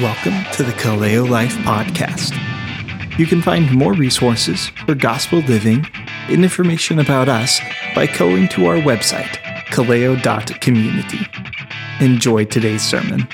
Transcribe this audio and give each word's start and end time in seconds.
Welcome 0.00 0.44
to 0.52 0.62
the 0.62 0.70
Kaleo 0.70 1.28
Life 1.28 1.56
Podcast. 1.64 2.38
You 3.18 3.26
can 3.26 3.42
find 3.42 3.68
more 3.72 3.94
resources 3.94 4.68
for 4.86 4.94
gospel 4.94 5.40
living 5.40 5.84
and 6.28 6.44
information 6.44 7.00
about 7.00 7.28
us 7.28 7.58
by 7.96 8.06
going 8.06 8.46
to 8.50 8.66
our 8.66 8.76
website, 8.76 9.38
kaleo.community. 9.72 11.18
Enjoy 11.98 12.44
today's 12.44 12.82
sermon. 12.82 13.26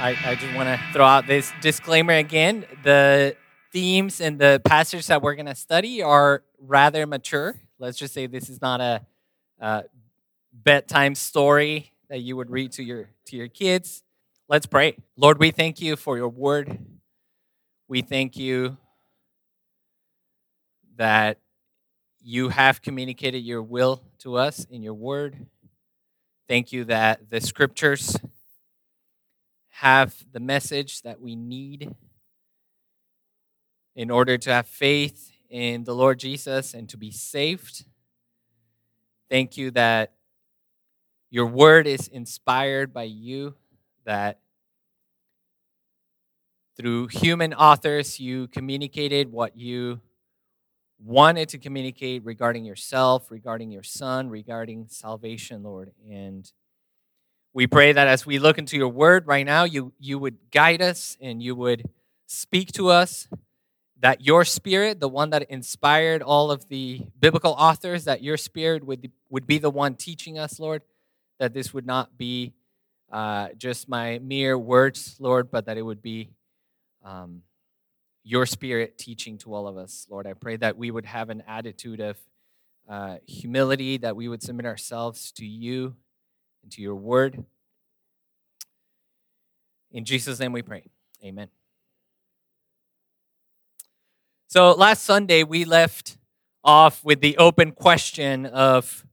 I, 0.00 0.16
I 0.24 0.36
just 0.36 0.54
want 0.54 0.68
to 0.68 0.80
throw 0.92 1.04
out 1.04 1.26
this 1.26 1.52
disclaimer 1.60 2.14
again. 2.14 2.64
The 2.84 3.36
themes 3.72 4.20
and 4.20 4.38
the 4.38 4.62
passages 4.64 5.08
that 5.08 5.20
we're 5.20 5.34
going 5.34 5.46
to 5.46 5.56
study 5.56 6.00
are 6.00 6.44
rather 6.60 7.08
mature. 7.08 7.56
Let's 7.80 7.98
just 7.98 8.14
say 8.14 8.28
this 8.28 8.48
is 8.48 8.62
not 8.62 8.80
a, 8.80 9.04
a 9.58 9.86
bedtime 10.52 11.16
story 11.16 11.90
that 12.08 12.20
you 12.20 12.36
would 12.36 12.50
read 12.50 12.70
to 12.72 12.84
your 12.84 13.08
to 13.26 13.36
your 13.36 13.48
kids. 13.48 14.03
Let's 14.46 14.66
pray. 14.66 14.98
Lord, 15.16 15.38
we 15.38 15.52
thank 15.52 15.80
you 15.80 15.96
for 15.96 16.18
your 16.18 16.28
word. 16.28 16.78
We 17.88 18.02
thank 18.02 18.36
you 18.36 18.76
that 20.96 21.38
you 22.20 22.50
have 22.50 22.82
communicated 22.82 23.38
your 23.38 23.62
will 23.62 24.02
to 24.18 24.36
us 24.36 24.66
in 24.66 24.82
your 24.82 24.92
word. 24.92 25.46
Thank 26.46 26.72
you 26.72 26.84
that 26.84 27.30
the 27.30 27.40
scriptures 27.40 28.18
have 29.70 30.14
the 30.30 30.40
message 30.40 31.00
that 31.02 31.22
we 31.22 31.36
need 31.36 31.94
in 33.96 34.10
order 34.10 34.36
to 34.36 34.50
have 34.50 34.66
faith 34.66 35.32
in 35.48 35.84
the 35.84 35.94
Lord 35.94 36.18
Jesus 36.18 36.74
and 36.74 36.86
to 36.90 36.98
be 36.98 37.10
saved. 37.10 37.86
Thank 39.30 39.56
you 39.56 39.70
that 39.70 40.12
your 41.30 41.46
word 41.46 41.86
is 41.86 42.08
inspired 42.08 42.92
by 42.92 43.04
you 43.04 43.54
that 44.04 44.40
through 46.76 47.08
human 47.08 47.54
authors, 47.54 48.18
you 48.18 48.48
communicated 48.48 49.30
what 49.30 49.56
you 49.56 50.00
wanted 50.98 51.48
to 51.50 51.58
communicate 51.58 52.24
regarding 52.24 52.64
yourself, 52.64 53.30
regarding 53.30 53.70
your 53.70 53.82
son, 53.82 54.28
regarding 54.28 54.86
salvation, 54.88 55.62
Lord. 55.62 55.92
And 56.10 56.50
we 57.52 57.66
pray 57.66 57.92
that 57.92 58.08
as 58.08 58.26
we 58.26 58.38
look 58.38 58.58
into 58.58 58.76
your 58.76 58.88
word 58.88 59.26
right 59.26 59.46
now, 59.46 59.64
you, 59.64 59.92
you 60.00 60.18
would 60.18 60.50
guide 60.50 60.82
us 60.82 61.16
and 61.20 61.42
you 61.42 61.54
would 61.54 61.84
speak 62.26 62.72
to 62.72 62.88
us, 62.88 63.28
that 64.00 64.24
your 64.24 64.44
spirit, 64.44 64.98
the 64.98 65.08
one 65.08 65.30
that 65.30 65.44
inspired 65.44 66.22
all 66.22 66.50
of 66.50 66.68
the 66.68 67.02
biblical 67.20 67.52
authors, 67.52 68.04
that 68.04 68.22
your 68.22 68.36
spirit 68.36 68.84
would, 68.84 69.12
would 69.30 69.46
be 69.46 69.58
the 69.58 69.70
one 69.70 69.94
teaching 69.94 70.38
us, 70.38 70.58
Lord, 70.58 70.82
that 71.38 71.54
this 71.54 71.72
would 71.72 71.86
not 71.86 72.18
be 72.18 72.52
uh, 73.10 73.48
just 73.56 73.88
my 73.88 74.18
mere 74.18 74.58
words, 74.58 75.16
Lord, 75.18 75.50
but 75.50 75.66
that 75.66 75.76
it 75.76 75.82
would 75.82 76.02
be 76.02 76.30
um, 77.04 77.42
your 78.24 78.46
spirit 78.46 78.98
teaching 78.98 79.38
to 79.38 79.54
all 79.54 79.68
of 79.68 79.76
us, 79.76 80.06
Lord. 80.10 80.26
I 80.26 80.32
pray 80.32 80.56
that 80.56 80.76
we 80.76 80.90
would 80.90 81.06
have 81.06 81.30
an 81.30 81.42
attitude 81.46 82.00
of 82.00 82.16
uh, 82.88 83.16
humility, 83.26 83.98
that 83.98 84.16
we 84.16 84.28
would 84.28 84.42
submit 84.42 84.66
ourselves 84.66 85.32
to 85.32 85.46
you 85.46 85.94
and 86.62 86.72
to 86.72 86.82
your 86.82 86.94
word. 86.94 87.44
In 89.92 90.04
Jesus' 90.04 90.40
name 90.40 90.52
we 90.52 90.62
pray. 90.62 90.84
Amen. 91.22 91.48
So 94.48 94.72
last 94.72 95.04
Sunday, 95.04 95.42
we 95.42 95.64
left 95.64 96.16
off 96.62 97.04
with 97.04 97.20
the 97.20 97.36
open 97.38 97.72
question 97.72 98.46
of 98.46 99.04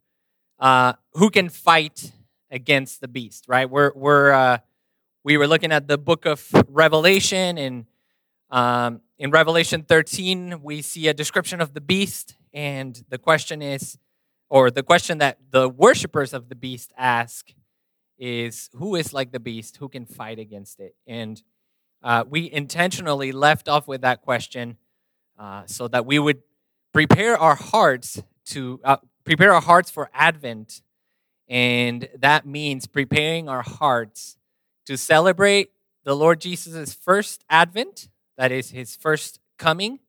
uh, 0.59 0.93
who 1.13 1.29
can 1.29 1.49
fight 1.49 2.11
against 2.51 3.01
the 3.01 3.07
beast, 3.07 3.45
right? 3.47 3.69
We're, 3.69 3.91
we're, 3.95 4.31
uh, 4.31 4.57
we 5.23 5.37
were 5.37 5.47
looking 5.47 5.71
at 5.71 5.87
the 5.87 5.97
book 5.97 6.25
of 6.25 6.47
Revelation, 6.67 7.57
and 7.57 7.85
um, 8.49 9.01
in 9.17 9.31
Revelation 9.31 9.83
13, 9.83 10.61
we 10.61 10.81
see 10.81 11.07
a 11.07 11.13
description 11.13 11.61
of 11.61 11.73
the 11.73 11.81
beast, 11.81 12.35
and 12.53 13.03
the 13.09 13.17
question 13.17 13.61
is, 13.61 13.97
or 14.49 14.69
the 14.69 14.83
question 14.83 15.19
that 15.19 15.37
the 15.51 15.69
worshippers 15.69 16.33
of 16.33 16.49
the 16.49 16.55
beast 16.55 16.91
ask 16.97 17.53
is, 18.19 18.69
who 18.73 18.95
is 18.95 19.13
like 19.13 19.31
the 19.31 19.39
beast? 19.39 19.77
Who 19.77 19.87
can 19.87 20.05
fight 20.05 20.39
against 20.39 20.79
it? 20.79 20.95
And 21.07 21.41
uh, 22.03 22.25
we 22.29 22.51
intentionally 22.51 23.31
left 23.31 23.69
off 23.69 23.87
with 23.87 24.01
that 24.01 24.21
question 24.21 24.77
uh, 25.39 25.63
so 25.65 25.87
that 25.87 26.05
we 26.05 26.19
would 26.19 26.41
prepare 26.93 27.37
our 27.37 27.55
hearts 27.55 28.21
to 28.45 28.79
uh, 28.83 28.97
prepare 29.23 29.53
our 29.53 29.61
hearts 29.61 29.89
for 29.89 30.09
Advent 30.13 30.81
and 31.51 32.07
that 32.17 32.45
means 32.45 32.87
preparing 32.87 33.49
our 33.49 33.61
hearts 33.61 34.37
to 34.85 34.97
celebrate 34.97 35.71
the 36.05 36.15
Lord 36.15 36.39
Jesus' 36.39 36.93
first 36.93 37.43
advent, 37.49 38.07
that 38.37 38.53
is 38.53 38.71
his 38.71 38.95
first 38.95 39.41
coming, 39.57 39.99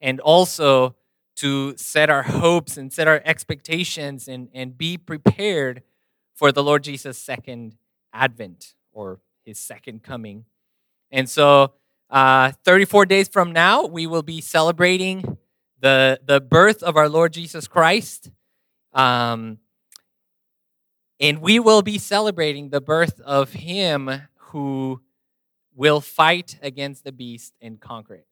and 0.00 0.18
also 0.18 0.96
to 1.36 1.76
set 1.76 2.10
our 2.10 2.24
hopes 2.24 2.76
and 2.76 2.92
set 2.92 3.06
our 3.06 3.22
expectations 3.24 4.26
and, 4.26 4.48
and 4.52 4.76
be 4.76 4.98
prepared 4.98 5.84
for 6.34 6.50
the 6.50 6.62
Lord 6.62 6.82
Jesus' 6.82 7.16
second 7.16 7.76
advent 8.12 8.74
or 8.92 9.20
his 9.44 9.60
second 9.60 10.02
coming. 10.02 10.44
And 11.12 11.30
so, 11.30 11.72
uh, 12.10 12.50
34 12.64 13.06
days 13.06 13.28
from 13.28 13.52
now, 13.52 13.86
we 13.86 14.08
will 14.08 14.24
be 14.24 14.40
celebrating 14.40 15.38
the, 15.78 16.18
the 16.24 16.40
birth 16.40 16.82
of 16.82 16.96
our 16.96 17.08
Lord 17.08 17.32
Jesus 17.32 17.68
Christ. 17.68 18.32
Um, 18.92 19.59
and 21.20 21.42
we 21.42 21.60
will 21.60 21.82
be 21.82 21.98
celebrating 21.98 22.70
the 22.70 22.80
birth 22.80 23.20
of 23.20 23.52
him 23.52 24.10
who 24.36 25.02
will 25.74 26.00
fight 26.00 26.58
against 26.62 27.04
the 27.04 27.12
beast 27.12 27.54
and 27.60 27.78
conquer 27.78 28.14
it. 28.14 28.26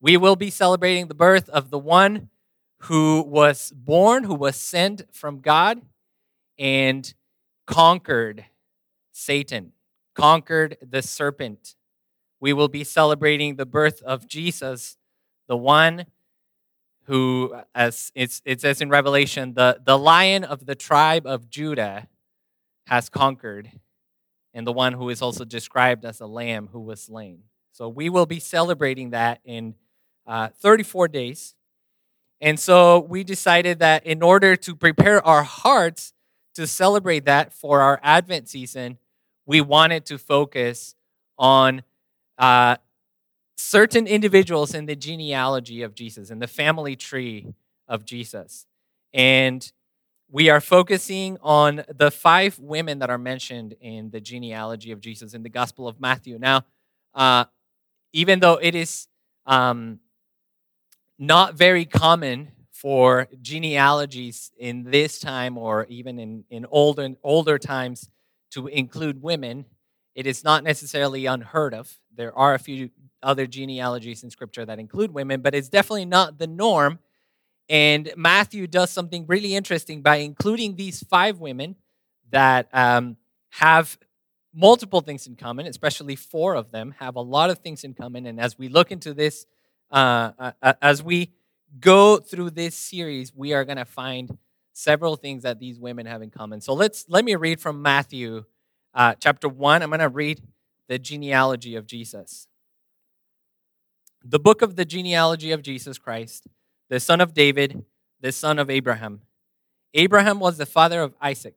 We 0.00 0.16
will 0.16 0.36
be 0.36 0.50
celebrating 0.50 1.08
the 1.08 1.14
birth 1.14 1.48
of 1.50 1.68
the 1.68 1.78
one 1.78 2.30
who 2.84 3.22
was 3.22 3.70
born, 3.76 4.24
who 4.24 4.34
was 4.34 4.56
sent 4.56 5.02
from 5.12 5.40
God, 5.40 5.82
and 6.58 7.12
conquered 7.66 8.46
Satan, 9.12 9.72
conquered 10.14 10.78
the 10.80 11.02
serpent. 11.02 11.76
We 12.40 12.54
will 12.54 12.68
be 12.68 12.84
celebrating 12.84 13.56
the 13.56 13.66
birth 13.66 14.00
of 14.02 14.26
Jesus, 14.26 14.96
the 15.46 15.56
one 15.56 16.06
who, 17.04 17.54
as 17.74 18.12
it's, 18.14 18.42
it 18.44 18.60
says 18.60 18.80
in 18.80 18.88
Revelation, 18.88 19.54
the, 19.54 19.80
the 19.84 19.98
lion 19.98 20.44
of 20.44 20.66
the 20.66 20.74
tribe 20.74 21.26
of 21.26 21.50
Judah 21.50 22.08
has 22.86 23.08
conquered, 23.08 23.70
and 24.52 24.66
the 24.66 24.72
one 24.72 24.92
who 24.92 25.08
is 25.08 25.22
also 25.22 25.44
described 25.44 26.04
as 26.04 26.20
a 26.20 26.26
lamb 26.26 26.68
who 26.72 26.80
was 26.80 27.02
slain. 27.02 27.44
So 27.72 27.88
we 27.88 28.08
will 28.08 28.26
be 28.26 28.40
celebrating 28.40 29.10
that 29.10 29.40
in 29.44 29.74
uh, 30.26 30.48
34 30.60 31.08
days. 31.08 31.54
And 32.40 32.58
so 32.58 33.00
we 33.00 33.24
decided 33.24 33.78
that 33.80 34.06
in 34.06 34.22
order 34.22 34.56
to 34.56 34.74
prepare 34.74 35.24
our 35.26 35.42
hearts 35.42 36.12
to 36.54 36.66
celebrate 36.66 37.24
that 37.26 37.52
for 37.52 37.80
our 37.80 38.00
Advent 38.02 38.48
season, 38.48 38.98
we 39.46 39.60
wanted 39.60 40.04
to 40.06 40.18
focus 40.18 40.94
on 41.38 41.82
uh, 42.38 42.76
certain 43.60 44.06
individuals 44.06 44.74
in 44.74 44.86
the 44.86 44.96
genealogy 44.96 45.82
of 45.82 45.94
Jesus, 45.94 46.30
in 46.30 46.38
the 46.38 46.46
family 46.46 46.96
tree 46.96 47.46
of 47.86 48.04
Jesus. 48.04 48.66
And 49.12 49.70
we 50.30 50.48
are 50.48 50.60
focusing 50.60 51.38
on 51.42 51.82
the 51.88 52.10
five 52.10 52.58
women 52.58 53.00
that 53.00 53.10
are 53.10 53.18
mentioned 53.18 53.74
in 53.80 54.10
the 54.10 54.20
genealogy 54.20 54.92
of 54.92 55.00
Jesus 55.00 55.34
in 55.34 55.42
the 55.42 55.48
Gospel 55.48 55.88
of 55.88 56.00
Matthew. 56.00 56.38
Now, 56.38 56.64
uh, 57.14 57.46
even 58.12 58.40
though 58.40 58.58
it 58.60 58.74
is 58.74 59.08
um, 59.46 59.98
not 61.18 61.54
very 61.54 61.84
common 61.84 62.52
for 62.70 63.28
genealogies 63.42 64.52
in 64.58 64.84
this 64.84 65.18
time 65.18 65.58
or 65.58 65.84
even 65.88 66.18
in, 66.18 66.44
in 66.48 66.64
older, 66.70 67.10
older 67.22 67.58
times 67.58 68.08
to 68.52 68.68
include 68.68 69.20
women, 69.20 69.66
it 70.14 70.26
is 70.26 70.44
not 70.44 70.64
necessarily 70.64 71.26
unheard 71.26 71.74
of. 71.74 71.98
There 72.14 72.36
are 72.36 72.54
a 72.54 72.58
few 72.58 72.90
other 73.22 73.46
genealogies 73.46 74.22
in 74.22 74.30
scripture 74.30 74.64
that 74.64 74.78
include 74.78 75.12
women, 75.12 75.40
but 75.40 75.54
it's 75.54 75.68
definitely 75.68 76.06
not 76.06 76.38
the 76.38 76.46
norm. 76.46 76.98
And 77.68 78.12
Matthew 78.16 78.66
does 78.66 78.90
something 78.90 79.26
really 79.26 79.54
interesting 79.54 80.02
by 80.02 80.16
including 80.16 80.76
these 80.76 81.02
five 81.02 81.38
women 81.38 81.76
that 82.30 82.68
um, 82.72 83.16
have 83.50 83.98
multiple 84.52 85.00
things 85.00 85.26
in 85.26 85.36
common, 85.36 85.66
especially 85.66 86.16
four 86.16 86.54
of 86.54 86.72
them 86.72 86.94
have 86.98 87.16
a 87.16 87.20
lot 87.20 87.50
of 87.50 87.58
things 87.58 87.84
in 87.84 87.94
common. 87.94 88.26
And 88.26 88.40
as 88.40 88.58
we 88.58 88.68
look 88.68 88.90
into 88.90 89.14
this, 89.14 89.46
uh, 89.90 90.32
uh, 90.38 90.52
uh 90.62 90.72
as 90.82 91.02
we 91.02 91.32
go 91.78 92.16
through 92.16 92.50
this 92.50 92.74
series, 92.74 93.32
we 93.34 93.52
are 93.52 93.64
going 93.64 93.78
to 93.78 93.84
find 93.84 94.36
several 94.72 95.16
things 95.16 95.42
that 95.42 95.60
these 95.60 95.78
women 95.78 96.06
have 96.06 96.22
in 96.22 96.30
common. 96.30 96.60
So 96.60 96.74
let's 96.74 97.04
let 97.08 97.24
me 97.24 97.34
read 97.36 97.60
from 97.60 97.82
Matthew 97.82 98.44
uh, 98.94 99.14
chapter 99.18 99.48
one. 99.48 99.82
I'm 99.82 99.90
going 99.90 100.00
to 100.00 100.08
read 100.08 100.42
the 100.88 100.98
genealogy 100.98 101.76
of 101.76 101.86
Jesus 101.86 102.48
the 104.24 104.38
book 104.38 104.62
of 104.62 104.76
the 104.76 104.84
genealogy 104.84 105.50
of 105.50 105.62
Jesus 105.62 105.98
Christ, 105.98 106.46
the 106.88 107.00
son 107.00 107.20
of 107.20 107.32
David, 107.32 107.84
the 108.20 108.32
son 108.32 108.58
of 108.58 108.68
Abraham. 108.68 109.22
Abraham 109.94 110.40
was 110.40 110.58
the 110.58 110.66
father 110.66 111.00
of 111.00 111.14
Isaac, 111.20 111.56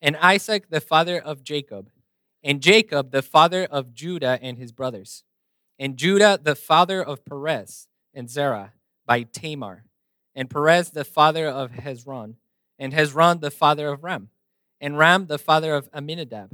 and 0.00 0.16
Isaac 0.16 0.70
the 0.70 0.80
father 0.80 1.20
of 1.20 1.44
Jacob, 1.44 1.90
and 2.42 2.62
Jacob 2.62 3.10
the 3.10 3.22
father 3.22 3.64
of 3.64 3.92
Judah 3.92 4.38
and 4.40 4.56
his 4.58 4.72
brothers, 4.72 5.24
and 5.78 5.96
Judah 5.96 6.38
the 6.42 6.54
father 6.54 7.02
of 7.02 7.24
Perez 7.24 7.86
and 8.14 8.30
Zerah 8.30 8.72
by 9.06 9.22
Tamar, 9.24 9.84
and 10.34 10.48
Perez 10.48 10.90
the 10.90 11.04
father 11.04 11.46
of 11.46 11.72
Hezron, 11.72 12.36
and 12.78 12.94
Hezron 12.94 13.40
the 13.40 13.50
father 13.50 13.88
of 13.88 14.02
Ram, 14.02 14.30
and 14.80 14.96
Ram 14.96 15.26
the 15.26 15.38
father 15.38 15.74
of 15.74 15.88
Amminadab, 15.92 16.52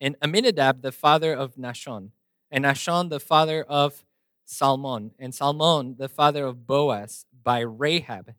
and 0.00 0.16
Amminadab 0.22 0.82
the 0.82 0.92
father 0.92 1.32
of 1.32 1.56
Nahshon, 1.56 2.10
and 2.50 2.64
Nahshon 2.64 3.10
the 3.10 3.20
father 3.20 3.62
of 3.62 4.04
Salmon, 4.44 5.12
and 5.18 5.34
Salmon 5.34 5.96
the 5.98 6.08
father 6.08 6.44
of 6.46 6.66
Boaz 6.66 7.26
by 7.44 7.60
Rahab, 7.60 8.34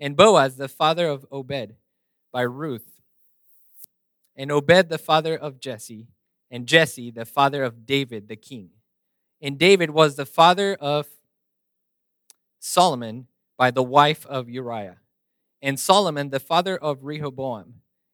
and 0.00 0.16
Boaz 0.16 0.56
the 0.56 0.68
father 0.68 1.06
of 1.06 1.26
Obed 1.30 1.76
by 2.32 2.42
Ruth, 2.42 3.00
and 4.34 4.50
Obed 4.50 4.88
the 4.88 4.98
father 4.98 5.36
of 5.36 5.60
Jesse, 5.60 6.08
and 6.50 6.66
Jesse 6.66 7.10
the 7.10 7.24
father 7.24 7.62
of 7.62 7.86
David 7.86 8.28
the 8.28 8.36
king. 8.36 8.70
And 9.40 9.58
David 9.58 9.90
was 9.90 10.16
the 10.16 10.26
father 10.26 10.74
of 10.74 11.06
Solomon 12.58 13.26
by 13.58 13.70
the 13.70 13.82
wife 13.82 14.24
of 14.26 14.48
Uriah, 14.48 14.98
and 15.60 15.78
Solomon 15.78 16.30
the 16.30 16.40
father 16.40 16.76
of 16.76 17.04
Rehoboam, 17.04 17.81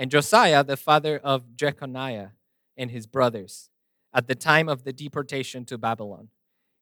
and 0.00 0.10
Josiah 0.10 0.64
the 0.64 0.78
father 0.78 1.20
of 1.22 1.54
Jeconiah 1.54 2.30
and 2.74 2.90
his 2.90 3.06
brothers, 3.06 3.68
at 4.14 4.28
the 4.28 4.34
time 4.34 4.66
of 4.66 4.82
the 4.84 4.94
deportation 4.94 5.66
to 5.66 5.76
Babylon. 5.76 6.28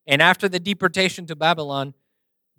And 0.06 0.22
after 0.22 0.48
the 0.48 0.60
deportation 0.60 1.26
to 1.26 1.34
Babylon, 1.34 1.94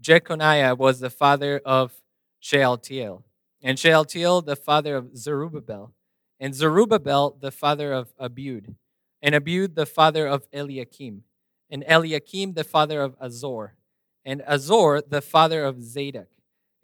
Jeconiah 0.02 0.76
was 0.76 1.00
the 1.00 1.10
father 1.10 1.62
of 1.64 2.02
Shealtiel, 2.42 3.24
and 3.64 3.80
Shealtiel 3.80 4.42
the 4.42 4.58
father 4.58 4.98
of 4.98 5.16
Zerubbabel, 5.18 5.94
and 6.42 6.54
Zerubbabel 6.54 7.38
the 7.40 7.52
father 7.52 7.94
of 7.94 8.14
Abiud, 8.18 8.76
and 9.22 9.36
Abiud 9.36 9.76
the 9.76 9.86
father 9.86 10.28
of 10.28 10.46
Eliakim, 10.52 11.24
and 11.70 11.86
Eliakim 11.88 12.52
the 12.56 12.66
father 12.66 13.02
of 13.02 13.16
Azor, 13.22 13.78
and 14.26 14.44
Azor 14.46 15.02
the 15.08 15.22
father 15.22 15.64
of 15.64 15.82
Zadok, 15.82 16.28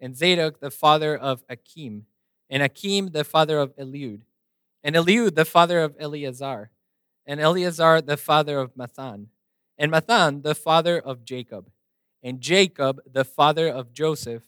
and 0.00 0.16
Zadok 0.16 0.60
the 0.60 0.70
father 0.70 1.14
of 1.14 1.44
Akim, 1.50 2.06
and 2.48 2.62
Akim 2.62 3.08
the 3.08 3.24
father 3.24 3.58
of 3.58 3.74
Eliud, 3.76 4.22
and 4.82 4.94
Eliud 4.94 5.34
the 5.34 5.44
father 5.44 5.80
of 5.82 5.94
Eleazar, 5.98 6.70
and 7.26 7.40
Eleazar 7.40 8.00
the 8.00 8.16
father 8.16 8.58
of 8.58 8.74
Matthan, 8.74 9.26
and 9.78 9.92
Matthan 9.92 10.42
the 10.42 10.54
father 10.54 10.98
of 10.98 11.24
Jacob, 11.24 11.70
and 12.22 12.40
Jacob 12.40 13.00
the 13.10 13.24
father 13.24 13.68
of 13.68 13.92
Joseph, 13.92 14.42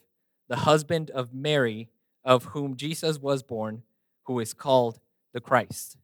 the 0.49 0.57
husband 0.57 1.11
of 1.11 1.35
Mary, 1.35 1.89
of 2.25 2.45
whom 2.47 2.77
Jesus 2.77 3.19
was 3.19 3.43
born, 3.43 3.83
who 4.25 4.39
is 4.41 4.55
called 4.55 5.01
the 5.33 5.41
Christ. 5.41 5.97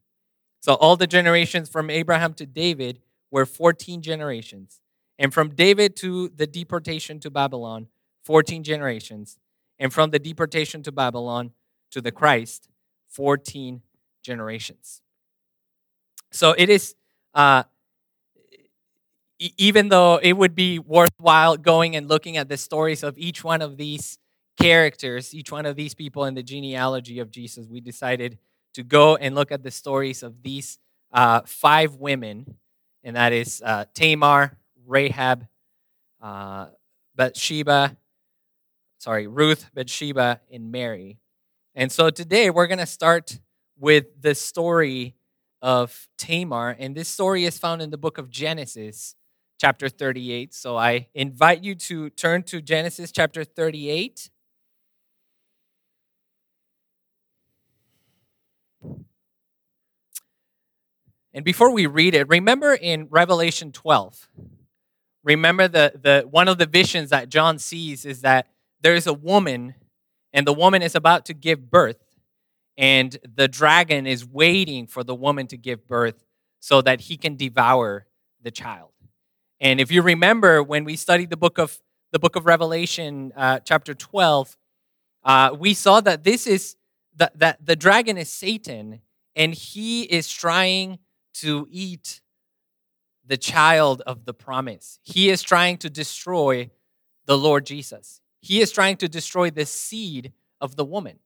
So 0.59 0.73
all 0.73 0.95
the 0.95 1.07
generations 1.07 1.69
from 1.69 1.89
Abraham 1.89 2.33
to 2.35 2.45
David 2.45 2.99
were 3.29 3.45
14 3.45 4.01
generations. 4.01 4.81
And 5.19 5.33
from 5.33 5.49
David 5.49 5.95
to 5.97 6.29
the 6.29 6.47
deportation 6.47 7.19
to 7.19 7.29
Babylon, 7.29 7.87
14 8.23 8.63
generations. 8.63 9.37
And 9.77 9.93
from 9.93 10.09
the 10.09 10.19
deportation 10.19 10.81
to 10.83 10.91
Babylon 10.91 11.51
to 11.95 12.01
the 12.01 12.11
Christ, 12.11 12.67
14 13.07 13.81
generations. 14.21 15.01
So 16.29 16.53
it 16.57 16.69
is, 16.69 16.93
uh, 17.33 17.63
even 19.39 19.87
though 19.87 20.17
it 20.21 20.33
would 20.33 20.55
be 20.55 20.77
worthwhile 20.77 21.55
going 21.55 21.95
and 21.95 22.09
looking 22.09 22.35
at 22.35 22.49
the 22.49 22.57
stories 22.57 23.01
of 23.01 23.17
each 23.17 23.45
one 23.45 23.61
of 23.61 23.77
these 23.77 24.19
characters, 24.59 25.33
each 25.33 25.53
one 25.53 25.65
of 25.65 25.77
these 25.77 25.93
people 25.93 26.25
in 26.25 26.33
the 26.33 26.43
genealogy 26.43 27.19
of 27.19 27.31
Jesus, 27.31 27.65
we 27.69 27.79
decided 27.79 28.39
to 28.73 28.83
go 28.83 29.15
and 29.15 29.33
look 29.33 29.49
at 29.49 29.63
the 29.63 29.71
stories 29.71 30.21
of 30.21 30.43
these 30.43 30.77
uh, 31.13 31.43
five 31.45 31.95
women, 31.95 32.57
and 33.05 33.15
that 33.15 33.31
is 33.31 33.61
uh, 33.65 33.85
Tamar, 33.93 34.57
Rahab, 34.85 35.47
uh, 36.21 36.65
Bathsheba, 37.15 37.95
sorry, 38.97 39.27
Ruth, 39.27 39.69
Bathsheba, 39.73 40.41
and 40.51 40.73
Mary. 40.73 41.19
And 41.77 41.91
so 41.91 42.09
today 42.09 42.49
we're 42.49 42.67
going 42.67 42.79
to 42.79 42.85
start 42.85 43.37
with 43.77 44.21
the 44.21 44.33
story 44.33 45.13
of 45.61 46.07
Tamar, 46.17 46.73
and 46.79 46.95
this 46.95 47.09
story 47.09 47.43
is 47.43 47.57
found 47.57 47.81
in 47.81 47.89
the 47.89 47.97
book 47.97 48.17
of 48.17 48.29
Genesis, 48.29 49.15
chapter 49.59 49.89
38. 49.89 50.53
So 50.53 50.77
I 50.77 51.09
invite 51.13 51.65
you 51.65 51.75
to 51.75 52.09
turn 52.11 52.43
to 52.43 52.61
Genesis 52.61 53.11
chapter 53.11 53.43
38. 53.43 54.29
And 61.33 61.43
before 61.43 61.73
we 61.73 61.87
read 61.87 62.15
it, 62.15 62.29
remember 62.29 62.73
in 62.73 63.09
Revelation 63.11 63.73
12, 63.73 64.29
remember 65.25 65.67
the, 65.67 65.91
the 66.01 66.25
one 66.29 66.47
of 66.47 66.57
the 66.57 66.67
visions 66.67 67.09
that 67.09 67.27
John 67.27 67.59
sees 67.59 68.05
is 68.05 68.21
that 68.21 68.47
there 68.79 68.95
is 68.95 69.07
a 69.07 69.13
woman, 69.13 69.75
and 70.35 70.45
the 70.45 70.53
woman 70.53 70.81
is 70.81 70.95
about 70.95 71.25
to 71.27 71.33
give 71.33 71.71
birth, 71.71 72.03
and 72.77 73.17
the 73.23 73.47
dragon 73.47 74.05
is 74.05 74.27
waiting 74.27 74.85
for 74.85 75.01
the 75.01 75.15
woman 75.15 75.47
to 75.47 75.57
give 75.57 75.87
birth 75.87 76.25
so 76.59 76.81
that 76.81 77.01
he 77.01 77.15
can 77.15 77.37
devour 77.37 78.05
the 78.43 78.51
child. 78.51 78.91
And 79.61 79.79
if 79.79 79.89
you 79.93 80.01
remember 80.01 80.61
when 80.61 80.83
we 80.83 80.97
studied 80.97 81.29
the 81.29 81.37
book 81.37 81.57
of 81.57 81.79
the 82.11 82.19
book 82.19 82.35
of 82.35 82.45
Revelation, 82.45 83.31
uh, 83.35 83.59
chapter 83.59 83.93
12, 83.93 84.57
uh, 85.23 85.55
we 85.57 85.73
saw 85.73 86.01
that 86.01 86.25
this 86.25 86.45
is 86.47 86.75
that, 87.15 87.39
that 87.39 87.65
the 87.65 87.77
dragon 87.77 88.17
is 88.17 88.29
Satan, 88.29 88.99
and 89.37 89.53
he 89.53 90.03
is 90.03 90.29
trying 90.29 90.99
to 91.35 91.65
eat 91.71 92.19
the 93.25 93.37
child 93.37 94.01
of 94.05 94.25
the 94.25 94.33
promise. 94.33 94.99
He 95.01 95.29
is 95.29 95.41
trying 95.41 95.77
to 95.77 95.89
destroy 95.89 96.71
the 97.25 97.37
Lord 97.37 97.65
Jesus. 97.65 98.19
He 98.45 98.61
is 98.61 98.71
trying 98.71 98.97
to 98.97 99.09
destroy 99.09 99.49
the 99.49 99.65
seed 99.65 100.31
of 100.61 100.75
the 100.75 100.85
woman. 100.85 101.17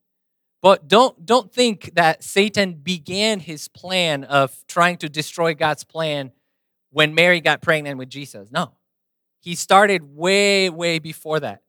But 0.61 0.87
don't, 0.87 1.25
don't 1.25 1.51
think 1.51 1.91
that 1.95 2.23
Satan 2.23 2.75
began 2.75 3.41
his 3.41 3.67
plan 3.67 4.23
of 4.23 4.55
trying 4.67 4.95
to 4.97 5.09
destroy 5.09 5.53
God's 5.53 5.83
plan 5.83 6.31
when 6.91 7.13
Mary 7.13 7.41
got 7.41 7.61
pregnant 7.61 7.97
with 7.97 8.09
Jesus. 8.09 8.49
No. 8.53 8.71
He 9.41 9.55
started 9.55 10.15
way, 10.15 10.69
way 10.69 10.99
before 10.99 11.41
that. 11.41 11.61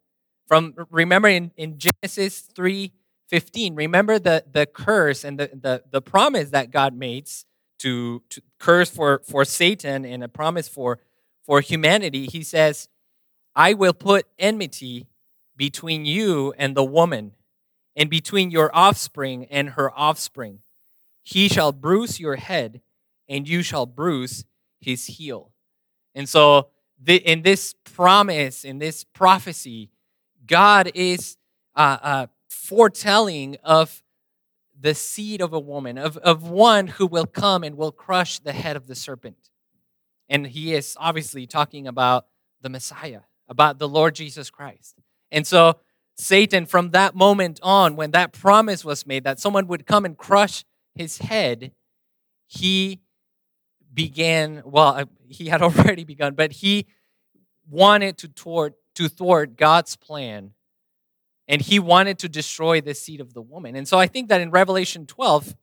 From 0.46 0.74
remember 0.88 1.26
in, 1.26 1.50
in 1.56 1.78
Genesis 1.78 2.40
3 2.40 2.92
15, 3.28 3.74
remember 3.74 4.20
the, 4.20 4.44
the 4.52 4.66
curse 4.66 5.24
and 5.24 5.38
the, 5.38 5.50
the, 5.52 5.82
the 5.90 6.02
promise 6.02 6.50
that 6.50 6.70
God 6.70 6.94
makes 6.94 7.44
to, 7.80 8.22
to 8.28 8.40
curse 8.60 8.90
for, 8.90 9.22
for 9.24 9.44
Satan 9.44 10.04
and 10.04 10.22
a 10.22 10.28
promise 10.28 10.68
for, 10.68 11.00
for 11.44 11.60
humanity, 11.60 12.26
he 12.26 12.44
says, 12.44 12.88
I 13.56 13.74
will 13.74 13.94
put 13.94 14.26
enmity 14.38 15.06
between 15.60 16.06
you 16.06 16.54
and 16.56 16.74
the 16.74 16.82
woman, 16.82 17.32
and 17.94 18.08
between 18.08 18.50
your 18.50 18.74
offspring 18.74 19.44
and 19.50 19.68
her 19.68 19.90
offspring. 19.94 20.60
He 21.22 21.48
shall 21.48 21.70
bruise 21.70 22.18
your 22.18 22.36
head, 22.36 22.80
and 23.28 23.46
you 23.46 23.62
shall 23.62 23.84
bruise 23.84 24.46
his 24.80 25.04
heel. 25.04 25.52
And 26.14 26.26
so, 26.26 26.68
the, 26.98 27.16
in 27.16 27.42
this 27.42 27.74
promise, 27.84 28.64
in 28.64 28.78
this 28.78 29.04
prophecy, 29.04 29.90
God 30.46 30.92
is 30.94 31.36
uh, 31.76 31.98
uh, 32.02 32.26
foretelling 32.48 33.58
of 33.62 34.02
the 34.80 34.94
seed 34.94 35.42
of 35.42 35.52
a 35.52 35.60
woman, 35.60 35.98
of, 35.98 36.16
of 36.16 36.48
one 36.48 36.86
who 36.86 37.06
will 37.06 37.26
come 37.26 37.64
and 37.64 37.76
will 37.76 37.92
crush 37.92 38.38
the 38.38 38.54
head 38.54 38.76
of 38.76 38.86
the 38.86 38.94
serpent. 38.94 39.50
And 40.26 40.46
he 40.46 40.72
is 40.72 40.96
obviously 40.98 41.46
talking 41.46 41.86
about 41.86 42.28
the 42.62 42.70
Messiah, 42.70 43.20
about 43.46 43.78
the 43.78 43.88
Lord 43.88 44.14
Jesus 44.14 44.48
Christ. 44.48 44.96
And 45.32 45.46
so, 45.46 45.78
Satan, 46.16 46.66
from 46.66 46.90
that 46.90 47.14
moment 47.14 47.60
on, 47.62 47.96
when 47.96 48.10
that 48.10 48.32
promise 48.32 48.84
was 48.84 49.06
made 49.06 49.24
that 49.24 49.40
someone 49.40 49.66
would 49.68 49.86
come 49.86 50.04
and 50.04 50.16
crush 50.16 50.64
his 50.94 51.18
head, 51.18 51.72
he 52.46 53.00
began, 53.92 54.62
well, 54.64 55.04
he 55.28 55.46
had 55.46 55.62
already 55.62 56.04
begun, 56.04 56.34
but 56.34 56.52
he 56.52 56.86
wanted 57.68 58.18
to 58.18 58.28
thwart, 58.28 58.74
to 58.96 59.08
thwart 59.08 59.56
God's 59.56 59.96
plan 59.96 60.52
and 61.50 61.60
he 61.60 61.80
wanted 61.80 62.16
to 62.20 62.28
destroy 62.28 62.80
the 62.80 62.94
seed 62.94 63.20
of 63.20 63.34
the 63.34 63.42
woman. 63.42 63.74
And 63.74 63.86
so 63.86 63.98
I 63.98 64.06
think 64.06 64.28
that 64.28 64.40
in 64.40 64.52
Revelation 64.52 65.04
12, 65.04 65.56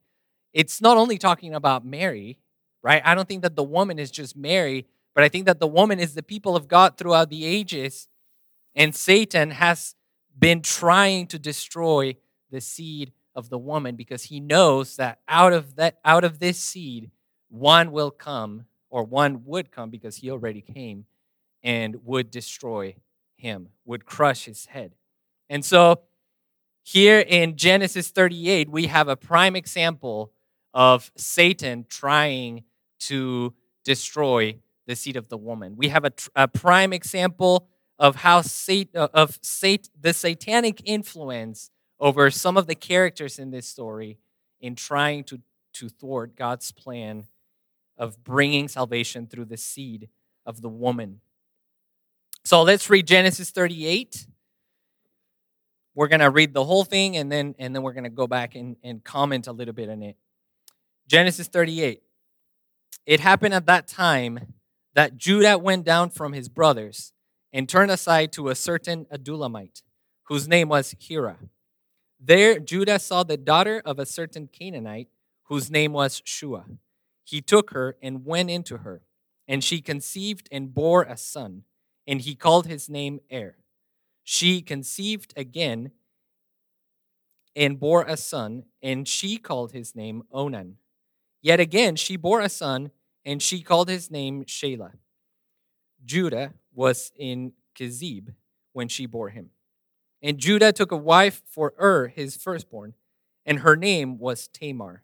it's 0.51 0.81
not 0.81 0.97
only 0.97 1.17
talking 1.17 1.55
about 1.55 1.85
Mary, 1.85 2.39
right? 2.83 3.01
I 3.05 3.15
don't 3.15 3.25
think 3.25 3.41
that 3.43 3.55
the 3.55 3.63
woman 3.63 3.97
is 3.97 4.11
just 4.11 4.35
Mary, 4.35 4.85
but 5.15 5.23
I 5.23 5.29
think 5.29 5.45
that 5.45 5.61
the 5.61 5.67
woman 5.67 5.97
is 5.97 6.13
the 6.13 6.23
people 6.23 6.57
of 6.57 6.67
God 6.67 6.97
throughout 6.97 7.29
the 7.29 7.45
ages. 7.45 8.09
And 8.77 8.95
Satan 8.95 9.49
has 9.49 9.95
been 10.37 10.61
trying 10.61 11.25
to 11.27 11.39
destroy 11.39 12.15
the 12.51 12.61
seed 12.61 13.11
of 13.35 13.49
the 13.49 13.57
woman 13.57 13.95
because 13.95 14.25
he 14.25 14.39
knows 14.39 14.95
that 14.97 15.19
out 15.27 15.51
of 15.51 15.75
that 15.75 15.97
out 16.05 16.23
of 16.23 16.39
this 16.39 16.59
seed 16.59 17.09
one 17.49 17.91
will 17.91 18.11
come 18.11 18.65
or 18.89 19.03
one 19.03 19.43
would 19.45 19.71
come 19.71 19.89
because 19.89 20.17
he 20.17 20.29
already 20.29 20.61
came 20.61 21.05
and 21.63 22.05
would 22.05 22.29
destroy 22.29 22.95
him, 23.35 23.69
would 23.83 24.05
crush 24.05 24.45
his 24.45 24.67
head. 24.67 24.93
And 25.49 25.65
so 25.65 26.01
here 26.83 27.19
in 27.19 27.57
Genesis 27.57 28.09
38 28.09 28.69
we 28.69 28.85
have 28.87 29.07
a 29.07 29.15
prime 29.15 29.55
example 29.55 30.33
of 30.73 31.11
Satan 31.17 31.85
trying 31.89 32.63
to 32.99 33.55
destroy 33.83 34.59
the 34.85 34.95
seed 34.95 35.15
of 35.15 35.29
the 35.29 35.37
woman. 35.37 35.75
We 35.75 35.87
have 35.87 36.05
a, 36.05 36.11
a 36.35 36.47
prime 36.47 36.93
example 36.93 37.67
of 37.99 38.17
how 38.17 38.41
Sat- 38.41 38.95
uh, 38.95 39.07
of 39.13 39.39
Sat- 39.41 39.89
the 39.99 40.13
satanic 40.13 40.81
influence 40.85 41.69
over 41.99 42.29
some 42.29 42.57
of 42.57 42.67
the 42.67 42.75
characters 42.75 43.39
in 43.39 43.51
this 43.51 43.67
story 43.67 44.17
in 44.59 44.75
trying 44.75 45.23
to, 45.25 45.41
to 45.73 45.89
thwart 45.89 46.35
God's 46.35 46.71
plan 46.71 47.25
of 47.97 48.23
bringing 48.23 48.67
salvation 48.67 49.27
through 49.27 49.45
the 49.45 49.57
seed 49.57 50.09
of 50.45 50.61
the 50.61 50.69
woman. 50.69 51.21
So 52.45 52.61
let's 52.63 52.89
read 52.89 53.07
Genesis 53.07 53.49
38. 53.49 54.27
We're 55.95 56.07
going 56.07 56.19
to 56.19 56.29
read 56.29 56.53
the 56.53 56.63
whole 56.63 56.83
thing 56.83 57.17
and 57.17 57.31
then, 57.31 57.55
and 57.57 57.75
then 57.75 57.81
we're 57.81 57.93
going 57.93 58.03
to 58.03 58.09
go 58.09 58.27
back 58.27 58.55
and, 58.55 58.77
and 58.83 59.03
comment 59.03 59.47
a 59.47 59.51
little 59.51 59.73
bit 59.73 59.89
on 59.89 60.03
it. 60.03 60.15
Genesis 61.07 61.47
38. 61.47 62.01
It 63.05 63.19
happened 63.19 63.53
at 63.53 63.65
that 63.65 63.87
time 63.87 64.53
that 64.93 65.17
Judah 65.17 65.57
went 65.57 65.85
down 65.85 66.09
from 66.09 66.33
his 66.33 66.49
brothers 66.49 67.13
and 67.53 67.67
turned 67.67 67.91
aside 67.91 68.31
to 68.33 68.49
a 68.49 68.55
certain 68.55 69.05
Adullamite, 69.11 69.83
whose 70.23 70.47
name 70.47 70.69
was 70.69 70.95
Hira. 70.99 71.37
There 72.19 72.59
Judah 72.59 72.99
saw 72.99 73.23
the 73.23 73.37
daughter 73.37 73.81
of 73.85 73.99
a 73.99 74.05
certain 74.05 74.47
Canaanite, 74.47 75.09
whose 75.43 75.71
name 75.71 75.93
was 75.93 76.21
Shua. 76.25 76.65
He 77.23 77.41
took 77.41 77.71
her 77.71 77.95
and 78.01 78.25
went 78.25 78.49
into 78.49 78.77
her, 78.77 79.01
and 79.47 79.63
she 79.63 79.81
conceived 79.81 80.49
and 80.51 80.73
bore 80.73 81.03
a 81.03 81.17
son, 81.17 81.63
and 82.05 82.21
he 82.21 82.35
called 82.35 82.67
his 82.67 82.89
name 82.89 83.19
Er. 83.31 83.57
She 84.23 84.61
conceived 84.61 85.33
again 85.37 85.91
and 87.55 87.79
bore 87.79 88.03
a 88.03 88.17
son, 88.17 88.65
and 88.83 89.07
she 89.07 89.37
called 89.37 89.71
his 89.71 89.95
name 89.95 90.23
Onan. 90.31 90.77
Yet 91.41 91.59
again 91.59 91.95
she 91.95 92.17
bore 92.17 92.41
a 92.41 92.49
son, 92.49 92.91
and 93.25 93.41
she 93.41 93.61
called 93.61 93.89
his 93.89 94.11
name 94.11 94.43
Shelah. 94.43 94.93
Judah 96.07 96.53
was 96.73 97.11
in 97.15 97.53
Chezib 97.77 98.33
when 98.73 98.87
she 98.87 99.05
bore 99.05 99.29
him. 99.29 99.51
And 100.21 100.39
Judah 100.39 100.71
took 100.71 100.91
a 100.91 100.97
wife 100.97 101.43
for 101.45 101.73
Ur, 101.79 102.07
his 102.07 102.35
firstborn, 102.37 102.95
and 103.45 103.59
her 103.59 103.75
name 103.75 104.17
was 104.17 104.47
Tamar. 104.47 105.03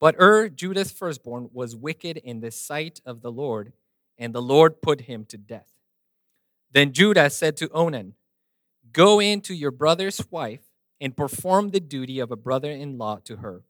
But 0.00 0.16
Ur, 0.18 0.48
Judah's 0.48 0.90
firstborn, 0.90 1.50
was 1.52 1.76
wicked 1.76 2.16
in 2.16 2.40
the 2.40 2.50
sight 2.50 3.00
of 3.04 3.20
the 3.20 3.30
Lord, 3.30 3.72
and 4.16 4.34
the 4.34 4.42
Lord 4.42 4.80
put 4.80 5.02
him 5.02 5.24
to 5.26 5.36
death. 5.36 5.72
Then 6.72 6.92
Judah 6.92 7.28
said 7.28 7.56
to 7.58 7.68
Onan, 7.70 8.14
Go 8.92 9.20
in 9.20 9.40
to 9.42 9.54
your 9.54 9.70
brother's 9.70 10.24
wife 10.30 10.62
and 11.00 11.16
perform 11.16 11.70
the 11.70 11.80
duty 11.80 12.18
of 12.20 12.30
a 12.30 12.36
brother 12.36 12.70
in 12.70 12.96
law 12.96 13.18
to 13.24 13.36
her, 13.36 13.64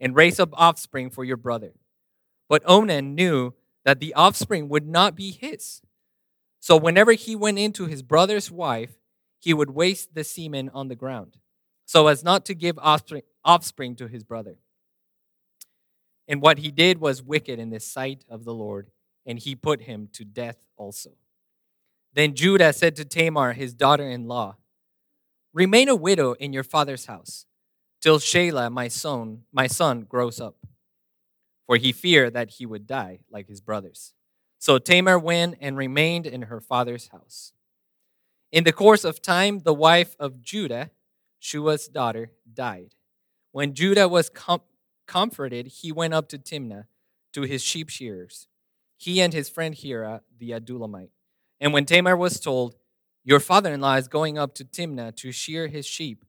and 0.00 0.16
raise 0.16 0.40
up 0.40 0.50
offspring 0.54 1.10
for 1.10 1.24
your 1.24 1.36
brother. 1.36 1.72
But 2.48 2.62
Onan 2.66 3.14
knew 3.14 3.54
that 3.84 4.00
the 4.00 4.14
offspring 4.14 4.68
would 4.68 4.86
not 4.86 5.14
be 5.14 5.30
his. 5.30 5.82
So 6.60 6.76
whenever 6.76 7.12
he 7.12 7.34
went 7.34 7.58
into 7.58 7.86
his 7.86 8.02
brother's 8.02 8.50
wife, 8.50 8.96
he 9.38 9.52
would 9.52 9.70
waste 9.70 10.14
the 10.14 10.22
semen 10.22 10.70
on 10.72 10.88
the 10.88 10.94
ground, 10.94 11.38
so 11.84 12.06
as 12.06 12.22
not 12.22 12.44
to 12.46 12.54
give 12.54 12.78
offspring, 12.78 13.22
offspring 13.44 13.96
to 13.96 14.06
his 14.06 14.22
brother. 14.22 14.56
And 16.28 16.40
what 16.40 16.58
he 16.58 16.70
did 16.70 17.00
was 17.00 17.22
wicked 17.22 17.58
in 17.58 17.70
the 17.70 17.80
sight 17.80 18.24
of 18.28 18.44
the 18.44 18.54
Lord, 18.54 18.90
and 19.26 19.38
he 19.38 19.56
put 19.56 19.82
him 19.82 20.08
to 20.12 20.24
death 20.24 20.64
also. 20.76 21.10
Then 22.14 22.34
Judah 22.34 22.72
said 22.72 22.94
to 22.96 23.04
Tamar, 23.04 23.54
his 23.54 23.74
daughter 23.74 24.08
in 24.08 24.28
law, 24.28 24.56
Remain 25.52 25.88
a 25.88 25.96
widow 25.96 26.34
in 26.34 26.52
your 26.52 26.62
father's 26.62 27.06
house, 27.06 27.46
till 28.00 28.18
Shelah, 28.18 28.70
my 28.70 28.88
son, 28.88 29.42
my 29.52 29.66
son, 29.66 30.02
grows 30.02 30.40
up. 30.40 30.56
For 31.72 31.78
he 31.78 31.92
feared 31.92 32.34
that 32.34 32.50
he 32.50 32.66
would 32.66 32.86
die 32.86 33.20
like 33.30 33.48
his 33.48 33.62
brothers. 33.62 34.12
So 34.58 34.76
Tamar 34.78 35.18
went 35.18 35.56
and 35.58 35.74
remained 35.74 36.26
in 36.26 36.42
her 36.42 36.60
father's 36.60 37.08
house. 37.08 37.54
In 38.50 38.64
the 38.64 38.74
course 38.74 39.04
of 39.04 39.22
time, 39.22 39.60
the 39.60 39.72
wife 39.72 40.14
of 40.18 40.42
Judah, 40.42 40.90
Shua's 41.38 41.88
daughter, 41.88 42.32
died. 42.52 42.94
When 43.52 43.72
Judah 43.72 44.06
was 44.06 44.28
com- 44.28 44.60
comforted, 45.06 45.66
he 45.68 45.92
went 45.92 46.12
up 46.12 46.28
to 46.28 46.38
Timnah 46.38 46.88
to 47.32 47.40
his 47.40 47.62
sheep 47.62 47.88
shearers, 47.88 48.48
he 48.98 49.22
and 49.22 49.32
his 49.32 49.48
friend 49.48 49.74
Hira, 49.74 50.20
the 50.38 50.50
Adullamite. 50.50 51.12
And 51.58 51.72
when 51.72 51.86
Tamar 51.86 52.18
was 52.18 52.38
told, 52.38 52.76
Your 53.24 53.40
father 53.40 53.72
in 53.72 53.80
law 53.80 53.94
is 53.94 54.08
going 54.08 54.36
up 54.36 54.54
to 54.56 54.64
Timnah 54.66 55.16
to 55.16 55.32
shear 55.32 55.68
his 55.68 55.86
sheep, 55.86 56.26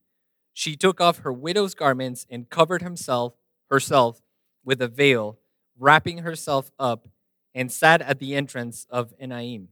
she 0.54 0.78
took 0.78 1.02
off 1.02 1.18
her 1.18 1.34
widow's 1.34 1.76
garments 1.76 2.26
and 2.30 2.50
covered 2.50 2.82
himself, 2.82 3.34
herself 3.70 4.22
with 4.64 4.82
a 4.82 4.88
veil, 4.88 5.40
wrapping 5.78 6.20
herself 6.20 6.72
up, 6.80 7.08
and 7.56 7.72
sat 7.72 8.02
at 8.02 8.20
the 8.20 8.36
entrance 8.36 8.88
of 8.90 9.14
Enaim, 9.20 9.68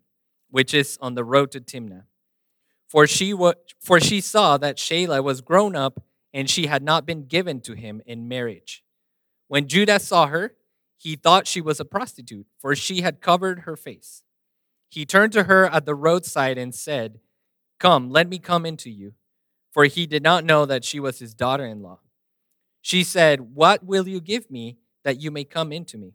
which 0.50 0.74
is 0.74 0.98
on 1.02 1.16
the 1.16 1.24
road 1.24 1.52
to 1.52 1.60
Timnah. 1.60 2.04
For 2.88 3.08
she, 3.08 3.34
wa- 3.34 3.54
for 3.80 4.00
she 4.00 4.22
saw 4.22 4.58
that 4.58 4.78
Shelah 4.78 5.24
was 5.24 5.42
grown 5.42 5.76
up 5.76 6.04
and 6.34 6.50
she 6.50 6.68
had 6.68 6.84
not 6.84 7.06
been 7.06 7.26
given 7.26 7.62
to 7.62 7.74
him 7.74 8.02
in 8.06 8.28
marriage. 8.28 8.84
When 9.48 9.68
Judah 9.68 10.00
saw 10.00 10.28
her, 10.28 10.56
he 10.98 11.16
thought 11.16 11.48
she 11.48 11.62
was 11.62 11.80
a 11.80 11.86
prostitute, 11.86 12.48
for 12.60 12.76
she 12.76 13.02
had 13.02 13.22
covered 13.22 13.62
her 13.62 13.76
face. 13.76 14.24
He 14.90 15.06
turned 15.06 15.34
to 15.34 15.44
her 15.44 15.68
at 15.68 15.86
the 15.86 15.96
roadside 15.96 16.58
and 16.58 16.76
said, 16.76 17.20
Come, 17.80 18.10
let 18.10 18.30
me 18.30 18.38
come 18.38 18.66
into 18.66 18.90
you. 18.90 19.14
For 19.72 19.86
he 19.86 20.06
did 20.06 20.22
not 20.22 20.44
know 20.44 20.66
that 20.66 20.84
she 20.84 21.00
was 21.00 21.20
his 21.20 21.34
daughter 21.34 21.66
in 21.66 21.82
law. 21.82 22.00
She 22.82 23.04
said, 23.04 23.56
What 23.56 23.86
will 23.86 24.08
you 24.08 24.20
give 24.20 24.52
me 24.52 24.78
that 25.04 25.22
you 25.22 25.32
may 25.32 25.44
come 25.44 25.72
into 25.72 25.98
me? 25.98 26.14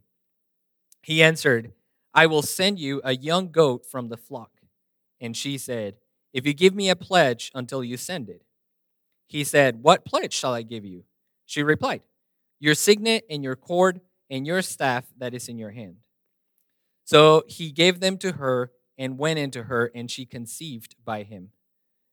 He 1.02 1.22
answered, 1.22 1.72
I 2.14 2.26
will 2.26 2.42
send 2.42 2.78
you 2.78 3.00
a 3.04 3.14
young 3.14 3.50
goat 3.50 3.86
from 3.86 4.08
the 4.08 4.16
flock. 4.16 4.50
And 5.20 5.36
she 5.36 5.58
said, 5.58 5.96
if 6.36 6.46
you 6.46 6.52
give 6.52 6.74
me 6.74 6.90
a 6.90 6.96
pledge 6.96 7.50
until 7.54 7.82
you 7.82 7.96
send 7.96 8.28
it. 8.28 8.42
He 9.26 9.42
said, 9.42 9.82
What 9.82 10.04
pledge 10.04 10.34
shall 10.34 10.52
I 10.52 10.60
give 10.60 10.84
you? 10.84 11.04
She 11.46 11.62
replied, 11.62 12.02
Your 12.60 12.74
signet 12.74 13.24
and 13.30 13.42
your 13.42 13.56
cord 13.56 14.02
and 14.28 14.46
your 14.46 14.60
staff 14.60 15.06
that 15.16 15.32
is 15.32 15.48
in 15.48 15.56
your 15.56 15.70
hand. 15.70 15.96
So 17.04 17.44
he 17.48 17.72
gave 17.72 18.00
them 18.00 18.18
to 18.18 18.32
her 18.32 18.70
and 18.98 19.16
went 19.18 19.38
into 19.38 19.64
her, 19.64 19.90
and 19.94 20.10
she 20.10 20.26
conceived 20.26 20.94
by 21.04 21.22
him. 21.22 21.50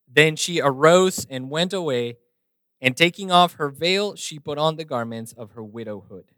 Then 0.07 0.37
she 0.37 0.61
arose 0.61 1.25
and 1.29 1.49
went 1.49 1.73
away, 1.73 2.17
and 2.79 2.95
taking 2.95 3.31
off 3.31 3.55
her 3.55 3.69
veil, 3.69 4.15
she 4.15 4.39
put 4.39 4.57
on 4.57 4.75
the 4.77 4.85
garments 4.85 5.33
of 5.33 5.51
her 5.51 5.63
widowhood. 5.63 6.32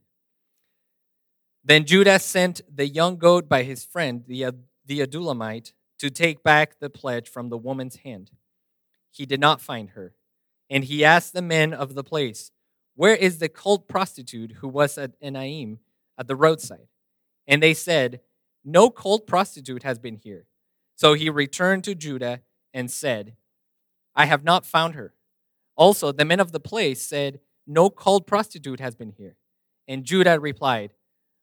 Then 1.68 1.86
Judah 1.86 2.20
sent 2.20 2.62
the 2.74 2.88
young 2.88 3.18
goat 3.18 3.50
by 3.50 3.64
his 3.64 3.84
friend, 3.84 4.24
the, 4.28 4.52
the 4.86 5.00
Adullamite, 5.00 5.74
to 5.98 6.12
take 6.12 6.44
back 6.44 6.80
the 6.80 6.92
pledge 6.92 7.28
from 7.28 7.50
the 7.50 7.58
woman's 7.58 7.98
hand. 7.98 8.30
He 9.10 9.26
did 9.26 9.40
not 9.40 9.62
find 9.62 9.90
her, 9.92 10.14
and 10.70 10.84
he 10.84 11.04
asked 11.04 11.34
the 11.34 11.42
men 11.42 11.74
of 11.74 11.96
the 11.96 12.04
place, 12.04 12.52
Where 12.94 13.16
is 13.16 13.40
the 13.40 13.50
cult 13.50 13.88
prostitute 13.88 14.58
who 14.60 14.68
was 14.68 14.98
at 15.00 15.20
Enaim 15.20 15.80
at 16.20 16.28
the 16.28 16.36
roadside? 16.36 16.88
And 17.48 17.64
they 17.64 17.74
said, 17.74 18.22
No 18.64 18.92
cult 18.92 19.26
prostitute 19.26 19.82
has 19.82 19.98
been 19.98 20.18
here. 20.18 20.46
So 20.96 21.14
he 21.14 21.32
returned 21.32 21.84
to 21.86 21.96
Judah 21.96 22.42
and 22.76 22.92
said, 22.92 23.36
I 24.16 24.26
have 24.26 24.44
not 24.44 24.68
found 24.68 24.94
her. 24.94 25.16
Also, 25.76 26.12
the 26.12 26.26
men 26.26 26.40
of 26.40 26.52
the 26.52 26.60
place 26.60 27.02
said, 27.02 27.40
No 27.66 27.90
cult 27.90 28.28
prostitute 28.28 28.80
has 28.80 28.96
been 28.96 29.14
here. 29.18 29.38
And 29.88 30.04
Judah 30.04 30.40
replied, 30.40 30.92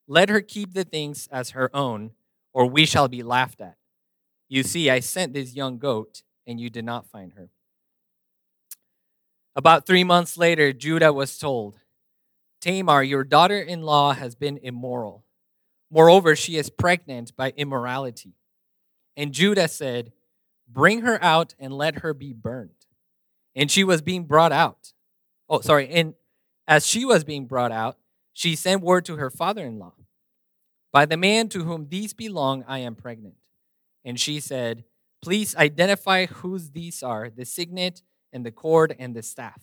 Let 0.07 0.29
her 0.29 0.41
keep 0.41 0.75
the 0.75 0.85
things 0.85 1.29
as 1.31 1.51
her 1.51 1.75
own, 1.75 2.13
or 2.53 2.67
we 2.67 2.87
shall 2.87 3.09
be 3.09 3.23
laughed 3.23 3.61
at. 3.61 3.77
You 4.49 4.63
see, 4.63 4.91
I 4.91 5.01
sent 5.01 5.33
this 5.33 5.55
young 5.55 5.79
goat, 5.79 6.23
and 6.47 6.61
you 6.61 6.69
did 6.71 6.85
not 6.85 7.07
find 7.07 7.33
her. 7.35 7.49
About 9.55 9.87
three 9.87 10.05
months 10.05 10.37
later, 10.37 10.73
Judah 10.73 11.13
was 11.13 11.39
told, 11.39 11.77
Tamar, 12.61 13.03
your 13.03 13.25
daughter 13.25 13.61
in 13.61 13.83
law 13.83 14.13
has 14.13 14.35
been 14.35 14.59
immoral. 14.63 15.25
Moreover, 15.91 16.35
she 16.35 16.57
is 16.57 16.71
pregnant 16.71 17.37
by 17.37 17.53
immorality. 17.57 18.35
And 19.17 19.33
Judah 19.33 19.69
said, 19.69 20.13
Bring 20.69 21.03
her 21.03 21.23
out 21.23 21.55
and 21.59 21.73
let 21.73 21.99
her 21.99 22.15
be 22.15 22.33
burned. 22.33 22.71
And 23.55 23.71
she 23.71 23.85
was 23.85 24.01
being 24.01 24.25
brought 24.25 24.53
out. 24.53 24.93
Oh, 25.51 25.61
sorry. 25.61 25.89
And 25.89 26.15
as 26.67 26.87
she 26.87 27.05
was 27.05 27.25
being 27.25 27.45
brought 27.47 27.73
out, 27.73 27.99
she 28.33 28.57
sent 28.57 28.83
word 28.83 29.05
to 29.07 29.17
her 29.17 29.31
father 29.31 29.65
in 29.65 29.79
law. 29.79 29.95
By 30.93 31.07
the 31.07 31.17
man 31.17 31.49
to 31.51 31.65
whom 31.65 31.89
these 31.89 32.13
belong, 32.13 32.65
I 32.67 32.79
am 32.79 32.95
pregnant. 32.95 33.37
And 34.05 34.19
she 34.19 34.41
said, 34.41 34.85
Please 35.23 35.55
identify 35.57 36.27
whose 36.27 36.71
these 36.71 37.03
are 37.03 37.31
the 37.31 37.45
signet 37.45 38.03
and 38.33 38.45
the 38.45 38.51
cord 38.51 38.95
and 38.99 39.15
the 39.15 39.23
staff. 39.23 39.63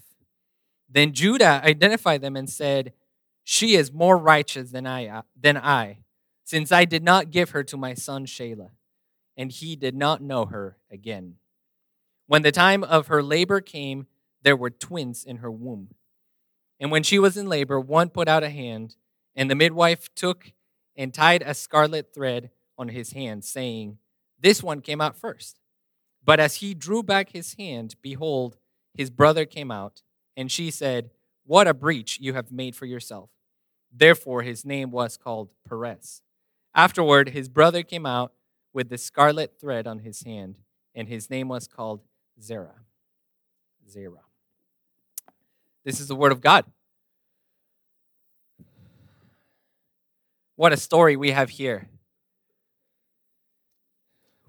Then 0.89 1.13
Judah 1.13 1.61
identified 1.63 2.21
them 2.21 2.35
and 2.35 2.49
said, 2.49 2.93
She 3.43 3.75
is 3.75 3.91
more 3.91 4.17
righteous 4.17 4.71
than 4.71 4.88
I, 4.88 5.07
uh, 5.07 5.21
than 5.39 5.57
I, 5.57 5.99
since 6.45 6.71
I 6.71 6.85
did 6.85 7.03
not 7.03 7.29
give 7.29 7.51
her 7.51 7.63
to 7.65 7.77
my 7.77 7.93
son 7.93 8.25
Shelah. 8.25 8.71
And 9.38 9.51
he 9.51 9.75
did 9.75 9.95
not 9.95 10.21
know 10.21 10.45
her 10.45 10.77
again. 10.91 11.35
When 12.27 12.41
the 12.41 12.51
time 12.51 12.83
of 12.83 13.07
her 13.07 13.21
labor 13.21 13.61
came, 13.61 14.07
there 14.43 14.55
were 14.55 14.69
twins 14.69 15.23
in 15.23 15.38
her 15.38 15.51
womb. 15.51 15.89
And 16.79 16.91
when 16.91 17.03
she 17.03 17.19
was 17.19 17.38
in 17.38 17.48
labor, 17.48 17.79
one 17.79 18.09
put 18.09 18.27
out 18.27 18.43
a 18.43 18.50
hand, 18.50 18.95
and 19.36 19.50
the 19.50 19.55
midwife 19.55 20.13
took 20.15 20.53
and 20.95 21.13
tied 21.13 21.43
a 21.45 21.53
scarlet 21.53 22.13
thread 22.13 22.51
on 22.77 22.89
his 22.89 23.12
hand, 23.12 23.43
saying, 23.43 23.98
This 24.39 24.63
one 24.63 24.81
came 24.81 25.01
out 25.01 25.17
first. 25.17 25.59
But 26.24 26.39
as 26.39 26.55
he 26.55 26.74
drew 26.74 27.03
back 27.03 27.31
his 27.31 27.55
hand, 27.55 27.95
behold, 28.01 28.57
his 28.93 29.09
brother 29.09 29.45
came 29.45 29.71
out, 29.71 30.01
and 30.36 30.51
she 30.51 30.71
said, 30.71 31.12
What 31.45 31.67
a 31.67 31.74
breach 31.74 32.19
you 32.21 32.33
have 32.33 32.51
made 32.51 32.75
for 32.75 32.86
yourself. 32.86 33.29
Therefore, 33.91 34.43
his 34.43 34.65
name 34.65 34.91
was 34.91 35.17
called 35.17 35.50
Perez. 35.67 36.21
Afterward, 36.75 37.29
his 37.29 37.50
brother 37.50 37.83
came 37.83 38.05
out 38.05 38.33
with 38.74 38.89
the 38.89 38.98
scarlet 38.98 39.59
thread 39.59 39.88
on 39.88 40.00
his 40.00 40.24
hand, 40.24 40.55
and 40.93 41.07
his 41.07 41.29
name 41.29 41.48
was 41.48 41.67
called 41.67 42.01
Zerah. 42.41 42.86
Zerah. 43.89 44.28
This 45.86 46.00
is 46.00 46.07
the 46.07 46.15
word 46.15 46.31
of 46.31 46.41
God. 46.41 46.65
What 50.55 50.74
a 50.74 50.77
story 50.77 51.15
we 51.15 51.31
have 51.31 51.50
here. 51.50 51.88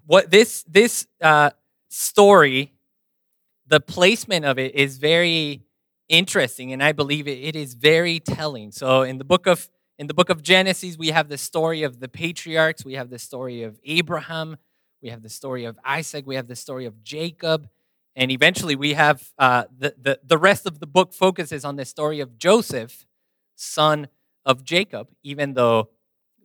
What 0.05 0.29
this 0.29 0.63
this 0.63 1.07
uh, 1.21 1.51
story, 1.89 2.73
the 3.67 3.79
placement 3.79 4.43
of 4.43 4.59
it 4.59 4.75
is 4.75 4.97
very 4.97 5.61
interesting, 6.09 6.73
and 6.73 6.83
I 6.83 6.91
believe 6.91 7.27
it, 7.27 7.39
it 7.39 7.55
is 7.55 7.75
very 7.75 8.19
telling. 8.19 8.71
So 8.71 9.03
in 9.03 9.19
the 9.19 9.23
book 9.23 9.47
of 9.47 9.69
in 9.97 10.07
the 10.07 10.13
book 10.13 10.29
of 10.29 10.41
Genesis, 10.41 10.97
we 10.97 11.09
have 11.09 11.29
the 11.29 11.37
story 11.37 11.83
of 11.83 11.99
the 11.99 12.09
patriarchs, 12.09 12.83
we 12.83 12.95
have 12.95 13.09
the 13.09 13.19
story 13.19 13.63
of 13.63 13.79
Abraham, 13.85 14.57
we 15.01 15.09
have 15.09 15.21
the 15.21 15.29
story 15.29 15.63
of 15.63 15.79
Isaac, 15.85 16.27
we 16.27 16.35
have 16.35 16.47
the 16.47 16.55
story 16.55 16.85
of 16.85 17.03
Jacob, 17.03 17.69
and 18.15 18.31
eventually 18.31 18.75
we 18.75 18.93
have 18.93 19.31
uh, 19.37 19.65
the, 19.77 19.95
the, 20.01 20.19
the 20.23 20.37
rest 20.37 20.65
of 20.65 20.79
the 20.79 20.87
book 20.87 21.13
focuses 21.13 21.63
on 21.63 21.75
the 21.75 21.85
story 21.85 22.19
of 22.19 22.37
Joseph, 22.37 23.05
son 23.55 24.07
of 24.45 24.63
Jacob, 24.63 25.09
even 25.23 25.53
though 25.53 25.89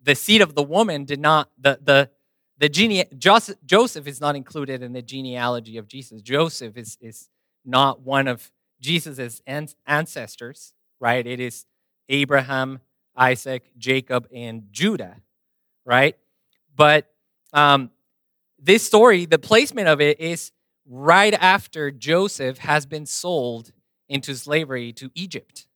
the 0.02 0.14
seed 0.14 0.42
of 0.42 0.54
the 0.54 0.62
woman 0.62 1.04
did 1.04 1.20
not, 1.20 1.50
the, 1.58 1.78
the, 1.82 2.10
the 2.58 2.68
gene, 2.68 3.04
Joseph, 3.18 4.06
is 4.06 4.20
not 4.20 4.36
included 4.36 4.82
in 4.82 4.92
the 4.92 5.02
genealogy 5.02 5.76
of 5.76 5.88
Jesus. 5.88 6.22
Joseph 6.22 6.76
is, 6.76 6.96
is 7.00 7.28
not 7.64 8.02
one 8.02 8.28
of 8.28 8.50
Jesus' 8.80 9.40
ancestors, 9.86 10.72
right? 11.00 11.26
It 11.26 11.40
is 11.40 11.66
Abraham, 12.08 12.80
Isaac, 13.16 13.64
Jacob, 13.76 14.28
and 14.32 14.64
Judah, 14.70 15.16
right? 15.84 16.16
But 16.74 17.10
um, 17.52 17.90
this 18.58 18.86
story, 18.86 19.26
the 19.26 19.38
placement 19.38 19.88
of 19.88 20.00
it 20.00 20.20
is 20.20 20.52
right 20.88 21.34
after 21.34 21.90
Joseph 21.90 22.58
has 22.58 22.86
been 22.86 23.06
sold 23.06 23.72
into 24.08 24.34
slavery 24.34 24.92
to 24.92 25.10
Egypt. 25.14 25.66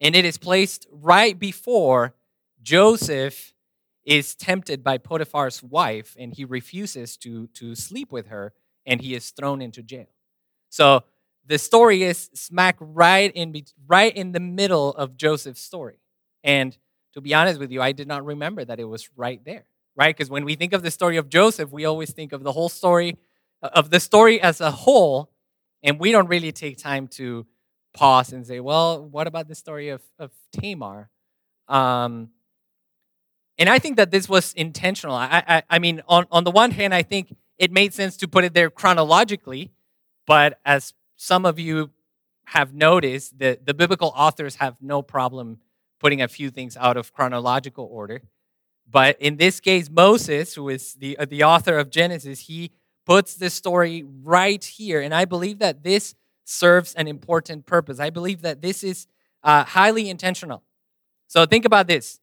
And 0.00 0.14
it 0.14 0.24
is 0.24 0.36
placed 0.36 0.86
right 0.90 1.38
before 1.38 2.14
Joseph 2.62 3.54
is 4.04 4.34
tempted 4.34 4.84
by 4.84 4.98
Potiphar's 4.98 5.62
wife 5.62 6.14
and 6.18 6.34
he 6.34 6.44
refuses 6.44 7.16
to, 7.18 7.46
to 7.48 7.74
sleep 7.74 8.12
with 8.12 8.26
her 8.26 8.52
and 8.84 9.00
he 9.00 9.14
is 9.14 9.30
thrown 9.30 9.62
into 9.62 9.82
jail. 9.82 10.08
So 10.68 11.04
the 11.46 11.58
story 11.58 12.02
is 12.02 12.30
smack 12.34 12.76
right 12.80 13.32
in, 13.34 13.54
right 13.86 14.14
in 14.14 14.32
the 14.32 14.40
middle 14.40 14.90
of 14.90 15.16
Joseph's 15.16 15.62
story. 15.62 15.98
And 16.42 16.76
to 17.14 17.20
be 17.20 17.32
honest 17.32 17.60
with 17.60 17.70
you, 17.70 17.80
I 17.80 17.92
did 17.92 18.08
not 18.08 18.24
remember 18.24 18.64
that 18.64 18.80
it 18.80 18.84
was 18.84 19.08
right 19.16 19.42
there, 19.44 19.64
right? 19.96 20.14
Because 20.14 20.28
when 20.28 20.44
we 20.44 20.54
think 20.54 20.74
of 20.74 20.82
the 20.82 20.90
story 20.90 21.16
of 21.16 21.30
Joseph, 21.30 21.70
we 21.72 21.86
always 21.86 22.12
think 22.12 22.32
of 22.32 22.42
the 22.42 22.52
whole 22.52 22.68
story 22.68 23.16
of 23.72 23.90
the 23.90 24.00
story 24.00 24.40
as 24.40 24.60
a 24.60 24.70
whole, 24.70 25.30
and 25.82 25.98
we 25.98 26.12
don't 26.12 26.28
really 26.28 26.52
take 26.52 26.78
time 26.78 27.08
to 27.08 27.46
pause 27.92 28.32
and 28.32 28.46
say, 28.46 28.60
well, 28.60 29.04
what 29.04 29.26
about 29.26 29.48
the 29.48 29.54
story 29.54 29.88
of, 29.88 30.02
of 30.18 30.30
Tamar? 30.52 31.10
Um, 31.68 32.30
and 33.56 33.68
I 33.68 33.78
think 33.78 33.96
that 33.96 34.10
this 34.10 34.28
was 34.28 34.52
intentional. 34.54 35.14
I, 35.14 35.42
I, 35.46 35.62
I 35.70 35.78
mean, 35.78 36.02
on, 36.08 36.26
on 36.30 36.44
the 36.44 36.50
one 36.50 36.72
hand, 36.72 36.92
I 36.92 37.02
think 37.02 37.34
it 37.58 37.70
made 37.70 37.94
sense 37.94 38.16
to 38.18 38.28
put 38.28 38.44
it 38.44 38.52
there 38.52 38.68
chronologically, 38.68 39.70
but 40.26 40.58
as 40.64 40.92
some 41.16 41.46
of 41.46 41.58
you 41.58 41.90
have 42.46 42.74
noticed, 42.74 43.38
the, 43.38 43.58
the 43.64 43.72
biblical 43.72 44.12
authors 44.16 44.56
have 44.56 44.76
no 44.80 45.02
problem 45.02 45.58
putting 46.00 46.20
a 46.20 46.28
few 46.28 46.50
things 46.50 46.76
out 46.76 46.96
of 46.96 47.12
chronological 47.12 47.88
order. 47.90 48.22
But 48.90 49.16
in 49.20 49.36
this 49.36 49.60
case, 49.60 49.88
Moses, 49.88 50.54
who 50.54 50.68
is 50.68 50.94
the, 50.94 51.16
the 51.28 51.44
author 51.44 51.78
of 51.78 51.90
Genesis, 51.90 52.40
he 52.40 52.72
puts 53.04 53.34
this 53.34 53.54
story 53.54 54.04
right 54.22 54.64
here. 54.64 55.00
And 55.00 55.14
I 55.14 55.24
believe 55.24 55.58
that 55.58 55.82
this 55.82 56.14
serves 56.44 56.94
an 56.94 57.08
important 57.08 57.66
purpose. 57.66 58.00
I 58.00 58.10
believe 58.10 58.42
that 58.42 58.62
this 58.62 58.82
is 58.84 59.06
uh, 59.42 59.64
highly 59.64 60.08
intentional. 60.08 60.62
So 61.26 61.46
think 61.46 61.64
about 61.64 61.86
this 61.86 62.20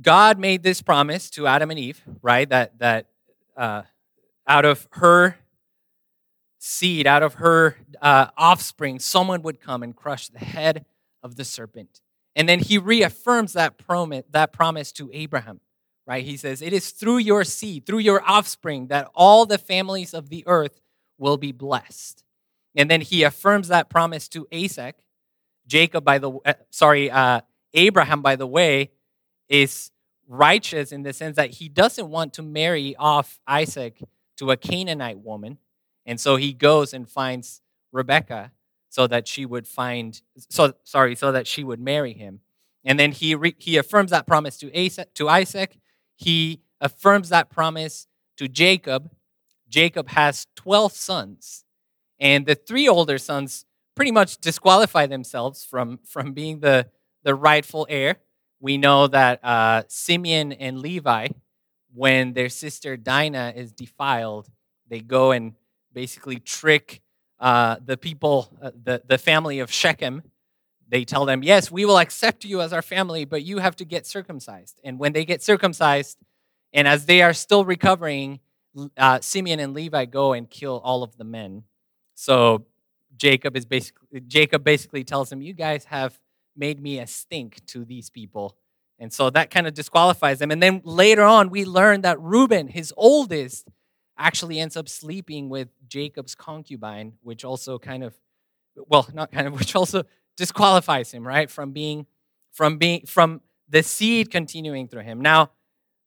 God 0.00 0.38
made 0.38 0.62
this 0.62 0.82
promise 0.82 1.30
to 1.30 1.46
Adam 1.46 1.70
and 1.70 1.78
Eve, 1.78 2.02
right? 2.22 2.48
That, 2.48 2.78
that 2.78 3.06
uh, 3.56 3.82
out 4.46 4.64
of 4.64 4.88
her 4.92 5.36
seed, 6.58 7.06
out 7.06 7.22
of 7.22 7.34
her 7.34 7.76
uh, 8.00 8.28
offspring, 8.36 8.98
someone 8.98 9.42
would 9.42 9.60
come 9.60 9.82
and 9.82 9.94
crush 9.94 10.28
the 10.28 10.38
head 10.38 10.84
of 11.22 11.36
the 11.36 11.44
serpent. 11.44 12.00
And 12.34 12.48
then 12.48 12.60
he 12.60 12.78
reaffirms 12.78 13.52
that 13.52 13.78
promise, 13.78 14.24
that 14.30 14.52
promise 14.52 14.90
to 14.92 15.10
Abraham 15.12 15.60
right? 16.06 16.24
He 16.24 16.36
says, 16.36 16.62
It 16.62 16.72
is 16.72 16.90
through 16.90 17.18
your 17.18 17.44
seed, 17.44 17.86
through 17.86 17.98
your 17.98 18.22
offspring, 18.26 18.88
that 18.88 19.08
all 19.14 19.46
the 19.46 19.58
families 19.58 20.14
of 20.14 20.28
the 20.28 20.44
earth 20.46 20.80
will 21.18 21.36
be 21.36 21.52
blessed. 21.52 22.24
And 22.74 22.90
then 22.90 23.00
he 23.00 23.22
affirms 23.22 23.68
that 23.68 23.88
promise 23.88 24.28
to 24.28 24.46
Isaac. 24.52 24.96
Jacob, 25.66 26.04
by 26.04 26.18
the 26.18 26.32
uh, 26.44 26.54
sorry, 26.70 27.10
uh, 27.10 27.42
Abraham, 27.74 28.22
by 28.22 28.36
the 28.36 28.46
way, 28.46 28.90
is 29.48 29.90
righteous 30.26 30.92
in 30.92 31.02
the 31.02 31.12
sense 31.12 31.36
that 31.36 31.50
he 31.50 31.68
doesn't 31.68 32.08
want 32.08 32.32
to 32.34 32.42
marry 32.42 32.96
off 32.96 33.38
Isaac 33.46 34.00
to 34.38 34.50
a 34.50 34.56
Canaanite 34.56 35.18
woman. 35.18 35.58
And 36.06 36.18
so 36.20 36.36
he 36.36 36.52
goes 36.52 36.92
and 36.92 37.08
finds 37.08 37.60
Rebecca 37.92 38.50
so 38.88 39.06
that 39.06 39.28
she 39.28 39.46
would 39.46 39.68
find, 39.68 40.20
so 40.50 40.74
sorry, 40.84 41.14
so 41.14 41.32
that 41.32 41.46
she 41.46 41.62
would 41.64 41.80
marry 41.80 42.12
him. 42.12 42.40
And 42.84 42.98
then 42.98 43.12
he, 43.12 43.34
re, 43.34 43.54
he 43.58 43.76
affirms 43.76 44.10
that 44.10 44.26
promise 44.26 44.56
to, 44.58 44.78
Isaac, 44.78 45.14
to 45.14 45.28
Isaac 45.28 45.78
he 46.16 46.60
affirms 46.80 47.28
that 47.30 47.50
promise 47.50 48.06
to 48.36 48.48
Jacob. 48.48 49.10
Jacob 49.68 50.08
has 50.08 50.46
12 50.56 50.92
sons, 50.92 51.64
and 52.20 52.46
the 52.46 52.54
three 52.54 52.88
older 52.88 53.18
sons 53.18 53.64
pretty 53.94 54.10
much 54.10 54.38
disqualify 54.38 55.06
themselves 55.06 55.64
from, 55.64 55.98
from 56.04 56.32
being 56.32 56.60
the, 56.60 56.88
the 57.24 57.34
rightful 57.34 57.86
heir. 57.88 58.16
We 58.60 58.78
know 58.78 59.06
that 59.08 59.44
uh, 59.44 59.82
Simeon 59.88 60.52
and 60.52 60.78
Levi, 60.78 61.28
when 61.92 62.32
their 62.32 62.48
sister 62.48 62.96
Dinah 62.96 63.54
is 63.56 63.72
defiled, 63.72 64.48
they 64.88 65.00
go 65.00 65.32
and 65.32 65.54
basically 65.92 66.38
trick 66.38 67.00
uh, 67.40 67.76
the 67.84 67.96
people, 67.96 68.56
uh, 68.62 68.70
the, 68.82 69.02
the 69.06 69.18
family 69.18 69.58
of 69.58 69.70
Shechem. 69.70 70.22
They 70.92 71.06
tell 71.06 71.24
them, 71.24 71.42
Yes, 71.42 71.70
we 71.70 71.86
will 71.86 71.98
accept 71.98 72.44
you 72.44 72.60
as 72.60 72.70
our 72.74 72.82
family, 72.82 73.24
but 73.24 73.42
you 73.42 73.58
have 73.58 73.74
to 73.76 73.84
get 73.86 74.06
circumcised. 74.06 74.78
And 74.84 74.98
when 74.98 75.14
they 75.14 75.24
get 75.24 75.42
circumcised, 75.42 76.18
and 76.74 76.86
as 76.86 77.06
they 77.06 77.22
are 77.22 77.32
still 77.32 77.64
recovering, 77.64 78.40
uh, 78.98 79.18
Simeon 79.20 79.58
and 79.58 79.72
Levi 79.72 80.04
go 80.04 80.34
and 80.34 80.48
kill 80.50 80.82
all 80.84 81.02
of 81.02 81.16
the 81.16 81.24
men. 81.24 81.64
So 82.14 82.66
Jacob 83.16 83.56
is 83.56 83.64
basically 83.64 84.20
Jacob 84.20 84.64
basically 84.64 85.02
tells 85.02 85.30
them, 85.30 85.40
"You 85.40 85.54
guys 85.54 85.86
have 85.86 86.20
made 86.54 86.78
me 86.78 86.98
a 86.98 87.06
stink 87.06 87.64
to 87.68 87.86
these 87.86 88.10
people," 88.10 88.58
and 88.98 89.10
so 89.10 89.30
that 89.30 89.50
kind 89.50 89.66
of 89.66 89.72
disqualifies 89.72 90.40
them. 90.40 90.50
And 90.50 90.62
then 90.62 90.82
later 90.84 91.22
on, 91.22 91.48
we 91.48 91.64
learn 91.64 92.02
that 92.02 92.20
Reuben, 92.20 92.68
his 92.68 92.92
oldest, 92.98 93.66
actually 94.18 94.60
ends 94.60 94.76
up 94.76 94.90
sleeping 94.90 95.48
with 95.48 95.68
Jacob's 95.88 96.34
concubine, 96.34 97.14
which 97.22 97.46
also 97.46 97.78
kind 97.78 98.04
of, 98.04 98.14
well, 98.76 99.08
not 99.14 99.32
kind 99.32 99.46
of, 99.46 99.54
which 99.58 99.74
also 99.74 100.04
disqualifies 100.36 101.12
him, 101.12 101.26
right, 101.26 101.50
from 101.50 101.72
being, 101.72 102.06
from 102.52 102.78
being, 102.78 103.06
from 103.06 103.40
the 103.68 103.82
seed 103.82 104.30
continuing 104.30 104.88
through 104.88 105.02
him. 105.02 105.20
Now 105.20 105.50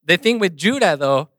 the 0.05 0.17
thing 0.17 0.39
with 0.39 0.55
Judah, 0.55 0.95
though, 0.97 1.29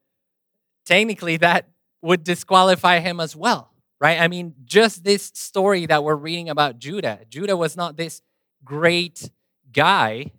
technically 0.85 1.37
that 1.39 1.69
would 2.03 2.25
disqualify 2.25 3.01
him 3.01 3.21
as 3.21 3.35
well, 3.35 3.73
right? 4.01 4.21
I 4.21 4.29
mean, 4.29 4.55
just 4.65 5.05
this 5.05 5.31
story 5.35 5.87
that 5.87 6.05
we're 6.05 6.17
reading 6.17 6.49
about 6.49 6.79
Judah, 6.79 7.21
Judah 7.29 7.57
was 7.57 7.77
not 7.77 7.97
this 7.97 8.23
great 8.65 9.31
guy, 9.73 10.33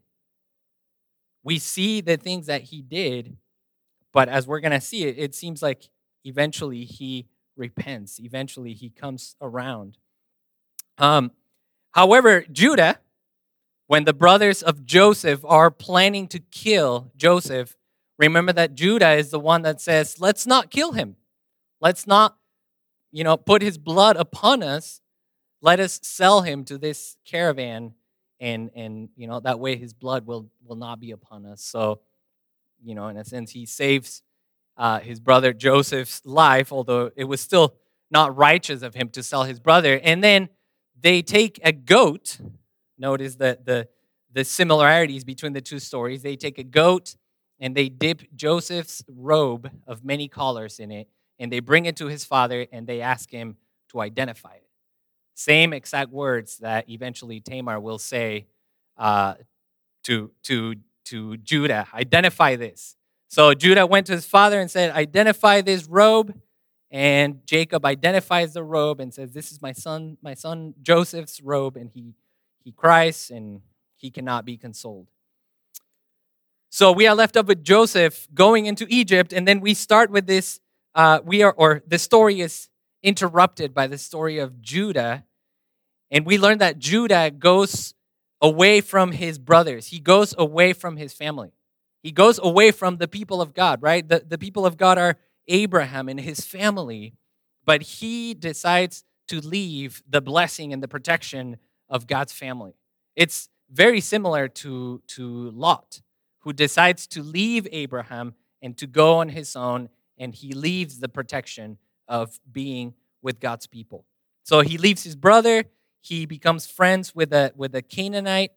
we 1.44 1.60
see 1.60 2.02
the 2.02 2.18
things 2.18 2.48
that 2.48 2.64
he 2.64 2.82
did, 2.82 3.38
but 4.12 4.28
as 4.28 4.46
we're 4.46 4.60
going 4.60 4.74
to 4.74 4.82
see, 4.82 5.06
it, 5.06 5.18
it 5.18 5.36
seems 5.36 5.62
like 5.62 5.90
eventually 6.26 6.84
he 6.84 7.28
repents. 7.56 8.20
Eventually 8.20 8.74
he 8.74 8.90
comes 8.90 9.38
around. 9.42 9.98
Um, 10.98 11.32
however, 11.98 12.46
Judah, 12.52 13.00
when 13.88 14.04
the 14.06 14.14
brothers 14.14 14.62
of 14.62 14.86
Joseph 14.86 15.44
are 15.44 15.72
planning 15.72 16.28
to 16.30 16.40
kill 16.40 17.12
Joseph, 17.18 17.76
remember 18.18 18.54
that 18.54 18.76
Judah 18.76 19.14
is 19.14 19.32
the 19.32 19.40
one 19.40 19.64
that 19.64 19.82
says, 19.82 20.20
let's 20.20 20.46
not 20.46 20.70
kill 20.70 20.92
him. 20.94 21.16
Let's 21.82 22.08
not, 22.08 22.38
you 23.12 23.24
know, 23.24 23.36
put 23.36 23.62
his 23.62 23.78
blood 23.78 24.16
upon 24.16 24.64
us. 24.64 25.02
Let 25.62 25.80
us 25.80 26.00
sell 26.04 26.42
him 26.42 26.64
to 26.66 26.78
this 26.78 27.18
caravan 27.26 27.96
and 28.40 28.70
and 28.76 29.10
you 29.16 29.28
know 29.28 29.40
that 29.40 29.60
way 29.60 29.76
his 29.76 29.94
blood 29.94 30.26
will 30.26 30.50
will 30.64 30.76
not 30.76 31.00
be 31.00 31.12
upon 31.12 31.46
us 31.46 31.62
so 31.62 32.00
you 32.84 32.96
know 32.96 33.08
in 33.08 33.18
a 33.18 33.26
sense 33.26 33.52
he 33.52 33.66
saves 33.66 34.22
uh, 34.78 35.00
his 35.00 35.20
brother 35.20 35.54
joseph's 35.54 36.22
life 36.26 36.72
although 36.72 37.12
it 37.16 37.24
was 37.24 37.42
still 37.42 37.76
not 38.12 38.36
righteous 38.38 38.84
of 38.84 38.94
him 38.94 39.10
to 39.10 39.24
sell 39.24 39.44
his 39.44 39.60
brother 39.60 40.00
and 40.04 40.24
then 40.24 40.50
they 41.02 41.22
take 41.22 41.60
a 41.64 41.72
goat 41.72 42.40
notice 42.98 43.36
the 43.36 43.58
the 43.64 43.88
the 44.32 44.44
similarities 44.44 45.24
between 45.24 45.54
the 45.54 45.62
two 45.62 45.80
stories 45.80 46.22
they 46.22 46.36
take 46.36 46.58
a 46.58 46.64
goat 46.64 47.16
and 47.60 47.76
they 47.76 47.90
dip 47.90 48.22
joseph's 48.36 49.04
robe 49.08 49.72
of 49.86 50.04
many 50.04 50.28
colors 50.28 50.80
in 50.80 50.92
it 50.92 51.08
and 51.40 51.52
they 51.52 51.60
bring 51.60 51.86
it 51.86 51.96
to 51.96 52.08
his 52.08 52.26
father 52.26 52.68
and 52.72 52.88
they 52.88 53.02
ask 53.02 53.30
him 53.32 53.58
to 53.90 54.02
identify 54.02 54.54
it 54.54 54.68
same 55.38 55.72
exact 55.72 56.12
words 56.12 56.58
that 56.58 56.90
eventually 56.90 57.40
Tamar 57.40 57.80
will 57.80 58.00
say 58.00 58.48
uh, 58.98 59.36
to, 60.04 60.32
to, 60.44 60.76
to 61.06 61.38
Judah 61.38 61.88
identify 61.94 62.56
this. 62.56 62.96
So 63.28 63.54
Judah 63.54 63.86
went 63.86 64.08
to 64.08 64.14
his 64.14 64.26
father 64.26 64.60
and 64.60 64.72
said, 64.72 64.92
Identify 64.92 65.62
this 65.62 65.86
robe. 65.86 66.34
And 66.90 67.46
Jacob 67.46 67.86
identifies 67.86 68.54
the 68.54 68.64
robe 68.64 69.00
and 69.00 69.14
says, 69.14 69.34
This 69.34 69.52
is 69.52 69.62
my 69.62 69.74
son, 69.74 70.18
my 70.22 70.34
son 70.34 70.74
Joseph's 70.82 71.42
robe. 71.42 71.76
And 71.76 71.90
he, 71.94 72.14
he 72.64 72.72
cries 72.72 73.30
and 73.30 73.62
he 73.96 74.10
cannot 74.10 74.46
be 74.46 74.58
consoled. 74.58 75.08
So 76.70 76.92
we 76.92 77.08
are 77.08 77.16
left 77.16 77.36
up 77.36 77.48
with 77.48 77.64
Joseph 77.64 78.28
going 78.34 78.66
into 78.66 78.86
Egypt, 78.90 79.34
and 79.34 79.48
then 79.48 79.62
we 79.62 79.74
start 79.74 80.12
with 80.12 80.28
this. 80.28 80.60
Uh, 80.94 81.20
we 81.24 81.44
are, 81.44 81.54
or 81.54 81.84
the 81.88 82.00
story 82.00 82.42
is 82.42 82.70
interrupted 83.04 83.74
by 83.74 83.88
the 83.88 83.98
story 83.98 84.40
of 84.40 84.62
Judah 84.62 85.24
and 86.10 86.26
we 86.26 86.38
learn 86.38 86.60
that 86.60 86.80
Judah 86.80 87.32
goes 87.32 87.94
away 88.42 88.82
from 88.82 89.12
his 89.12 89.40
brothers, 89.40 89.88
he 89.88 90.00
goes 90.00 90.34
away 90.38 90.74
from 90.74 90.98
his 90.98 91.14
family. 91.14 91.52
He 92.04 92.12
goes 92.12 92.40
away 92.42 92.72
from 92.72 92.98
the 92.98 93.08
people 93.08 93.42
of 93.42 93.54
God, 93.54 93.82
right? 93.82 94.08
The, 94.08 94.24
the 94.26 94.38
people 94.38 94.66
of 94.66 94.78
God 94.78 94.98
are 94.98 95.18
Abraham 95.48 96.10
and 96.10 96.20
his 96.20 96.42
family, 96.42 97.14
but 97.66 97.82
he 97.82 98.34
decides 98.34 99.04
to 99.28 99.42
leave 99.42 100.04
the 100.08 100.22
blessing 100.22 100.74
and 100.74 100.82
the 100.82 100.88
protection 100.88 101.58
of 101.90 102.08
God's 102.08 102.34
family. 102.34 102.76
It's 103.16 103.50
very 103.70 104.00
similar 104.00 104.48
to, 104.48 105.02
to 105.08 105.52
Lot, 105.52 106.02
who 106.40 106.54
decides 106.54 107.08
to 107.08 107.22
leave 107.24 107.68
Abraham 107.72 108.36
and 108.62 108.78
to 108.78 108.88
go 108.88 109.16
on 109.16 109.30
his 109.30 109.56
own, 109.56 109.90
and 110.18 110.34
he 110.34 110.54
leaves 110.54 111.00
the 111.00 111.10
protection 111.10 111.78
of 112.08 112.40
being 112.50 112.94
with 113.22 113.40
God's 113.40 113.68
people. 113.68 114.06
So 114.44 114.62
he 114.62 114.78
leaves 114.78 115.04
his 115.04 115.16
brother, 115.16 115.66
he 116.02 116.26
becomes 116.26 116.68
friends 116.68 117.14
with 117.14 117.34
a 117.34 117.52
with 117.56 117.76
a 117.76 117.82
Canaanite 117.82 118.52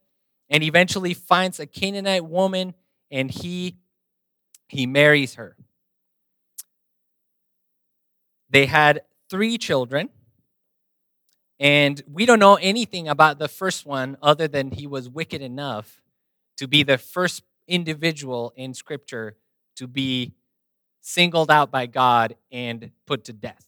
and 0.49 0.63
eventually 0.63 1.15
finds 1.15 1.59
a 1.59 1.67
Canaanite 1.67 2.25
woman 2.25 2.75
and 3.11 3.31
he 3.31 3.77
he 4.69 4.87
marries 4.87 5.35
her. 5.35 5.57
They 8.51 8.67
had 8.67 9.03
3 9.31 9.59
children. 9.59 10.11
And 11.59 12.03
we 12.11 12.25
don't 12.27 12.39
know 12.39 12.55
anything 12.57 13.07
about 13.09 13.39
the 13.39 13.49
first 13.49 13.85
one 13.85 14.17
other 14.23 14.49
than 14.49 14.71
he 14.71 14.87
was 14.87 15.09
wicked 15.09 15.43
enough 15.43 16.01
to 16.57 16.67
be 16.67 16.83
the 16.83 16.99
first 16.99 17.43
individual 17.69 18.53
in 18.57 18.75
scripture 18.75 19.37
to 19.77 19.87
be 19.87 20.33
singled 21.01 21.51
out 21.51 21.71
by 21.71 21.87
God 21.87 22.37
and 22.51 22.91
put 23.07 23.25
to 23.25 23.33
death. 23.33 23.67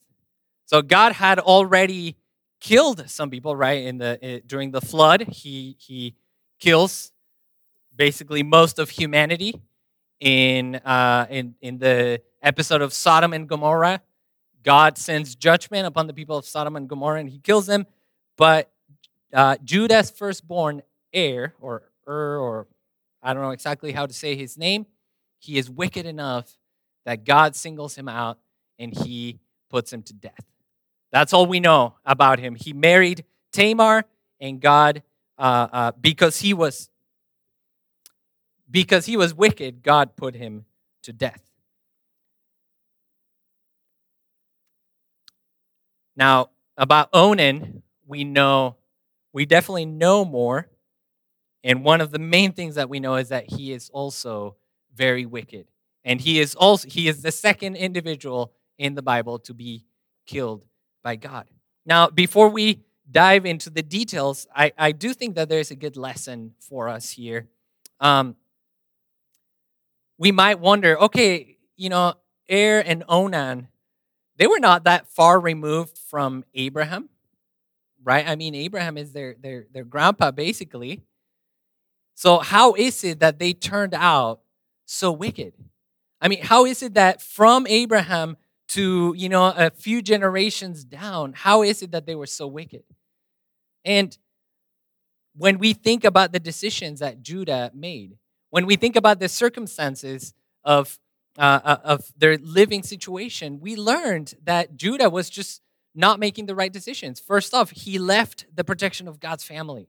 So 0.67 0.83
God 0.83 1.13
had 1.13 1.39
already 1.39 2.17
killed 2.61 3.09
some 3.11 3.29
people 3.29 3.57
right 3.57 3.83
in 3.83 3.99
the 3.99 4.19
eh, 4.23 4.41
during 4.47 4.71
the 4.71 4.81
flood 4.81 5.23
he 5.23 5.77
he 5.81 6.15
kills 6.61 7.11
basically 7.97 8.45
most 8.45 8.79
of 8.79 8.89
humanity 8.89 9.61
in 10.21 10.77
uh 10.77 11.27
in 11.29 11.57
in 11.61 11.79
the 11.79 12.23
episode 12.41 12.81
of 12.81 12.93
Sodom 12.93 13.33
and 13.33 13.49
Gomorrah 13.49 14.01
God 14.63 14.99
sends 14.99 15.35
judgment 15.35 15.87
upon 15.87 16.07
the 16.07 16.15
people 16.15 16.37
of 16.37 16.45
Sodom 16.45 16.77
and 16.77 16.89
Gomorrah 16.89 17.21
and 17.21 17.31
he 17.31 17.39
kills 17.39 17.67
them 17.67 17.87
but 18.37 18.71
uh, 19.33 19.57
Judah's 19.65 20.11
firstborn 20.11 20.83
heir 21.13 21.55
or 21.61 21.83
er 22.07 22.39
or 22.39 22.67
I 23.23 23.35
don't 23.35 23.43
know 23.43 23.51
exactly 23.51 23.93
how 23.93 24.07
to 24.07 24.13
say 24.13 24.37
his 24.37 24.59
name 24.59 24.87
he 25.39 25.59
is 25.59 25.71
wicked 25.71 26.07
enough 26.07 26.57
that 27.05 27.25
God 27.25 27.57
singles 27.57 27.97
him 27.97 28.09
out 28.09 28.39
and 28.79 28.95
he 28.95 29.41
puts 29.71 29.93
him 29.93 30.03
to 30.03 30.13
death 30.13 30.45
that's 31.13 31.35
all 31.35 31.47
we 31.47 31.61
know 31.61 31.95
about 32.05 32.41
him. 32.41 32.57
He 32.57 32.73
married 32.73 33.25
Tamar, 33.53 34.05
and 34.41 34.61
God, 34.61 35.03
uh, 35.39 35.69
uh, 35.71 35.93
because 36.01 36.41
he 36.41 36.55
was 36.55 36.89
because 38.69 39.05
he 39.05 39.19
was 39.19 39.35
wicked, 39.35 39.83
God 39.83 40.17
put 40.17 40.35
him 40.35 40.65
to 41.03 41.13
death. 41.13 41.43
Now, 46.17 46.51
about 46.77 47.09
Onan, 47.13 47.83
we 48.07 48.25
know, 48.25 48.77
we 49.33 49.47
definitely 49.47 49.87
know 49.87 50.25
more. 50.25 50.69
And 51.65 51.85
one 51.85 52.01
of 52.01 52.11
the 52.11 52.19
main 52.19 52.53
things 52.53 52.75
that 52.75 52.89
we 52.89 53.01
know 53.01 53.17
is 53.17 53.29
that 53.29 53.51
he 53.51 53.73
is 53.73 53.89
also 53.91 54.57
very 54.95 55.27
wicked. 55.27 55.67
And 56.05 56.21
he 56.21 56.41
is 56.41 56.55
also 56.55 56.89
he 56.89 57.09
is 57.09 57.23
the 57.23 57.31
second 57.31 57.77
individual 57.77 58.53
in 58.79 58.95
the 58.95 59.03
Bible 59.03 59.39
to 59.41 59.55
be 59.55 59.85
killed 60.27 60.67
by 61.03 61.17
God. 61.17 61.47
Now, 61.87 62.09
before 62.09 62.49
we 62.49 62.83
dive 63.11 63.47
into 63.47 63.71
the 63.71 63.83
details, 63.83 64.47
I, 64.55 64.73
I 64.77 64.93
do 64.93 65.15
think 65.15 65.37
that 65.37 65.49
there's 65.49 65.71
a 65.71 65.77
good 65.77 65.97
lesson 65.97 66.55
for 66.59 66.89
us 66.89 67.11
here. 67.11 67.49
Um, 68.01 68.37
we 70.19 70.33
might 70.33 70.59
wonder 70.59 70.99
okay, 70.99 71.59
you 71.77 71.89
know, 71.89 72.15
Er 72.51 72.83
and 72.85 73.05
Onan, 73.09 73.69
they 74.43 74.49
were 74.49 74.59
not 74.59 74.83
that 74.83 75.07
far 75.07 75.39
removed 75.39 75.97
from 75.97 76.45
Abraham, 76.53 77.09
right? 78.03 78.27
I 78.27 78.35
mean, 78.35 78.57
Abraham 78.57 78.99
is 78.99 79.13
their, 79.13 79.37
their, 79.41 79.67
their 79.73 79.85
grandpa, 79.85 80.33
basically. 80.33 81.01
So, 82.17 82.41
how 82.41 82.75
is 82.75 83.05
it 83.05 83.21
that 83.21 83.39
they 83.39 83.53
turned 83.53 83.95
out 83.95 84.41
so 84.85 85.13
wicked? 85.13 85.53
I 86.21 86.27
mean, 86.27 86.43
how 86.43 86.65
is 86.67 86.83
it 86.83 86.95
that 86.95 87.23
from 87.23 87.69
Abraham 87.69 88.37
to, 88.71 89.15
you 89.17 89.29
know, 89.29 89.55
a 89.57 89.71
few 89.71 90.03
generations 90.03 90.83
down, 90.83 91.35
how 91.35 91.63
is 91.63 91.81
it 91.81 91.93
that 91.93 92.07
they 92.07 92.17
were 92.17 92.27
so 92.27 92.49
wicked? 92.49 92.83
And 93.85 94.19
when 95.37 95.59
we 95.59 95.73
think 95.73 96.03
about 96.03 96.33
the 96.33 96.41
decisions 96.41 96.99
that 96.99 97.23
Judah 97.23 97.71
made, 97.73 98.17
when 98.51 98.67
we 98.67 98.75
think 98.75 98.97
about 98.97 99.21
the 99.21 99.29
circumstances 99.29 100.35
of, 100.65 100.99
uh, 101.39 101.61
uh, 101.65 101.77
of 101.85 102.13
their 102.17 102.37
living 102.39 102.83
situation, 102.83 103.61
we 103.61 103.77
learned 103.77 104.35
that 104.45 104.77
Judah 104.77 105.11
was 105.11 105.31
just 105.31 105.63
not 105.95 106.21
making 106.21 106.47
the 106.47 106.55
right 106.55 106.73
decisions. 106.73 107.21
First 107.21 107.55
off, 107.55 107.71
he 107.71 107.99
left 107.99 108.47
the 108.55 108.65
protection 108.65 109.09
of 109.09 109.21
God's 109.21 109.45
family. 109.45 109.89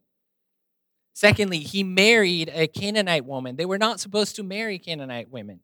Secondly, 1.14 1.60
he 1.60 1.84
married 1.84 2.52
a 2.54 2.68
Canaanite 2.68 3.26
woman. 3.26 3.56
They 3.56 3.66
were 3.66 3.78
not 3.78 4.00
supposed 4.00 4.36
to 4.38 4.44
marry 4.44 4.80
Canaanite 4.80 5.30
women. 5.30 5.60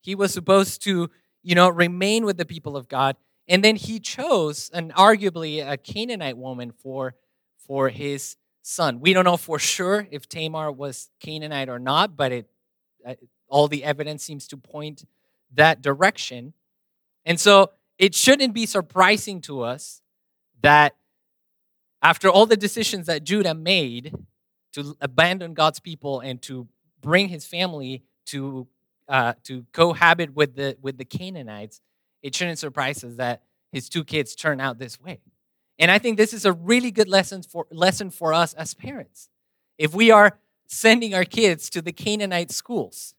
He 0.00 0.14
was 0.14 0.32
supposed 0.32 0.82
to 0.82 1.10
you 1.44 1.54
know, 1.54 1.68
remain 1.68 2.24
with 2.24 2.38
the 2.38 2.46
people 2.46 2.76
of 2.76 2.88
God. 2.88 3.16
And 3.46 3.62
then 3.62 3.76
he 3.76 4.00
chose 4.00 4.70
an 4.72 4.90
arguably 4.96 5.64
a 5.64 5.76
Canaanite 5.76 6.38
woman 6.38 6.72
for, 6.72 7.14
for 7.58 7.90
his 7.90 8.36
son. 8.62 8.98
We 9.00 9.12
don't 9.12 9.26
know 9.26 9.36
for 9.36 9.58
sure 9.58 10.08
if 10.10 10.26
Tamar 10.28 10.72
was 10.72 11.10
Canaanite 11.20 11.68
or 11.68 11.78
not, 11.78 12.16
but 12.16 12.32
it, 12.32 12.46
uh, 13.06 13.14
all 13.54 13.68
the 13.68 13.84
evidence 13.84 14.24
seems 14.24 14.48
to 14.48 14.56
point 14.56 15.04
that 15.52 15.80
direction. 15.80 16.54
And 17.24 17.38
so 17.38 17.70
it 17.98 18.12
shouldn't 18.12 18.52
be 18.52 18.66
surprising 18.66 19.40
to 19.42 19.62
us 19.62 20.02
that 20.60 20.96
after 22.02 22.28
all 22.28 22.46
the 22.46 22.56
decisions 22.56 23.06
that 23.06 23.22
Judah 23.22 23.54
made 23.54 24.12
to 24.72 24.96
abandon 25.00 25.54
God's 25.54 25.78
people 25.78 26.18
and 26.18 26.42
to 26.42 26.66
bring 27.00 27.28
his 27.28 27.46
family 27.46 28.02
to 28.26 28.66
uh, 29.08 29.34
to 29.44 29.64
cohabit 29.72 30.34
with 30.34 30.56
the 30.56 30.76
with 30.82 30.98
the 30.98 31.04
Canaanites, 31.04 31.80
it 32.24 32.34
shouldn't 32.34 32.58
surprise 32.58 33.04
us 33.04 33.14
that 33.14 33.42
his 33.70 33.88
two 33.88 34.02
kids 34.02 34.34
turn 34.34 34.60
out 34.60 34.80
this 34.80 35.00
way. 35.00 35.20
And 35.78 35.92
I 35.92 35.98
think 35.98 36.16
this 36.16 36.32
is 36.32 36.44
a 36.44 36.52
really 36.52 36.90
good 36.90 37.08
lesson 37.08 37.44
for 37.44 37.68
lesson 37.70 38.10
for 38.10 38.34
us 38.34 38.52
as 38.54 38.74
parents. 38.74 39.28
If 39.78 39.94
we 39.94 40.10
are 40.10 40.38
sending 40.66 41.14
our 41.14 41.24
kids 41.24 41.70
to 41.70 41.80
the 41.80 41.92
Canaanite 41.92 42.50
schools, 42.50 43.14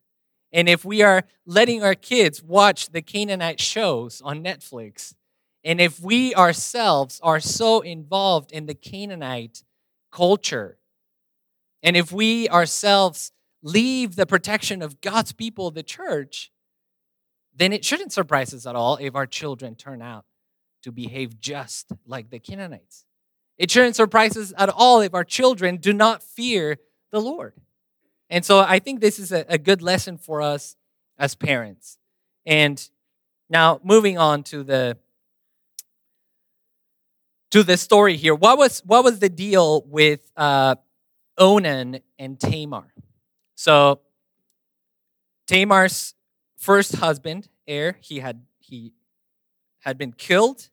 and 0.56 0.70
if 0.70 0.86
we 0.86 1.02
are 1.02 1.26
letting 1.46 1.84
our 1.84 1.96
kids 1.96 2.42
watch 2.42 2.90
the 2.92 3.02
Canaanite 3.02 3.60
shows 3.60 4.22
on 4.24 4.42
Netflix, 4.42 5.14
and 5.66 5.82
if 5.82 6.00
we 6.00 6.34
ourselves 6.34 7.20
are 7.22 7.42
so 7.42 7.82
involved 7.82 8.54
in 8.54 8.66
the 8.66 8.74
Canaanite 8.74 9.66
culture, 10.14 10.78
and 11.84 11.98
if 11.98 12.14
we 12.14 12.48
ourselves 12.48 13.34
leave 13.64 14.16
the 14.16 14.26
protection 14.26 14.82
of 14.82 15.02
God's 15.02 15.34
people, 15.34 15.72
the 15.72 15.84
church, 15.84 16.54
then 17.54 17.74
it 17.74 17.84
shouldn't 17.84 18.14
surprise 18.14 18.54
us 18.54 18.66
at 18.66 18.78
all 18.78 18.96
if 18.96 19.14
our 19.14 19.28
children 19.28 19.76
turn 19.76 20.02
out 20.02 20.24
to 20.84 20.92
behave 20.94 21.38
just 21.38 21.92
like 22.08 22.30
the 22.30 22.40
Canaanites. 22.40 23.04
It 23.58 23.72
shouldn't 23.72 23.98
surprise 23.98 24.38
us 24.38 24.54
at 24.58 24.70
all 24.70 25.02
if 25.02 25.14
our 25.14 25.26
children 25.26 25.78
do 25.78 25.92
not 25.92 26.24
fear 26.24 26.78
the 27.12 27.20
Lord. 27.20 27.56
And 28.30 28.44
so 28.44 28.60
I 28.60 28.80
think 28.80 29.02
this 29.02 29.20
is 29.20 29.32
a, 29.32 29.46
a 29.48 29.58
good 29.58 29.82
lesson 29.82 30.18
for 30.18 30.42
us 30.42 30.76
as 31.18 31.36
parents. 31.36 31.98
And 32.46 32.88
now 33.50 33.80
moving 33.84 34.18
on 34.18 34.44
to 34.44 34.64
the 34.64 34.98
to 37.52 37.64
the 37.64 37.78
story 37.78 38.18
here. 38.18 38.36
What 38.36 38.58
was 38.58 38.82
what 38.86 39.04
was 39.04 39.20
the 39.20 39.30
deal 39.30 39.84
with 39.88 40.32
uh, 40.36 40.76
Onan 41.38 42.00
and 42.20 42.40
Tamar? 42.40 42.94
So 43.56 44.02
Tamar's 45.48 46.16
first 46.58 46.96
husband, 46.98 47.48
Er, 47.70 47.98
he 48.02 48.20
had 48.20 48.42
he 48.60 48.94
had 49.80 49.98
been 49.98 50.12
killed, 50.12 50.70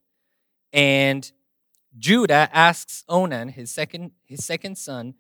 and 0.73 1.31
Judah 1.99 2.49
asks 2.53 3.05
Onan, 3.09 3.51
his 3.51 3.71
second 3.71 4.13
his 4.25 4.45
second 4.45 4.77
son, 4.77 5.15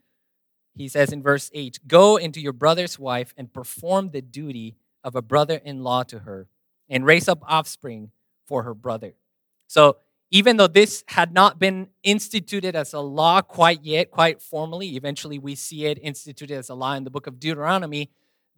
he 0.74 0.88
says 0.88 1.12
in 1.12 1.22
verse 1.22 1.50
8, 1.52 1.80
Go 1.86 2.16
into 2.16 2.40
your 2.40 2.52
brother's 2.52 2.98
wife 2.98 3.34
and 3.36 3.52
perform 3.52 4.10
the 4.10 4.22
duty 4.22 4.76
of 5.04 5.14
a 5.14 5.22
brother 5.22 5.60
in 5.64 5.82
law 5.82 6.02
to 6.04 6.20
her, 6.20 6.48
and 6.88 7.04
raise 7.04 7.28
up 7.28 7.42
offspring 7.46 8.10
for 8.46 8.62
her 8.62 8.74
brother. 8.74 9.14
So, 9.66 9.96
even 10.30 10.56
though 10.56 10.66
this 10.66 11.04
had 11.08 11.34
not 11.34 11.58
been 11.58 11.88
instituted 12.02 12.74
as 12.74 12.94
a 12.94 13.00
law 13.00 13.42
quite 13.42 13.84
yet, 13.84 14.10
quite 14.10 14.40
formally, 14.40 14.96
eventually 14.96 15.38
we 15.38 15.54
see 15.54 15.84
it 15.84 15.98
instituted 16.00 16.56
as 16.56 16.70
a 16.70 16.74
law 16.74 16.94
in 16.94 17.04
the 17.04 17.10
book 17.10 17.26
of 17.26 17.38
Deuteronomy, 17.38 18.10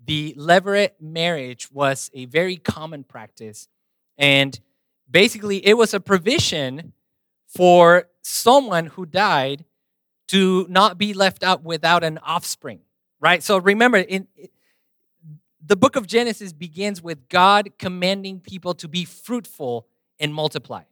the 0.07 0.35
levirate 0.39 0.93
marriage 1.01 1.69
was 1.73 2.11
a 2.15 2.27
very 2.27 2.57
common 2.57 3.03
practice. 3.03 3.67
And 4.17 4.59
basically, 5.11 5.67
it 5.67 5.75
was 5.75 5.95
a 5.95 6.01
provision 6.01 6.93
for 7.49 8.09
someone 8.23 8.87
who 8.87 9.05
died 9.05 9.65
to 10.29 10.67
not 10.69 10.99
be 10.99 11.15
left 11.15 11.43
out 11.43 11.63
without 11.63 12.03
an 12.03 12.19
offspring, 12.19 12.81
right? 13.21 13.43
So 13.43 13.59
remember, 13.59 13.99
in, 13.99 14.27
the 15.65 15.77
book 15.77 15.97
of 15.97 16.07
Genesis 16.07 16.53
begins 16.53 17.03
with 17.03 17.29
God 17.29 17.71
commanding 17.79 18.41
people 18.41 18.75
to 18.75 18.89
be 18.89 19.05
fruitful 19.05 19.87
and 20.21 20.35
multiply, 20.35 20.83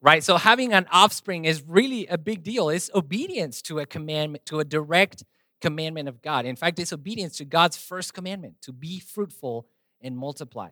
right? 0.00 0.22
So 0.24 0.36
having 0.36 0.72
an 0.72 0.86
offspring 0.90 1.44
is 1.44 1.62
really 1.62 2.06
a 2.06 2.18
big 2.18 2.42
deal. 2.42 2.68
It's 2.68 2.90
obedience 2.94 3.62
to 3.62 3.80
a 3.80 3.86
commandment, 3.86 4.46
to 4.46 4.60
a 4.60 4.64
direct 4.64 5.24
commandment 5.60 6.08
of 6.08 6.22
God. 6.22 6.46
In 6.46 6.56
fact, 6.56 6.78
it's 6.78 6.92
obedience 6.92 7.36
to 7.38 7.44
God's 7.44 7.76
first 7.76 8.14
commandment 8.14 8.62
to 8.62 8.72
be 8.72 9.00
fruitful 9.00 9.66
and 10.00 10.16
multiply. 10.16 10.68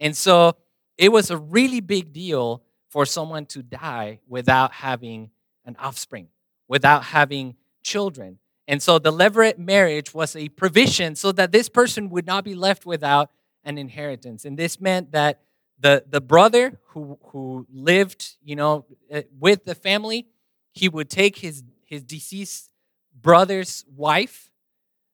And 0.00 0.16
so 0.16 0.56
it 0.96 1.10
was 1.10 1.30
a 1.30 1.36
really 1.36 1.80
big 1.80 2.12
deal 2.12 2.62
for 2.88 3.06
someone 3.06 3.46
to 3.46 3.62
die 3.62 4.20
without 4.28 4.72
having 4.72 5.30
an 5.64 5.76
offspring, 5.78 6.28
without 6.68 7.04
having 7.04 7.56
children. 7.82 8.38
And 8.66 8.82
so 8.82 8.98
the 8.98 9.12
levirate 9.12 9.58
marriage 9.58 10.12
was 10.12 10.36
a 10.36 10.48
provision 10.50 11.16
so 11.16 11.32
that 11.32 11.52
this 11.52 11.68
person 11.68 12.10
would 12.10 12.26
not 12.26 12.44
be 12.44 12.54
left 12.54 12.84
without 12.84 13.30
an 13.64 13.78
inheritance. 13.78 14.44
And 14.44 14.58
this 14.58 14.80
meant 14.80 15.12
that 15.12 15.40
the, 15.80 16.04
the 16.08 16.20
brother 16.20 16.78
who, 16.88 17.18
who 17.28 17.66
lived, 17.72 18.36
you 18.42 18.56
know, 18.56 18.84
eh, 19.10 19.22
with 19.38 19.64
the 19.64 19.74
family, 19.74 20.26
he 20.72 20.88
would 20.88 21.08
take 21.08 21.38
his, 21.38 21.62
his 21.84 22.02
deceased 22.02 22.70
brother's 23.20 23.84
wife 23.96 24.50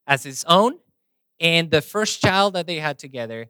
as 0.07 0.23
his 0.23 0.45
own, 0.45 0.79
and 1.41 1.71
the 1.71 1.81
first 1.81 2.21
child 2.21 2.55
that 2.55 2.67
they 2.67 2.77
had 2.77 2.99
together, 2.99 3.47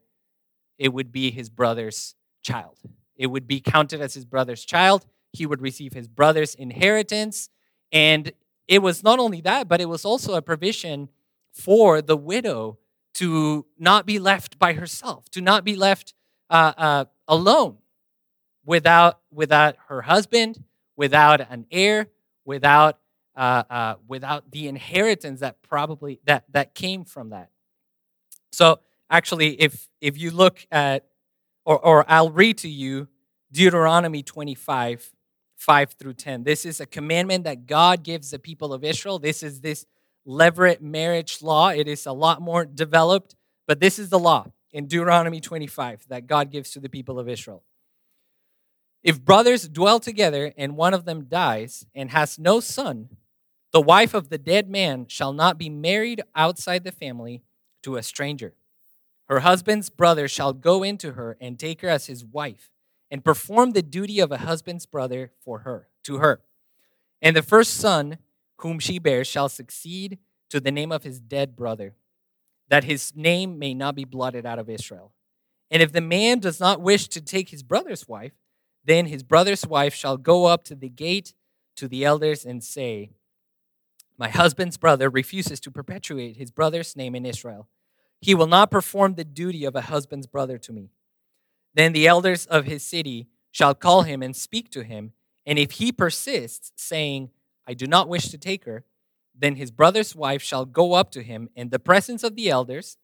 it 0.78 0.92
would 0.92 1.12
be 1.12 1.30
his 1.30 1.48
brother's 1.48 2.14
child. 2.42 2.78
It 3.16 3.28
would 3.28 3.46
be 3.46 3.60
counted 3.60 4.00
as 4.00 4.14
his 4.14 4.24
brother's 4.24 4.64
child. 4.64 5.06
He 5.32 5.46
would 5.46 5.60
receive 5.60 5.92
his 5.92 6.08
brother's 6.08 6.54
inheritance. 6.54 7.48
And 7.94 8.32
it 8.68 8.80
was 8.82 9.04
not 9.04 9.20
only 9.20 9.42
that, 9.42 9.68
but 9.68 9.80
it 9.80 9.86
was 9.88 10.04
also 10.04 10.34
a 10.34 10.42
provision 10.42 11.10
for 11.54 12.02
the 12.02 12.18
widow 12.18 12.78
to 13.16 13.66
not 13.78 14.06
be 14.06 14.18
left 14.18 14.58
by 14.58 14.74
herself, 14.74 15.30
to 15.30 15.42
not 15.42 15.64
be 15.64 15.76
left 15.76 16.14
uh, 16.50 16.74
uh, 16.76 17.06
alone 17.28 17.78
without, 18.64 19.20
without 19.32 19.76
her 19.88 20.02
husband, 20.02 20.64
without 20.96 21.40
an 21.50 21.66
heir, 21.70 22.08
without 22.44 22.98
uh, 23.36 23.64
uh, 23.70 23.94
without 24.08 24.50
the 24.52 24.68
inheritance 24.68 25.40
that 25.40 25.62
probably 25.62 26.20
that 26.24 26.44
that 26.52 26.74
came 26.74 27.04
from 27.04 27.30
that. 27.30 27.50
So 28.52 28.80
actually, 29.10 29.60
if 29.60 29.88
if 30.00 30.18
you 30.18 30.30
look 30.30 30.66
at, 30.70 31.06
or 31.64 31.78
or 31.84 32.04
I'll 32.08 32.30
read 32.30 32.58
to 32.58 32.68
you 32.68 33.08
Deuteronomy 33.52 34.22
25, 34.22 35.13
5 35.64 35.92
through 35.92 36.12
10. 36.12 36.44
This 36.44 36.66
is 36.66 36.78
a 36.78 36.86
commandment 36.86 37.44
that 37.44 37.66
God 37.66 38.02
gives 38.02 38.30
the 38.30 38.38
people 38.38 38.74
of 38.74 38.84
Israel. 38.84 39.18
This 39.18 39.42
is 39.42 39.62
this 39.62 39.86
levirate 40.26 40.82
marriage 40.82 41.40
law. 41.40 41.70
It 41.70 41.88
is 41.88 42.04
a 42.04 42.12
lot 42.12 42.42
more 42.42 42.66
developed, 42.66 43.34
but 43.66 43.80
this 43.80 43.98
is 43.98 44.10
the 44.10 44.18
law 44.18 44.46
in 44.72 44.86
Deuteronomy 44.86 45.40
25 45.40 46.06
that 46.08 46.26
God 46.26 46.50
gives 46.50 46.70
to 46.72 46.80
the 46.80 46.90
people 46.90 47.18
of 47.18 47.30
Israel. 47.30 47.62
If 49.02 49.24
brothers 49.24 49.66
dwell 49.66 50.00
together 50.00 50.52
and 50.58 50.76
one 50.76 50.92
of 50.92 51.06
them 51.06 51.24
dies 51.24 51.86
and 51.94 52.10
has 52.10 52.38
no 52.38 52.60
son, 52.60 53.08
the 53.72 53.80
wife 53.80 54.12
of 54.12 54.28
the 54.28 54.38
dead 54.38 54.68
man 54.68 55.06
shall 55.08 55.32
not 55.32 55.58
be 55.58 55.70
married 55.70 56.22
outside 56.34 56.84
the 56.84 56.92
family 56.92 57.42
to 57.82 57.96
a 57.96 58.02
stranger. 58.02 58.52
Her 59.28 59.40
husband's 59.40 59.88
brother 59.88 60.28
shall 60.28 60.52
go 60.52 60.82
into 60.82 61.12
her 61.12 61.38
and 61.40 61.58
take 61.58 61.80
her 61.80 61.88
as 61.88 62.06
his 62.06 62.22
wife 62.22 62.70
and 63.14 63.24
perform 63.24 63.70
the 63.70 63.80
duty 63.80 64.18
of 64.18 64.32
a 64.32 64.38
husband's 64.38 64.86
brother 64.86 65.30
for 65.44 65.60
her 65.60 65.86
to 66.02 66.18
her. 66.18 66.40
And 67.22 67.36
the 67.36 67.42
first 67.42 67.74
son 67.74 68.18
whom 68.56 68.80
she 68.80 68.98
bears 68.98 69.28
shall 69.28 69.48
succeed 69.48 70.18
to 70.50 70.58
the 70.58 70.72
name 70.72 70.90
of 70.90 71.04
his 71.04 71.20
dead 71.20 71.54
brother, 71.54 71.94
that 72.70 72.82
his 72.82 73.12
name 73.14 73.56
may 73.56 73.72
not 73.72 73.94
be 73.94 74.04
blotted 74.04 74.44
out 74.44 74.58
of 74.58 74.68
Israel. 74.68 75.12
And 75.70 75.80
if 75.80 75.92
the 75.92 76.00
man 76.00 76.40
does 76.40 76.58
not 76.58 76.80
wish 76.80 77.06
to 77.06 77.20
take 77.20 77.50
his 77.50 77.62
brother's 77.62 78.08
wife, 78.08 78.32
then 78.84 79.06
his 79.06 79.22
brother's 79.22 79.64
wife 79.64 79.94
shall 79.94 80.16
go 80.16 80.46
up 80.46 80.64
to 80.64 80.74
the 80.74 80.88
gate 80.88 81.34
to 81.76 81.86
the 81.86 82.04
elders 82.04 82.44
and 82.44 82.64
say, 82.64 83.10
my 84.18 84.28
husband's 84.28 84.76
brother 84.76 85.08
refuses 85.08 85.60
to 85.60 85.70
perpetuate 85.70 86.36
his 86.36 86.50
brother's 86.50 86.96
name 86.96 87.14
in 87.14 87.24
Israel. 87.24 87.68
He 88.20 88.34
will 88.34 88.48
not 88.48 88.72
perform 88.72 89.14
the 89.14 89.24
duty 89.24 89.64
of 89.64 89.76
a 89.76 89.82
husband's 89.82 90.26
brother 90.26 90.58
to 90.58 90.72
me. 90.72 90.90
Then 91.74 91.92
the 91.92 92.06
elders 92.06 92.46
of 92.46 92.64
his 92.66 92.82
city 92.82 93.28
shall 93.50 93.74
call 93.74 94.02
him 94.02 94.22
and 94.22 94.34
speak 94.34 94.70
to 94.70 94.82
him. 94.82 95.12
And 95.46 95.58
if 95.58 95.72
he 95.72 95.92
persists, 95.92 96.72
saying, 96.76 97.30
I 97.66 97.74
do 97.74 97.86
not 97.86 98.08
wish 98.08 98.28
to 98.28 98.38
take 98.38 98.64
her, 98.64 98.84
then 99.34 99.56
his 99.56 99.70
brother's 99.70 100.14
wife 100.14 100.42
shall 100.42 100.64
go 100.64 100.94
up 100.94 101.10
to 101.12 101.22
him 101.22 101.48
in 101.54 101.70
the 101.70 101.78
presence 101.78 102.22
of 102.22 102.36
the 102.36 102.50
elders 102.50 102.96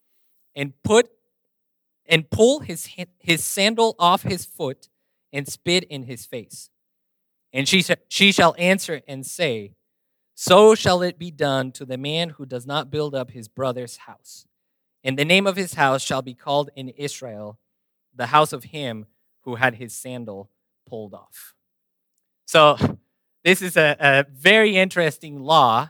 and 0.55 0.73
put 0.83 1.11
and 2.07 2.29
pull 2.29 2.61
his, 2.61 2.89
his 3.19 3.45
sandal 3.45 3.95
off 3.99 4.23
his 4.23 4.45
foot 4.45 4.89
and 5.33 5.47
spit 5.47 5.85
in 5.85 6.05
his 6.05 6.27
face. 6.27 6.71
And 7.53 7.69
she, 7.69 7.85
she 8.09 8.33
shall 8.33 8.55
answer 8.59 9.03
and 9.07 9.25
say, 9.25 9.75
so 10.35 10.75
shall 10.75 11.03
it 11.03 11.19
be 11.19 11.31
done 11.31 11.71
to 11.73 11.85
the 11.85 11.99
man 11.99 12.31
who 12.31 12.47
does 12.47 12.67
not 12.67 12.91
build 12.91 13.15
up 13.15 13.31
his 13.31 13.47
brother's 13.47 13.99
house. 13.99 14.47
And 15.05 15.19
the 15.19 15.25
name 15.25 15.47
of 15.47 15.57
his 15.57 15.75
house 15.75 16.03
shall 16.03 16.23
be 16.23 16.35
called 16.35 16.71
in 16.75 16.89
Israel 16.89 17.60
the 18.15 18.27
house 18.27 18.53
of 18.53 18.65
him 18.65 19.07
who 19.43 19.57
had 19.57 19.77
his 19.77 19.95
sandal 19.95 20.51
pulled 20.87 21.15
off. 21.15 21.55
So, 22.47 22.77
this 23.45 23.63
is 23.63 23.77
a, 23.77 23.97
a 23.99 24.27
very 24.31 24.77
interesting 24.77 25.41
law. 25.41 25.89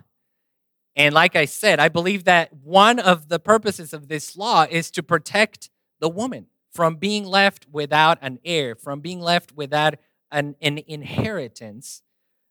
And 0.97 1.15
like 1.15 1.35
I 1.37 1.45
said, 1.45 1.81
I 1.81 1.89
believe 1.89 2.25
that 2.25 2.53
one 2.53 2.99
of 2.99 3.29
the 3.29 3.39
purposes 3.39 3.93
of 3.93 4.09
this 4.09 4.37
law 4.37 4.67
is 4.69 4.91
to 4.93 5.03
protect 5.03 5.71
the 6.01 6.09
woman 6.09 6.47
from 6.73 6.97
being 6.97 7.25
left 7.25 7.67
without 7.71 8.19
an 8.23 8.39
heir, 8.45 8.75
from 8.75 9.01
being 9.01 9.21
left 9.21 9.53
without 9.53 9.95
an, 10.31 10.57
an 10.61 10.79
inheritance. 10.87 12.03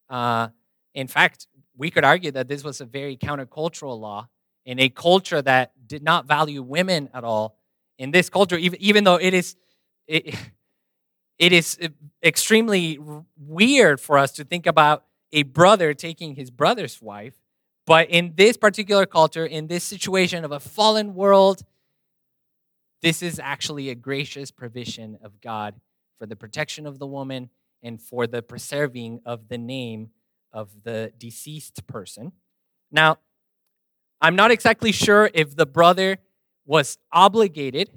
Uh, 0.10 0.49
in 0.93 1.08
fact, 1.08 1.47
we 1.77 1.89
could 1.89 2.03
argue 2.03 2.32
that 2.32 2.47
this 2.47 2.63
was 2.63 2.82
a 2.82 2.86
very 2.86 3.15
countercultural 3.15 3.99
law 3.99 4.27
in 4.65 4.79
a 4.79 4.89
culture 4.89 5.41
that 5.41 5.71
did 5.88 6.03
not 6.03 6.27
value 6.27 6.62
women 6.62 7.10
at 7.13 7.23
all. 7.23 7.58
In 7.99 8.12
this 8.12 8.29
culture, 8.29 8.57
even, 8.57 8.81
even 8.81 9.03
though 9.03 9.17
it 9.17 9.35
is, 9.35 9.55
it, 10.07 10.33
it 11.38 11.53
is 11.53 11.77
extremely 12.23 12.97
weird 13.38 14.01
for 14.01 14.17
us 14.17 14.31
to 14.31 14.43
think 14.43 14.65
about 14.65 15.05
a 15.31 15.43
brother 15.43 15.93
taking 15.93 16.33
his 16.33 16.49
brother's 16.49 16.99
wife, 16.99 17.35
But 17.85 18.09
in 18.09 18.33
this 18.35 18.55
particular 18.55 19.05
culture, 19.05 19.45
in 19.45 19.67
this 19.67 19.83
situation 19.83 20.45
of 20.45 20.51
a 20.51 20.59
fallen 20.59 21.15
world, 21.15 21.63
this 23.01 23.23
is 23.23 23.39
actually 23.39 23.89
a 23.89 23.95
gracious 23.95 24.51
provision 24.51 25.17
of 25.23 25.41
God 25.41 25.75
for 26.19 26.25
the 26.25 26.35
protection 26.35 26.85
of 26.85 26.99
the 26.99 27.07
woman 27.07 27.49
and 27.81 28.01
for 28.01 28.27
the 28.27 28.41
preserving 28.41 29.21
of 29.25 29.47
the 29.47 29.57
name 29.57 30.12
of 30.51 30.69
the 30.83 31.12
deceased 31.17 31.88
person. 31.88 32.31
Now, 32.91 33.17
I'm 34.21 34.35
not 34.35 34.51
exactly 34.51 34.91
sure 34.91 35.31
if 35.33 35.55
the 35.55 35.65
brother 35.65 36.17
was 36.69 36.99
obligated 37.12 37.89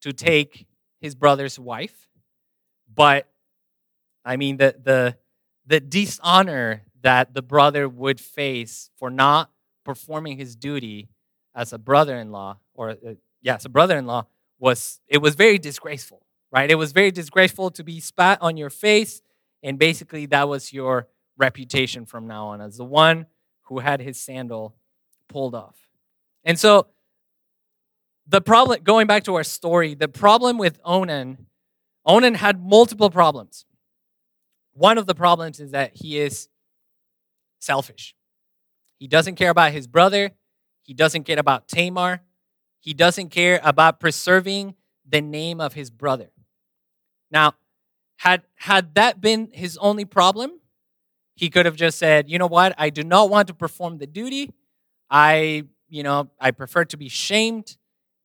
to 0.00 0.12
take 0.12 0.66
his 1.00 1.14
brother's 1.14 1.60
wife, 1.60 2.08
but 2.92 3.28
I 4.24 4.36
mean 4.36 4.56
the 4.56 4.74
the 4.82 5.16
the 5.64 5.78
dishonor 5.78 6.82
that 7.02 7.34
the 7.34 7.40
brother 7.40 7.88
would 7.88 8.18
face 8.18 8.90
for 8.96 9.10
not 9.10 9.48
performing 9.84 10.38
his 10.38 10.56
duty 10.56 11.08
as 11.54 11.72
a 11.72 11.78
brother-in-law 11.78 12.58
or 12.74 12.90
uh, 12.90 13.14
yes, 13.42 13.64
a 13.64 13.68
brother-in-law 13.68 14.26
was 14.58 14.98
it 15.06 15.18
was 15.18 15.36
very 15.36 15.58
disgraceful, 15.58 16.26
right? 16.50 16.68
It 16.68 16.74
was 16.74 16.90
very 16.90 17.12
disgraceful 17.12 17.70
to 17.70 17.84
be 17.84 18.00
spat 18.00 18.38
on 18.40 18.56
your 18.56 18.70
face 18.70 19.22
and 19.62 19.78
basically 19.78 20.26
that 20.26 20.48
was 20.48 20.72
your 20.72 21.06
reputation 21.38 22.06
from 22.06 22.26
now 22.26 22.48
on 22.48 22.60
as 22.60 22.76
the 22.76 22.84
one 22.84 23.26
who 23.66 23.78
had 23.78 24.00
his 24.00 24.18
sandal 24.18 24.74
pulled 25.28 25.54
off. 25.54 25.76
And 26.44 26.58
so 26.58 26.88
the 28.26 28.40
problem 28.40 28.82
going 28.82 29.06
back 29.06 29.24
to 29.24 29.34
our 29.34 29.44
story, 29.44 29.94
the 29.94 30.08
problem 30.08 30.58
with 30.58 30.80
Onan, 30.84 31.46
Onan 32.06 32.34
had 32.34 32.62
multiple 32.62 33.10
problems. 33.10 33.66
One 34.72 34.98
of 34.98 35.06
the 35.06 35.14
problems 35.14 35.60
is 35.60 35.70
that 35.70 35.92
he 35.94 36.18
is 36.18 36.48
selfish. 37.60 38.14
He 38.98 39.08
doesn't 39.08 39.36
care 39.36 39.50
about 39.50 39.72
his 39.72 39.86
brother. 39.86 40.32
He 40.82 40.94
doesn't 40.94 41.24
care 41.24 41.38
about 41.38 41.68
Tamar. 41.68 42.20
He 42.80 42.92
doesn't 42.92 43.30
care 43.30 43.60
about 43.62 44.00
preserving 44.00 44.74
the 45.08 45.20
name 45.20 45.60
of 45.60 45.74
his 45.74 45.90
brother. 45.90 46.30
Now, 47.30 47.54
had 48.16 48.42
had 48.56 48.94
that 48.94 49.20
been 49.20 49.50
his 49.52 49.76
only 49.78 50.04
problem, 50.04 50.60
he 51.34 51.50
could 51.50 51.66
have 51.66 51.76
just 51.76 51.98
said, 51.98 52.28
"You 52.28 52.38
know 52.38 52.46
what? 52.46 52.74
I 52.78 52.90
do 52.90 53.02
not 53.02 53.30
want 53.30 53.48
to 53.48 53.54
perform 53.54 53.98
the 53.98 54.06
duty. 54.06 54.52
I, 55.10 55.64
you 55.88 56.02
know, 56.02 56.30
I 56.40 56.50
prefer 56.50 56.84
to 56.86 56.96
be 56.96 57.08
shamed." 57.08 57.76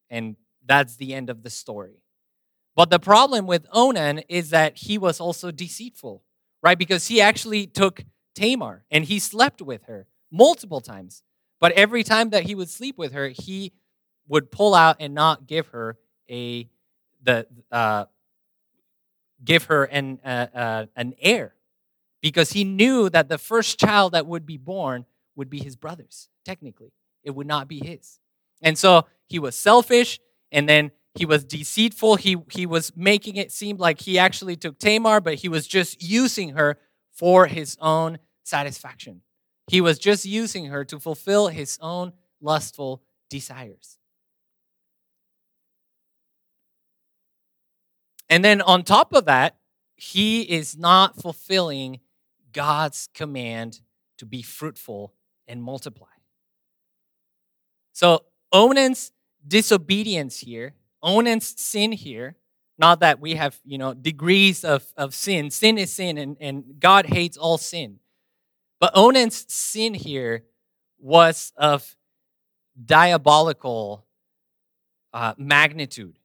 And 0.10 0.36
that's 0.66 0.96
the 0.96 1.14
end 1.14 1.30
of 1.30 1.44
the 1.44 1.50
story. 1.50 2.02
But 2.76 2.90
the 2.90 3.00
problem 3.00 3.48
with 3.48 3.68
Onan 3.72 4.20
is 4.30 4.52
that 4.52 4.78
he 4.78 4.98
was 4.98 5.20
also 5.20 5.52
deceitful, 5.52 6.24
right? 6.62 6.78
Because 6.78 7.08
he 7.08 7.22
actually 7.22 7.68
took 7.68 8.06
Tamar 8.36 8.84
and 8.90 9.06
he 9.06 9.20
slept 9.20 9.62
with 9.62 9.84
her 9.84 10.08
multiple 10.32 10.82
times. 10.82 11.24
But 11.60 11.74
every 11.74 12.04
time 12.04 12.30
that 12.30 12.44
he 12.44 12.56
would 12.56 12.70
sleep 12.70 12.98
with 12.98 13.12
her, 13.14 13.30
he 13.30 13.74
would 14.28 14.52
pull 14.52 14.76
out 14.76 14.98
and 15.00 15.14
not 15.14 15.48
give 15.48 15.68
her 15.70 15.98
a 16.30 16.70
the 17.22 17.48
uh, 17.72 18.06
give 19.44 19.66
her 19.66 19.84
an 19.86 20.20
uh, 20.24 20.48
uh, 20.54 20.86
an 20.96 21.14
heir 21.20 21.56
because 22.22 22.52
he 22.52 22.64
knew 22.64 23.10
that 23.10 23.30
the 23.30 23.38
first 23.38 23.80
child 23.80 24.14
that 24.14 24.26
would 24.26 24.46
be 24.46 24.58
born 24.58 25.06
would 25.36 25.50
be 25.50 25.60
his 25.60 25.76
brother's. 25.76 26.30
Technically, 26.46 26.92
it 27.24 27.32
would 27.32 27.48
not 27.48 27.68
be 27.68 27.80
his, 27.80 28.20
and 28.62 28.78
so 28.78 29.06
he 29.28 29.40
was 29.40 29.56
selfish, 29.56 30.20
and 30.52 30.68
then 30.68 30.92
he 31.16 31.26
was 31.26 31.44
deceitful. 31.44 32.16
He 32.16 32.38
he 32.52 32.66
was 32.66 32.92
making 32.96 33.36
it 33.36 33.52
seem 33.52 33.78
like 33.78 34.02
he 34.02 34.20
actually 34.20 34.56
took 34.56 34.80
Tamar, 34.80 35.22
but 35.22 35.36
he 35.36 35.50
was 35.50 35.68
just 35.68 36.02
using 36.02 36.50
her 36.50 36.78
for 37.12 37.48
his 37.48 37.78
own 37.82 38.20
satisfaction. 38.44 39.22
He 39.68 39.82
was 39.82 40.00
just 40.00 40.26
using 40.26 40.66
her 40.66 40.84
to 40.86 41.00
fulfill 41.00 41.48
his 41.48 41.78
own 41.82 42.14
lustful 42.42 43.04
desires. 43.30 43.98
And 48.30 48.46
then 48.46 48.62
on 48.62 48.84
top 48.84 49.14
of 49.14 49.26
that, 49.26 49.58
he 49.96 50.42
is 50.42 50.78
not 50.78 51.22
fulfilling 51.22 52.00
God's 52.54 53.10
command 53.14 53.82
to 54.18 54.26
be 54.26 54.42
fruitful 54.42 55.14
and 55.48 55.62
multiply. 55.62 56.08
So 57.92 58.24
Onan's 58.52 59.12
disobedience 59.48 60.40
here, 60.40 60.74
Onan's 61.02 61.60
sin 61.60 61.92
here, 61.92 62.36
not 62.78 63.02
that 63.02 63.20
we 63.20 63.36
have, 63.36 63.60
you 63.66 63.78
know, 63.78 63.94
degrees 63.94 64.64
of, 64.64 64.86
of 64.96 65.14
sin. 65.14 65.52
Sin 65.52 65.78
is 65.78 65.92
sin, 65.92 66.18
and, 66.18 66.38
and 66.40 66.80
God 66.80 67.06
hates 67.06 67.38
all 67.38 67.58
sin. 67.58 68.00
But 68.80 68.92
Onan's 68.96 69.46
sin 69.54 69.94
here 69.94 70.46
was 70.98 71.52
of 71.58 71.96
diabolical 72.86 74.06
uh, 75.14 75.34
magnitude. 75.38 76.18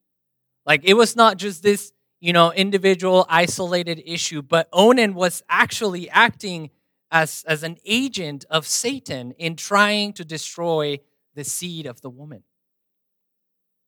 Like 0.64 0.82
it 0.84 0.94
was 0.94 1.16
not 1.16 1.36
just 1.36 1.62
this, 1.62 1.92
you 2.20 2.32
know, 2.32 2.52
individual 2.52 3.26
isolated 3.28 4.02
issue, 4.06 4.40
but 4.40 4.68
Onan 4.72 5.14
was 5.14 5.42
actually 5.48 6.08
acting 6.10 6.70
as, 7.10 7.44
as 7.46 7.62
an 7.62 7.78
agent 7.84 8.44
of 8.50 8.66
Satan 8.66 9.32
in 9.32 9.56
trying 9.56 10.12
to 10.14 10.24
destroy 10.24 11.00
the 11.34 11.44
seed 11.44 11.86
of 11.86 12.00
the 12.00 12.10
woman. 12.10 12.42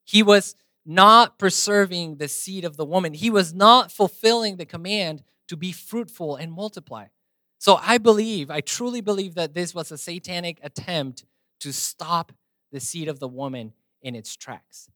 He 0.05 0.23
was 0.23 0.55
not 0.85 1.39
preserving 1.39 2.17
the 2.17 2.29
seed 2.29 2.65
of 2.65 2.77
the 2.77 2.85
woman. 2.85 3.13
He 3.13 3.31
was 3.31 3.53
not 3.53 3.91
fulfilling 3.91 4.57
the 4.57 4.65
command 4.65 5.25
to 5.49 5.57
be 5.57 5.73
fruitful 5.73 6.37
and 6.37 6.53
multiply. 6.53 7.07
So 7.59 7.79
I 7.83 7.99
believe, 7.99 8.51
I 8.51 8.61
truly 8.61 9.01
believe 9.01 9.35
that 9.35 9.55
this 9.55 9.75
was 9.75 9.91
a 9.91 9.99
satanic 9.99 10.59
attempt 10.63 11.25
to 11.61 11.73
stop 11.73 12.33
the 12.71 12.81
seed 12.81 13.09
of 13.09 13.19
the 13.19 13.29
woman 13.29 13.73
in 14.03 14.15
its 14.15 14.37
tracks. 14.37 14.89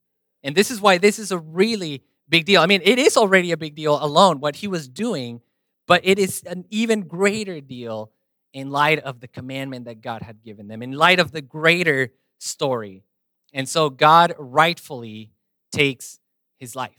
And 0.43 0.55
this 0.55 0.71
is 0.71 0.81
why 0.81 0.99
this 0.99 1.19
is 1.19 1.33
a 1.33 1.39
really 1.39 2.03
big 2.29 2.45
deal. 2.45 2.61
I 2.61 2.67
mean, 2.67 2.83
it 2.85 2.99
is 2.99 3.17
already 3.17 3.51
a 3.51 3.57
big 3.57 3.75
deal 3.75 4.03
alone, 4.03 4.41
what 4.41 4.57
he 4.57 4.69
was 4.69 4.89
doing, 4.89 5.41
but 5.87 6.01
it 6.05 6.19
is 6.19 6.43
an 6.45 6.65
even 6.71 7.03
greater 7.03 7.61
deal 7.61 8.13
in 8.53 8.71
light 8.71 8.99
of 9.01 9.21
the 9.21 9.29
commandment 9.29 9.87
that 9.87 10.01
God 10.01 10.23
had 10.23 10.43
given 10.43 10.69
them, 10.69 10.83
in 10.83 10.93
light 10.93 11.19
of 11.19 11.33
the 11.33 11.43
greater 11.43 12.13
story. 12.41 13.05
And 13.53 13.69
so 13.69 13.91
God 13.91 14.35
rightfully 14.39 15.31
takes 15.71 16.19
his 16.59 16.75
life. 16.75 16.99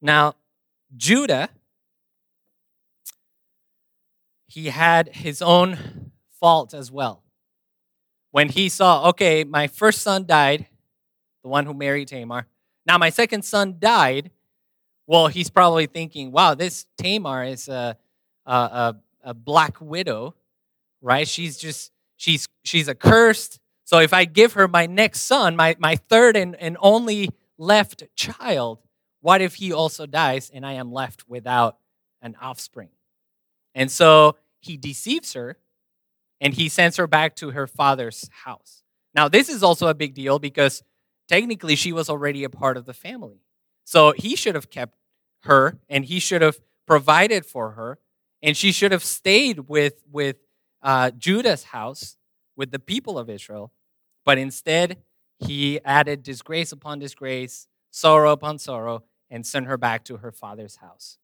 Now, 0.00 0.34
Judah 0.96 1.50
he 4.48 4.66
had 4.66 5.14
his 5.14 5.42
own 5.42 6.10
fault 6.40 6.74
as 6.74 6.90
well. 6.90 7.22
When 8.30 8.48
he 8.48 8.68
saw, 8.68 9.08
okay, 9.10 9.44
my 9.44 9.66
first 9.66 10.02
son 10.02 10.26
died, 10.26 10.66
the 11.42 11.48
one 11.48 11.66
who 11.66 11.74
married 11.74 12.08
Tamar. 12.08 12.46
Now 12.86 12.98
my 12.98 13.10
second 13.10 13.44
son 13.44 13.76
died. 13.78 14.30
Well, 15.06 15.28
he's 15.28 15.50
probably 15.50 15.86
thinking, 15.86 16.32
wow, 16.32 16.54
this 16.54 16.86
Tamar 16.96 17.44
is 17.44 17.68
a, 17.68 17.96
a, 18.46 18.52
a, 18.52 18.96
a 19.22 19.34
black 19.34 19.80
widow, 19.80 20.34
right? 21.00 21.28
She's 21.28 21.58
just, 21.58 21.92
she's, 22.18 22.46
she's 22.62 22.88
accursed. 22.90 23.58
So 23.84 24.00
if 24.00 24.12
I 24.12 24.26
give 24.26 24.52
her 24.52 24.68
my 24.68 24.84
next 24.84 25.22
son, 25.22 25.56
my, 25.56 25.74
my 25.78 25.96
third 25.96 26.36
and, 26.36 26.54
and 26.56 26.76
only 26.80 27.30
left 27.56 28.04
child, 28.14 28.80
what 29.22 29.40
if 29.40 29.54
he 29.54 29.72
also 29.72 30.04
dies 30.04 30.50
and 30.52 30.66
I 30.66 30.74
am 30.74 30.92
left 30.92 31.26
without 31.26 31.78
an 32.20 32.36
offspring? 32.42 32.90
And 33.74 33.90
so 33.90 34.36
he 34.60 34.76
deceives 34.76 35.32
her 35.32 35.56
and 36.40 36.52
he 36.52 36.68
sends 36.68 36.98
her 36.98 37.06
back 37.06 37.34
to 37.36 37.52
her 37.52 37.66
father's 37.66 38.28
house. 38.44 38.82
Now, 39.14 39.28
this 39.28 39.48
is 39.48 39.62
also 39.62 39.86
a 39.86 39.94
big 39.94 40.14
deal 40.14 40.38
because 40.38 40.82
technically 41.28 41.74
she 41.74 41.92
was 41.92 42.10
already 42.10 42.44
a 42.44 42.50
part 42.50 42.76
of 42.76 42.84
the 42.84 42.94
family. 42.94 43.40
So 43.84 44.12
he 44.12 44.36
should 44.36 44.54
have 44.54 44.70
kept 44.70 44.96
her 45.44 45.78
and 45.88 46.04
he 46.04 46.20
should 46.20 46.42
have 46.42 46.58
provided 46.86 47.46
for 47.46 47.72
her 47.72 47.98
and 48.42 48.56
she 48.56 48.70
should 48.70 48.92
have 48.92 49.04
stayed 49.04 49.68
with, 49.68 50.02
with 50.10 50.36
uh, 50.82 51.10
Judah's 51.10 51.64
house 51.64 52.16
with 52.56 52.70
the 52.70 52.78
people 52.78 53.18
of 53.18 53.30
Israel. 53.30 53.72
But 54.24 54.38
instead, 54.38 54.98
he 55.38 55.80
added 55.84 56.22
disgrace 56.22 56.72
upon 56.72 56.98
disgrace, 56.98 57.68
sorrow 57.90 58.32
upon 58.32 58.58
sorrow, 58.58 59.04
and 59.30 59.46
sent 59.46 59.66
her 59.66 59.76
back 59.76 60.04
to 60.04 60.18
her 60.18 60.32
father's 60.32 60.76
house. 60.76 61.18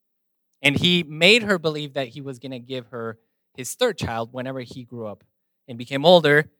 And 0.62 0.76
he 0.76 1.02
made 1.02 1.42
her 1.42 1.58
believe 1.58 1.94
that 1.94 2.08
he 2.08 2.20
was 2.20 2.38
going 2.38 2.52
to 2.52 2.58
give 2.58 2.86
her 2.88 3.18
his 3.54 3.74
third 3.74 3.98
child 3.98 4.30
whenever 4.32 4.60
he 4.60 4.84
grew 4.84 5.06
up 5.06 5.24
and 5.68 5.76
became 5.76 6.04
older. 6.04 6.50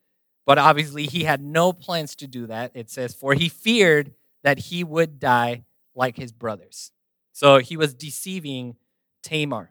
But 0.47 0.59
obviously, 0.59 1.07
he 1.07 1.24
had 1.24 1.40
no 1.40 1.72
plans 1.72 2.14
to 2.16 2.26
do 2.26 2.47
that. 2.49 2.72
It 2.74 2.90
says, 2.90 3.14
For 3.14 3.34
he 3.34 3.49
feared 3.49 4.12
that 4.42 4.59
he 4.59 4.84
would 4.84 5.18
die 5.18 5.64
like 5.95 6.16
his 6.16 6.32
brothers. 6.32 6.92
So 7.32 7.59
he 7.59 7.76
was 7.76 7.95
deceiving 7.95 8.76
Tamar. 9.22 9.70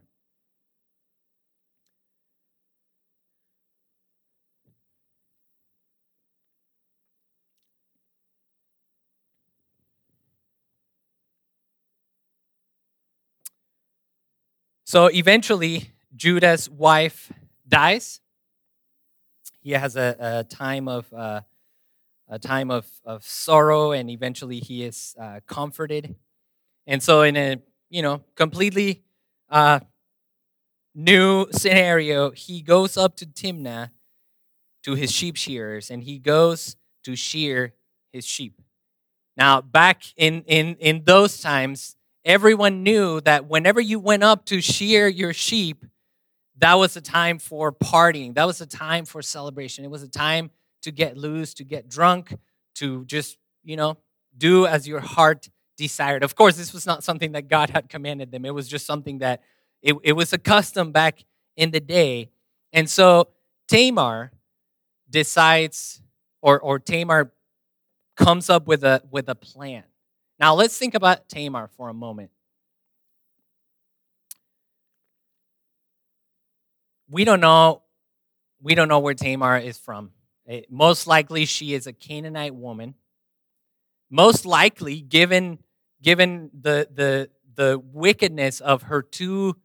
So 14.94 15.08
eventually, 15.08 15.90
Judah's 16.16 16.70
wife 16.70 17.32
dies, 17.68 18.22
he 19.60 19.72
has 19.72 19.96
a, 19.96 20.16
a 20.20 20.44
time 20.44 20.88
of 20.88 21.12
uh, 21.12 21.42
a 22.30 22.38
time 22.38 22.70
of, 22.70 22.86
of 23.04 23.26
sorrow, 23.26 23.92
and 23.92 24.08
eventually 24.12 24.60
he 24.60 24.84
is 24.84 25.16
uh, 25.20 25.40
comforted. 25.48 26.14
And 26.86 27.02
so, 27.02 27.24
in 27.24 27.36
a 27.36 27.58
you 27.90 28.04
know 28.04 28.22
completely 28.36 29.02
uh, 29.50 29.80
new 30.94 31.48
scenario, 31.52 32.30
he 32.30 32.62
goes 32.62 32.96
up 32.96 33.16
to 33.16 33.26
Timnah 33.26 33.90
to 34.84 34.94
his 34.94 35.12
sheep 35.12 35.38
shearers, 35.38 35.90
and 35.90 36.04
he 36.04 36.20
goes 36.20 36.76
to 37.04 37.16
shear 37.16 37.74
his 38.12 38.28
sheep. 38.28 38.62
Now, 39.36 39.60
back 39.60 40.04
in 40.18 40.44
in 40.46 40.76
in 40.76 41.04
those 41.06 41.42
times, 41.42 41.96
everyone 42.26 42.84
knew 42.84 43.22
that 43.22 43.48
whenever 43.48 43.82
you 43.82 44.00
went 44.00 44.24
up 44.24 44.46
to 44.46 44.62
shear 44.62 45.08
your 45.08 45.34
sheep, 45.34 45.86
that 46.58 46.76
was 46.76 46.96
a 46.96 47.02
time 47.02 47.40
for 47.40 47.72
partying. 47.72 48.36
That 48.36 48.46
was 48.46 48.62
a 48.62 48.66
time 48.66 49.06
for 49.06 49.22
celebration. 49.22 49.84
It 49.84 49.92
was 49.92 50.04
a 50.04 50.08
time 50.08 50.52
to 50.84 50.92
get 50.92 51.18
loose, 51.18 51.54
to 51.56 51.64
get 51.64 51.90
drunk, 51.90 52.38
to 52.76 53.06
just, 53.06 53.38
you 53.64 53.76
know, 53.76 53.98
do 54.38 54.66
as 54.66 54.88
your 54.88 55.00
heart 55.00 55.50
desired. 55.78 56.24
Of 56.24 56.36
course, 56.36 56.56
this 56.56 56.74
was 56.74 56.86
not 56.86 57.04
something 57.04 57.32
that 57.34 57.48
God 57.48 57.70
had 57.70 57.90
commanded 57.90 58.32
them. 58.32 58.46
It 58.46 58.54
was 58.54 58.68
just 58.68 58.86
something 58.86 59.20
that 59.20 59.42
it, 59.82 59.96
it 60.04 60.14
was 60.14 60.32
a 60.34 60.38
custom 60.38 60.92
back 60.92 61.24
in 61.56 61.72
the 61.72 61.80
day. 61.80 62.30
And 62.72 62.90
so 62.90 63.30
Tamar 63.68 64.32
decides, 65.10 66.02
or, 66.42 66.60
or 66.60 66.80
Tamar 66.80 67.32
comes 68.16 68.50
up 68.50 68.68
with 68.68 68.84
a 68.84 69.02
with 69.10 69.28
a 69.30 69.36
plan. 69.36 69.84
Now 70.44 70.56
let's 70.56 70.78
think 70.78 70.94
about 70.94 71.30
Tamar 71.30 71.70
for 71.78 71.88
a 71.88 71.94
moment. 71.94 72.30
We 77.10 77.24
don't 77.24 77.40
know 77.40 77.84
we 78.62 78.76
don't 78.76 78.90
know 78.90 79.00
where 79.00 79.14
Tamar 79.14 79.58
is 79.60 79.78
from. 79.78 80.12
Eh, 80.46 80.64
most 80.70 81.08
likely 81.08 81.46
she 81.46 81.74
is 81.74 81.88
a 81.88 81.94
Canaanite 81.94 82.54
woman. 82.54 82.96
Most 84.10 84.46
likely 84.46 85.00
given 85.00 85.60
given 86.02 86.52
the 86.54 86.90
the 86.94 87.30
the 87.56 87.82
wickedness 87.82 88.60
of 88.60 88.82
her 88.82 89.02
two 89.02 89.56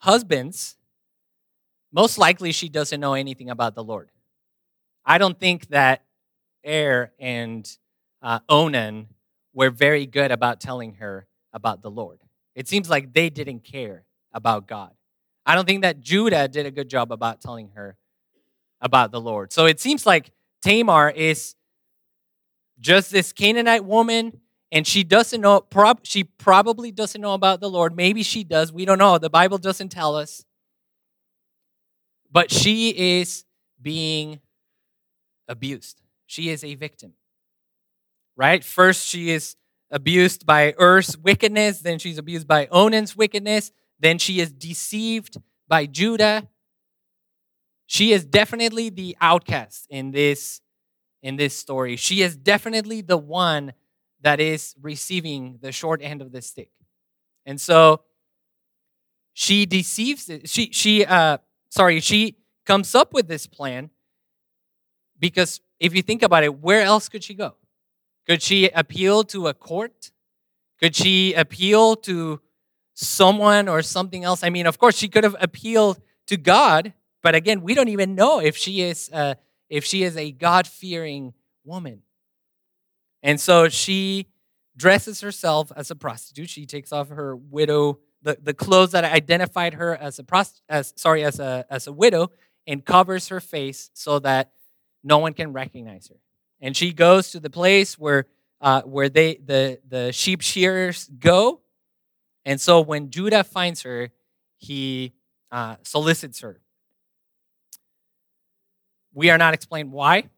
husbands, 0.00 0.76
most 1.90 2.18
likely 2.18 2.52
she 2.52 2.68
doesn't 2.68 3.00
know 3.00 3.14
anything 3.14 3.48
about 3.48 3.74
the 3.74 3.82
Lord. 3.82 4.10
I 5.06 5.16
don't 5.16 5.40
think 5.40 5.68
that 5.68 6.04
Er 6.66 7.10
and 7.18 7.66
uh, 8.20 8.40
Onan 8.50 9.14
were 9.58 9.70
very 9.70 10.06
good 10.06 10.30
about 10.30 10.60
telling 10.60 10.94
her 10.94 11.26
about 11.52 11.82
the 11.82 11.90
Lord. 11.90 12.20
It 12.54 12.68
seems 12.68 12.88
like 12.88 13.12
they 13.12 13.28
didn't 13.28 13.64
care 13.64 14.04
about 14.32 14.68
God. 14.68 14.92
I 15.44 15.56
don't 15.56 15.66
think 15.66 15.82
that 15.82 16.00
Judah 16.00 16.46
did 16.46 16.64
a 16.64 16.70
good 16.70 16.88
job 16.88 17.10
about 17.10 17.40
telling 17.40 17.70
her 17.74 17.96
about 18.80 19.10
the 19.10 19.20
Lord. 19.20 19.52
So 19.52 19.66
it 19.66 19.80
seems 19.80 20.06
like 20.06 20.30
Tamar 20.62 21.10
is 21.10 21.56
just 22.78 23.10
this 23.10 23.32
Canaanite 23.32 23.84
woman 23.84 24.40
and 24.70 24.86
she 24.86 25.02
doesn't 25.02 25.40
know 25.40 25.60
prob- 25.60 26.06
she 26.06 26.22
probably 26.22 26.92
doesn't 26.92 27.20
know 27.20 27.34
about 27.34 27.60
the 27.60 27.68
Lord. 27.68 27.96
Maybe 27.96 28.22
she 28.22 28.44
does. 28.44 28.72
We 28.72 28.84
don't 28.84 28.98
know. 28.98 29.18
The 29.18 29.28
Bible 29.28 29.58
doesn't 29.58 29.88
tell 29.88 30.14
us. 30.14 30.44
But 32.30 32.52
she 32.52 32.90
is 33.18 33.44
being 33.82 34.38
abused. 35.48 36.00
She 36.26 36.48
is 36.48 36.62
a 36.62 36.76
victim. 36.76 37.14
Right? 38.38 38.62
First 38.64 39.06
she 39.06 39.30
is 39.30 39.56
abused 39.90 40.46
by 40.46 40.72
Er's 40.80 41.18
wickedness, 41.18 41.80
then 41.80 41.98
she's 41.98 42.18
abused 42.18 42.46
by 42.46 42.68
Onan's 42.70 43.16
wickedness, 43.16 43.72
then 43.98 44.18
she 44.18 44.40
is 44.40 44.52
deceived 44.52 45.38
by 45.66 45.86
Judah. 45.86 46.46
She 47.86 48.12
is 48.12 48.24
definitely 48.24 48.90
the 48.90 49.16
outcast 49.20 49.86
in 49.90 50.12
this 50.12 50.60
in 51.20 51.36
this 51.36 51.56
story. 51.56 51.96
She 51.96 52.22
is 52.22 52.36
definitely 52.36 53.00
the 53.00 53.16
one 53.16 53.72
that 54.20 54.38
is 54.38 54.76
receiving 54.80 55.58
the 55.60 55.72
short 55.72 56.00
end 56.00 56.22
of 56.22 56.30
the 56.30 56.40
stick. 56.40 56.70
And 57.44 57.60
so 57.60 58.02
she 59.32 59.66
deceives. 59.66 60.30
She 60.44 60.70
she 60.70 61.04
uh 61.04 61.38
sorry, 61.70 61.98
she 61.98 62.36
comes 62.64 62.94
up 62.94 63.12
with 63.12 63.26
this 63.26 63.48
plan 63.48 63.90
because 65.18 65.60
if 65.80 65.92
you 65.92 66.02
think 66.02 66.22
about 66.22 66.44
it, 66.44 66.60
where 66.60 66.82
else 66.82 67.08
could 67.08 67.24
she 67.24 67.34
go? 67.34 67.56
Could 68.28 68.42
she 68.42 68.68
appeal 68.68 69.24
to 69.24 69.46
a 69.46 69.54
court? 69.54 70.10
Could 70.80 70.94
she 70.94 71.32
appeal 71.32 71.96
to 71.96 72.40
someone 72.94 73.68
or 73.68 73.80
something 73.82 74.22
else? 74.22 74.44
I 74.44 74.50
mean, 74.50 74.66
of 74.66 74.78
course, 74.78 74.96
she 74.96 75.08
could 75.08 75.24
have 75.24 75.36
appealed 75.40 76.00
to 76.26 76.36
God, 76.36 76.92
but 77.22 77.34
again, 77.34 77.62
we 77.62 77.74
don't 77.74 77.88
even 77.88 78.14
know 78.14 78.38
if 78.38 78.56
she 78.56 78.82
is 78.82 79.10
uh, 79.12 79.34
if 79.70 79.84
she 79.84 80.02
is 80.02 80.16
a 80.16 80.30
God 80.30 80.66
fearing 80.66 81.32
woman. 81.64 82.02
And 83.22 83.40
so 83.40 83.68
she 83.68 84.26
dresses 84.76 85.20
herself 85.20 85.72
as 85.74 85.90
a 85.90 85.96
prostitute. 85.96 86.50
She 86.50 86.66
takes 86.66 86.92
off 86.92 87.08
her 87.08 87.34
widow 87.34 87.98
the, 88.22 88.38
the 88.40 88.54
clothes 88.54 88.92
that 88.92 89.04
identified 89.04 89.74
her 89.74 89.96
as 89.96 90.18
a 90.18 90.22
prost- 90.22 90.60
as 90.68 90.92
sorry 90.96 91.24
as 91.24 91.40
a 91.40 91.64
as 91.70 91.86
a 91.86 91.92
widow 91.92 92.30
and 92.66 92.84
covers 92.84 93.28
her 93.28 93.40
face 93.40 93.90
so 93.94 94.18
that 94.18 94.52
no 95.02 95.18
one 95.18 95.32
can 95.32 95.52
recognize 95.52 96.08
her. 96.08 96.16
And 96.60 96.76
she 96.76 96.92
goes 96.92 97.30
to 97.30 97.40
the 97.40 97.50
place 97.50 97.98
where 97.98 98.26
uh, 98.60 98.82
where 98.82 99.08
they 99.08 99.36
the 99.36 99.78
the 99.88 100.12
sheep 100.12 100.40
shearers 100.40 101.08
go. 101.18 101.60
And 102.44 102.60
so 102.60 102.80
when 102.80 103.10
Judah 103.10 103.44
finds 103.44 103.82
her, 103.82 104.10
he 104.56 105.12
uh, 105.50 105.76
solicits 105.82 106.40
her. 106.40 106.60
We 109.12 109.30
are 109.30 109.38
not 109.38 109.54
explained 109.54 109.92
why. 109.92 110.30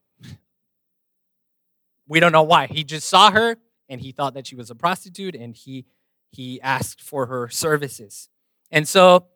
We 2.07 2.19
don't 2.19 2.33
know 2.33 2.43
why. 2.43 2.67
He 2.67 2.83
just 2.83 3.09
saw 3.09 3.31
her 3.31 3.57
and 3.89 4.01
he 4.01 4.11
thought 4.11 4.35
that 4.35 4.47
she 4.47 4.57
was 4.57 4.71
a 4.71 4.75
prostitute 4.75 5.35
and 5.35 5.55
he 5.55 5.87
he 6.33 6.61
asked 6.61 7.01
for 7.01 7.27
her 7.27 7.49
services. 7.49 8.29
And 8.71 8.87
so, 8.87 9.27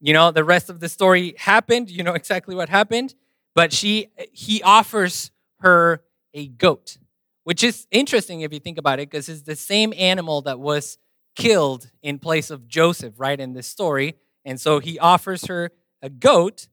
you 0.00 0.12
know, 0.12 0.30
the 0.30 0.44
rest 0.44 0.70
of 0.70 0.80
the 0.80 0.88
story 0.88 1.34
happened. 1.38 1.90
You 1.90 2.02
know 2.02 2.14
exactly 2.14 2.54
what 2.54 2.68
happened. 2.68 3.14
But 3.54 3.72
she 3.72 4.08
he 4.32 4.62
offers 4.62 5.30
her 5.60 6.02
a 6.34 6.48
goat, 6.48 6.98
which 7.44 7.62
is 7.62 7.86
interesting 7.90 8.42
if 8.42 8.52
you 8.52 8.60
think 8.60 8.78
about 8.78 9.00
it, 9.00 9.10
because 9.10 9.28
it's 9.28 9.42
the 9.42 9.56
same 9.56 9.92
animal 9.96 10.42
that 10.42 10.58
was 10.58 10.98
killed 11.36 11.90
in 12.02 12.18
place 12.18 12.50
of 12.50 12.68
Joseph, 12.68 13.14
right, 13.18 13.38
in 13.38 13.54
this 13.54 13.66
story. 13.66 14.14
And 14.44 14.60
so 14.60 14.80
he 14.80 14.98
offers 14.98 15.46
her 15.46 15.70
a 16.02 16.10
goat, 16.10 16.68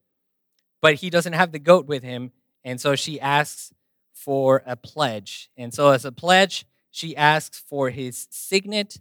but 0.82 0.96
he 0.96 1.10
doesn't 1.10 1.34
have 1.34 1.52
the 1.52 1.60
goat 1.60 1.88
with 1.88 2.04
him. 2.04 2.32
And 2.64 2.82
so 2.82 2.96
she 2.96 3.20
asks 3.20 3.74
for 4.14 4.64
a 4.66 4.76
pledge. 4.76 5.50
And 5.56 5.74
so, 5.74 5.90
as 5.90 6.04
a 6.04 6.12
pledge, 6.12 6.66
she 6.90 7.16
asks 7.16 7.60
for 7.60 7.90
his 7.92 8.28
signet, 8.32 9.00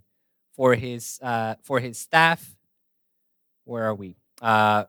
for 0.54 0.74
his, 0.74 1.18
uh, 1.22 1.54
for 1.62 1.80
his 1.80 1.98
staff. 1.98 2.56
Where 3.64 3.84
are 3.84 3.94
we? 3.94 4.16
Uh, 4.42 4.84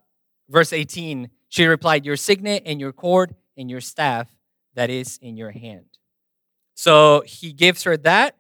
verse 0.50 0.74
18 0.74 1.30
She 1.48 1.66
replied, 1.66 2.06
Your 2.06 2.18
signet 2.18 2.64
and 2.66 2.82
your 2.82 2.92
cord 2.92 3.36
and 3.56 3.70
your 3.70 3.82
staff 3.82 4.35
that 4.76 4.90
is 4.90 5.18
in 5.22 5.38
your 5.38 5.52
hand. 5.52 5.86
So 6.76 7.24
he 7.26 7.54
gives 7.54 7.84
her 7.84 7.98
that, 7.98 8.38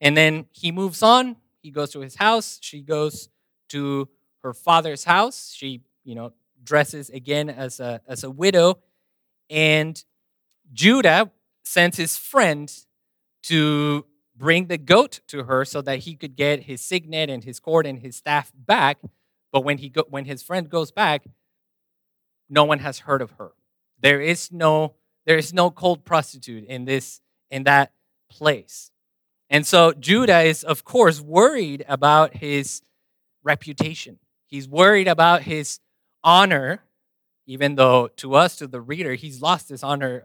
and 0.00 0.16
then 0.16 0.46
he 0.52 0.72
moves 0.72 1.02
on. 1.02 1.36
He 1.60 1.70
goes 1.70 1.90
to 1.90 2.00
his 2.00 2.14
house. 2.14 2.58
She 2.62 2.80
goes 2.80 3.28
to 3.70 4.08
her 4.42 4.54
father's 4.54 5.04
house. 5.04 5.52
She, 5.54 5.82
you 6.04 6.14
know, 6.14 6.32
dresses 6.62 7.10
again 7.10 7.50
as 7.50 7.80
a 7.80 8.00
as 8.06 8.24
a 8.24 8.30
widow, 8.30 8.78
and 9.50 10.02
Judah 10.72 11.30
sends 11.64 11.96
his 11.96 12.16
friend 12.16 12.72
to 13.44 14.06
bring 14.36 14.66
the 14.66 14.78
goat 14.78 15.20
to 15.28 15.44
her 15.44 15.64
so 15.64 15.80
that 15.82 16.00
he 16.00 16.14
could 16.14 16.36
get 16.36 16.64
his 16.64 16.80
signet 16.80 17.30
and 17.30 17.42
his 17.42 17.58
cord 17.58 17.86
and 17.86 18.00
his 18.00 18.16
staff 18.16 18.52
back. 18.54 18.98
But 19.52 19.64
when 19.64 19.78
he 19.78 19.88
go, 19.88 20.04
when 20.08 20.26
his 20.26 20.42
friend 20.42 20.68
goes 20.68 20.90
back, 20.90 21.24
no 22.48 22.64
one 22.64 22.80
has 22.80 23.00
heard 23.00 23.22
of 23.22 23.32
her. 23.32 23.52
There 23.98 24.20
is 24.20 24.52
no 24.52 24.94
there 25.26 25.36
is 25.36 25.52
no 25.52 25.70
cult 25.70 26.04
prostitute 26.04 26.64
in 26.64 26.84
this 26.84 27.20
in 27.50 27.64
that 27.64 27.92
place. 28.30 28.90
And 29.50 29.66
so 29.66 29.92
Judah 29.92 30.40
is 30.40 30.64
of 30.64 30.84
course 30.84 31.20
worried 31.20 31.84
about 31.88 32.34
his 32.34 32.82
reputation. 33.42 34.18
He's 34.46 34.68
worried 34.68 35.08
about 35.08 35.42
his 35.42 35.80
honor 36.24 36.82
even 37.46 37.76
though 37.76 38.08
to 38.08 38.34
us 38.34 38.56
to 38.56 38.66
the 38.66 38.80
reader 38.80 39.14
he's 39.14 39.40
lost 39.40 39.68
his 39.68 39.82
honor 39.84 40.24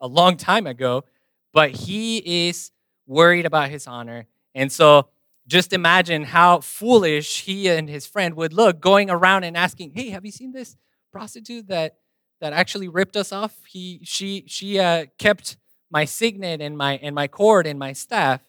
a 0.00 0.06
long 0.06 0.36
time 0.36 0.66
ago, 0.66 1.04
but 1.52 1.70
he 1.70 2.48
is 2.48 2.70
worried 3.06 3.46
about 3.46 3.70
his 3.70 3.86
honor. 3.86 4.26
And 4.54 4.70
so 4.70 5.08
just 5.46 5.72
imagine 5.72 6.24
how 6.24 6.60
foolish 6.60 7.42
he 7.42 7.68
and 7.68 7.88
his 7.88 8.06
friend 8.06 8.34
would 8.34 8.52
look 8.52 8.80
going 8.80 9.10
around 9.10 9.44
and 9.44 9.56
asking, 9.56 9.92
"Hey, 9.92 10.10
have 10.10 10.24
you 10.24 10.32
seen 10.32 10.52
this 10.52 10.76
prostitute 11.12 11.68
that 11.68 11.96
that 12.40 12.52
actually 12.52 12.88
ripped 12.88 13.16
us 13.16 13.32
off? 13.32 13.54
He 13.66 14.00
she 14.04 14.44
she 14.46 14.78
uh, 14.78 15.06
kept 15.18 15.56
my 15.90 16.04
signet 16.04 16.60
and 16.60 16.76
my 16.76 16.98
and 16.98 17.14
my 17.14 17.28
cord 17.28 17.66
and 17.66 17.78
my 17.78 17.92
staff." 17.92 18.40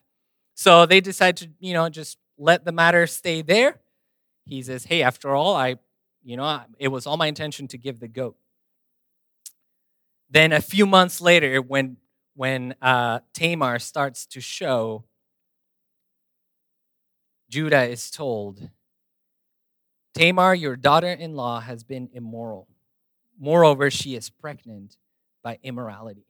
So 0.55 0.85
they 0.85 1.01
decide 1.01 1.37
to, 1.37 1.49
you 1.59 1.73
know, 1.73 1.89
just 1.89 2.17
let 2.37 2.65
the 2.65 2.71
matter 2.71 3.07
stay 3.07 3.41
there. 3.41 3.79
He 4.45 4.61
says, 4.61 4.85
"Hey, 4.85 5.03
after 5.03 5.35
all, 5.35 5.55
I, 5.55 5.77
you 6.23 6.37
know, 6.37 6.61
it 6.79 6.89
was 6.89 7.05
all 7.05 7.17
my 7.17 7.27
intention 7.27 7.67
to 7.69 7.77
give 7.77 7.99
the 7.99 8.07
goat." 8.07 8.35
Then 10.29 10.51
a 10.51 10.61
few 10.61 10.85
months 10.85 11.21
later, 11.21 11.61
when 11.61 11.97
when 12.35 12.75
uh, 12.81 13.19
Tamar 13.33 13.79
starts 13.79 14.25
to 14.27 14.39
show, 14.41 15.05
Judah 17.49 17.83
is 17.85 18.11
told, 18.11 18.69
Tamar, 20.13 20.53
your 20.53 20.75
daughter 20.75 21.11
in 21.11 21.35
law, 21.35 21.59
has 21.61 21.83
been 21.83 22.09
immoral. 22.13 22.67
Moreover, 23.39 23.91
she 23.91 24.15
is 24.15 24.29
pregnant 24.29 24.97
by 25.43 25.59
immorality. 25.63 26.25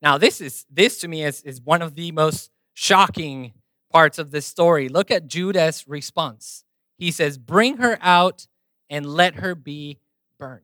Now, 0.00 0.18
this 0.18 0.40
is 0.40 0.64
this 0.70 1.00
to 1.00 1.08
me 1.08 1.24
is, 1.24 1.42
is 1.42 1.60
one 1.60 1.82
of 1.82 1.94
the 1.94 2.12
most 2.12 2.50
shocking 2.74 3.52
parts 3.90 4.18
of 4.18 4.30
this 4.30 4.46
story. 4.46 4.88
Look 4.88 5.10
at 5.10 5.26
Judah's 5.26 5.86
response. 5.88 6.64
He 6.96 7.10
says, 7.10 7.38
Bring 7.38 7.78
her 7.78 7.98
out 8.00 8.46
and 8.88 9.06
let 9.06 9.36
her 9.36 9.54
be 9.54 9.98
burned. 10.38 10.62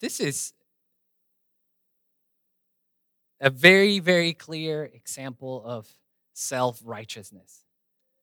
This 0.00 0.20
is 0.20 0.52
a 3.40 3.50
very, 3.50 3.98
very 3.98 4.32
clear 4.32 4.84
example 4.84 5.62
of 5.64 5.88
self 6.32 6.80
righteousness. 6.84 7.64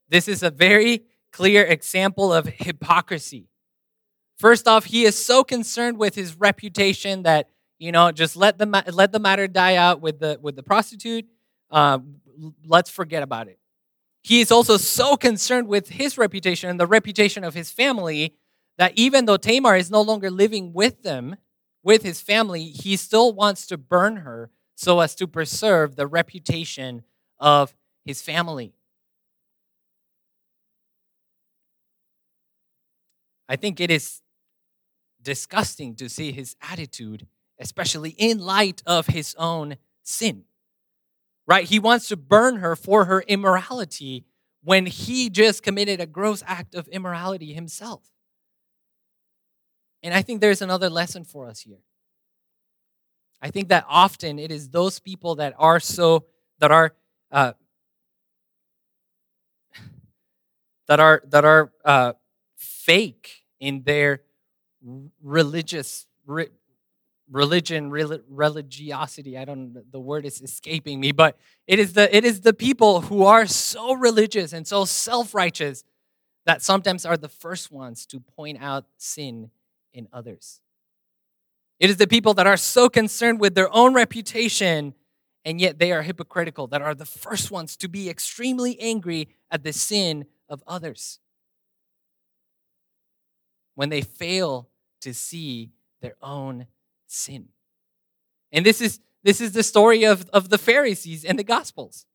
This 0.10 0.28
is 0.28 0.42
a 0.42 0.50
very 0.50 1.04
clear 1.38 1.64
example 1.64 2.34
of 2.34 2.48
hypocrisy. 2.48 3.48
First 4.40 4.68
off, 4.68 4.86
he 4.86 5.04
is 5.04 5.24
so 5.24 5.44
concerned 5.44 6.00
with 6.00 6.16
his 6.16 6.36
reputation 6.36 7.22
that 7.24 7.50
you 7.78 7.92
know 7.92 8.12
just 8.12 8.36
let 8.36 8.58
the 8.58 8.66
let 8.92 9.12
the 9.12 9.20
matter 9.20 9.48
die 9.48 9.76
out 9.76 10.02
with 10.02 10.20
the 10.20 10.40
with 10.42 10.56
the 10.56 10.64
prostitute. 10.64 11.28
Uh, 11.70 12.00
let's 12.66 12.90
forget 12.90 13.22
about 13.22 13.50
it. 13.50 13.60
He 14.24 14.42
is 14.42 14.52
also 14.52 14.78
so 14.78 15.16
concerned 15.16 15.68
with 15.68 15.90
his 15.90 16.18
reputation 16.18 16.72
and 16.72 16.80
the 16.80 16.88
reputation 16.88 17.44
of 17.44 17.54
his 17.54 17.70
family 17.70 18.34
that 18.80 18.94
even 18.96 19.26
though 19.26 19.38
Tamar 19.38 19.76
is 19.76 19.92
no 19.92 20.02
longer 20.02 20.32
living 20.32 20.74
with 20.74 21.04
them, 21.04 21.36
with 21.84 22.02
his 22.02 22.20
family, 22.20 22.64
he 22.64 22.98
still 22.98 23.32
wants 23.32 23.68
to 23.68 23.78
burn 23.78 24.18
her 24.18 24.50
so 24.74 25.02
as 25.02 25.14
to 25.16 25.28
preserve 25.28 25.96
the 25.96 26.08
reputation 26.08 27.04
of 27.40 27.76
his 28.06 28.24
family. 28.24 28.74
I 33.50 33.56
think 33.56 33.80
it 33.80 33.92
is 33.92 34.22
disgusting 35.22 35.96
to 35.96 36.10
see 36.10 36.32
his 36.32 36.56
attitude, 36.62 37.28
especially 37.60 38.12
in 38.12 38.40
light 38.40 38.82
of 38.86 39.08
his 39.08 39.36
own 39.38 39.78
sin. 40.04 40.44
Right? 41.46 41.66
He 41.66 41.80
wants 41.80 42.10
to 42.10 42.18
burn 42.18 42.58
her 42.58 42.76
for 42.76 43.06
her 43.06 43.22
immorality 43.22 44.26
when 44.64 44.86
he 44.86 45.30
just 45.30 45.64
committed 45.64 46.02
a 46.02 46.06
gross 46.06 46.44
act 46.46 46.76
of 46.76 46.88
immorality 46.90 47.54
himself. 47.54 48.04
And 50.04 50.14
I 50.14 50.22
think 50.22 50.42
there's 50.42 50.62
another 50.62 50.90
lesson 50.90 51.24
for 51.24 51.48
us 51.48 51.62
here. 51.62 51.80
I 53.42 53.50
think 53.50 53.70
that 53.70 53.86
often 53.88 54.40
it 54.40 54.52
is 54.52 54.70
those 54.70 55.00
people 55.00 55.36
that 55.36 55.54
are 55.58 55.80
so, 55.80 56.26
that 56.60 56.72
are, 56.72 56.94
uh, 57.32 57.54
that 60.88 61.00
are, 61.00 61.22
that 61.28 61.46
are 61.46 61.72
uh, 61.86 62.14
fake 62.56 63.37
in 63.60 63.84
their 63.84 64.22
religious 65.22 66.08
re, 66.26 66.48
religion 67.30 67.90
re, 67.90 68.06
religiosity. 68.30 69.38
I 69.38 69.46
don't 69.46 69.92
the 69.92 70.00
word 70.00 70.26
is 70.26 70.42
escaping 70.42 71.00
me 71.00 71.12
but 71.12 71.38
it 71.66 71.80
is 71.80 71.94
the 71.94 72.16
it 72.16 72.24
is 72.24 72.42
the 72.42 72.54
people 72.54 73.02
who 73.02 73.24
are 73.24 73.46
so 73.46 73.94
religious 73.94 74.54
and 74.54 74.66
so 74.66 74.86
self-righteous 74.86 75.84
that 76.46 76.62
sometimes 76.62 77.06
are 77.06 77.18
the 77.18 77.28
first 77.30 77.72
ones 77.72 78.06
to 78.06 78.20
point 78.20 78.58
out 78.62 78.86
sin 78.98 79.50
in 79.94 80.08
others. 80.14 80.62
It 81.80 81.90
is 81.90 81.98
the 81.98 82.08
people 82.08 82.34
that 82.36 82.48
are 82.48 82.58
so 82.58 82.88
concerned 82.90 83.40
with 83.40 83.56
their 83.56 83.74
own 83.74 83.94
reputation 83.94 84.94
and 85.44 85.62
yet 85.62 85.80
they 85.80 85.92
are 85.92 86.02
hypocritical 86.02 86.68
that 86.68 86.82
are 86.82 86.96
the 86.96 87.06
first 87.06 87.52
ones 87.52 87.78
to 87.78 87.88
be 87.88 88.10
extremely 88.10 88.80
angry 88.80 89.30
at 89.50 89.64
the 89.64 89.74
sin 89.74 90.26
of 90.50 90.64
others 90.68 91.20
when 93.78 93.90
they 93.90 94.02
fail 94.02 94.68
to 95.00 95.14
see 95.14 95.70
their 96.02 96.16
own 96.20 96.66
sin. 97.06 97.50
And 98.52 98.66
this 98.66 98.82
is 98.82 99.00
this 99.22 99.40
is 99.40 99.52
the 99.52 99.62
story 99.62 100.04
of, 100.04 100.28
of 100.34 100.50
the 100.50 100.58
Pharisees 100.58 101.24
and 101.24 101.38
the 101.38 101.44
Gospels, 101.44 102.08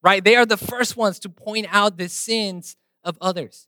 right? 0.00 0.22
They 0.22 0.36
are 0.36 0.46
the 0.46 0.56
first 0.56 0.96
ones 0.96 1.18
to 1.20 1.28
point 1.28 1.66
out 1.70 1.96
the 1.96 2.08
sins 2.08 2.76
of 3.02 3.18
others. 3.20 3.66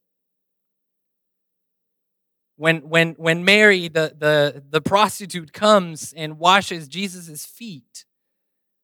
When, 2.56 2.88
when, 2.88 3.14
when 3.14 3.44
Mary, 3.44 3.88
the, 3.88 4.14
the, 4.16 4.62
the 4.68 4.80
prostitute, 4.80 5.52
comes 5.52 6.12
and 6.14 6.38
washes 6.38 6.88
Jesus' 6.88 7.46
feet, 7.46 8.04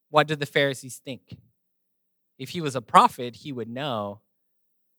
what 0.09 0.27
do 0.27 0.35
the 0.35 0.47
Pharisees 0.47 1.01
think? 1.05 1.37
If 2.37 2.51
he 2.51 2.61
was 2.61 2.75
a 2.75 2.81
prophet, 2.81 3.37
he 3.37 3.53
would 3.53 3.69
know 3.69 4.21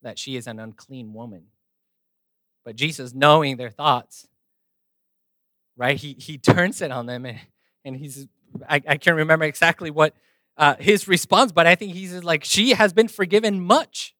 that 0.03 0.19
she 0.19 0.35
is 0.37 0.47
an 0.47 0.59
unclean 0.59 1.13
woman. 1.13 1.47
But 2.67 2.75
Jesus, 2.75 3.13
knowing 3.13 3.55
their 3.55 3.69
thoughts, 3.69 4.27
right, 5.77 5.95
he, 5.95 6.17
he 6.19 6.37
turns 6.37 6.81
it 6.81 6.91
on 6.91 7.05
them 7.05 7.25
and, 7.25 7.39
and 7.85 7.95
he's, 7.95 8.27
I, 8.67 8.81
I 8.85 8.97
can't 8.97 9.15
remember 9.15 9.45
exactly 9.45 9.89
what 9.89 10.13
uh, 10.57 10.75
his 10.77 11.07
response, 11.07 11.53
but 11.53 11.65
I 11.65 11.75
think 11.75 11.93
he's 11.93 12.25
like, 12.25 12.43
she 12.43 12.71
has 12.71 12.91
been 12.91 13.07
forgiven 13.07 13.61
much. 13.61 14.13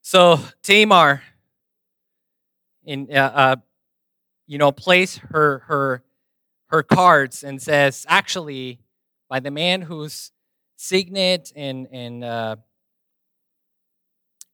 So 0.00 0.40
Tamar, 0.62 1.20
in 2.84 3.06
uh, 3.12 3.32
uh, 3.34 3.56
you 4.46 4.56
know, 4.56 4.72
plays 4.72 5.18
her 5.18 5.58
her 5.66 6.02
her 6.68 6.82
cards 6.82 7.44
and 7.44 7.60
says, 7.60 8.06
actually, 8.08 8.78
by 9.28 9.40
the 9.40 9.50
man 9.50 9.82
who's 9.82 10.32
signet 10.80 11.52
and 11.54 11.86
and 11.92 12.24
uh, 12.24 12.56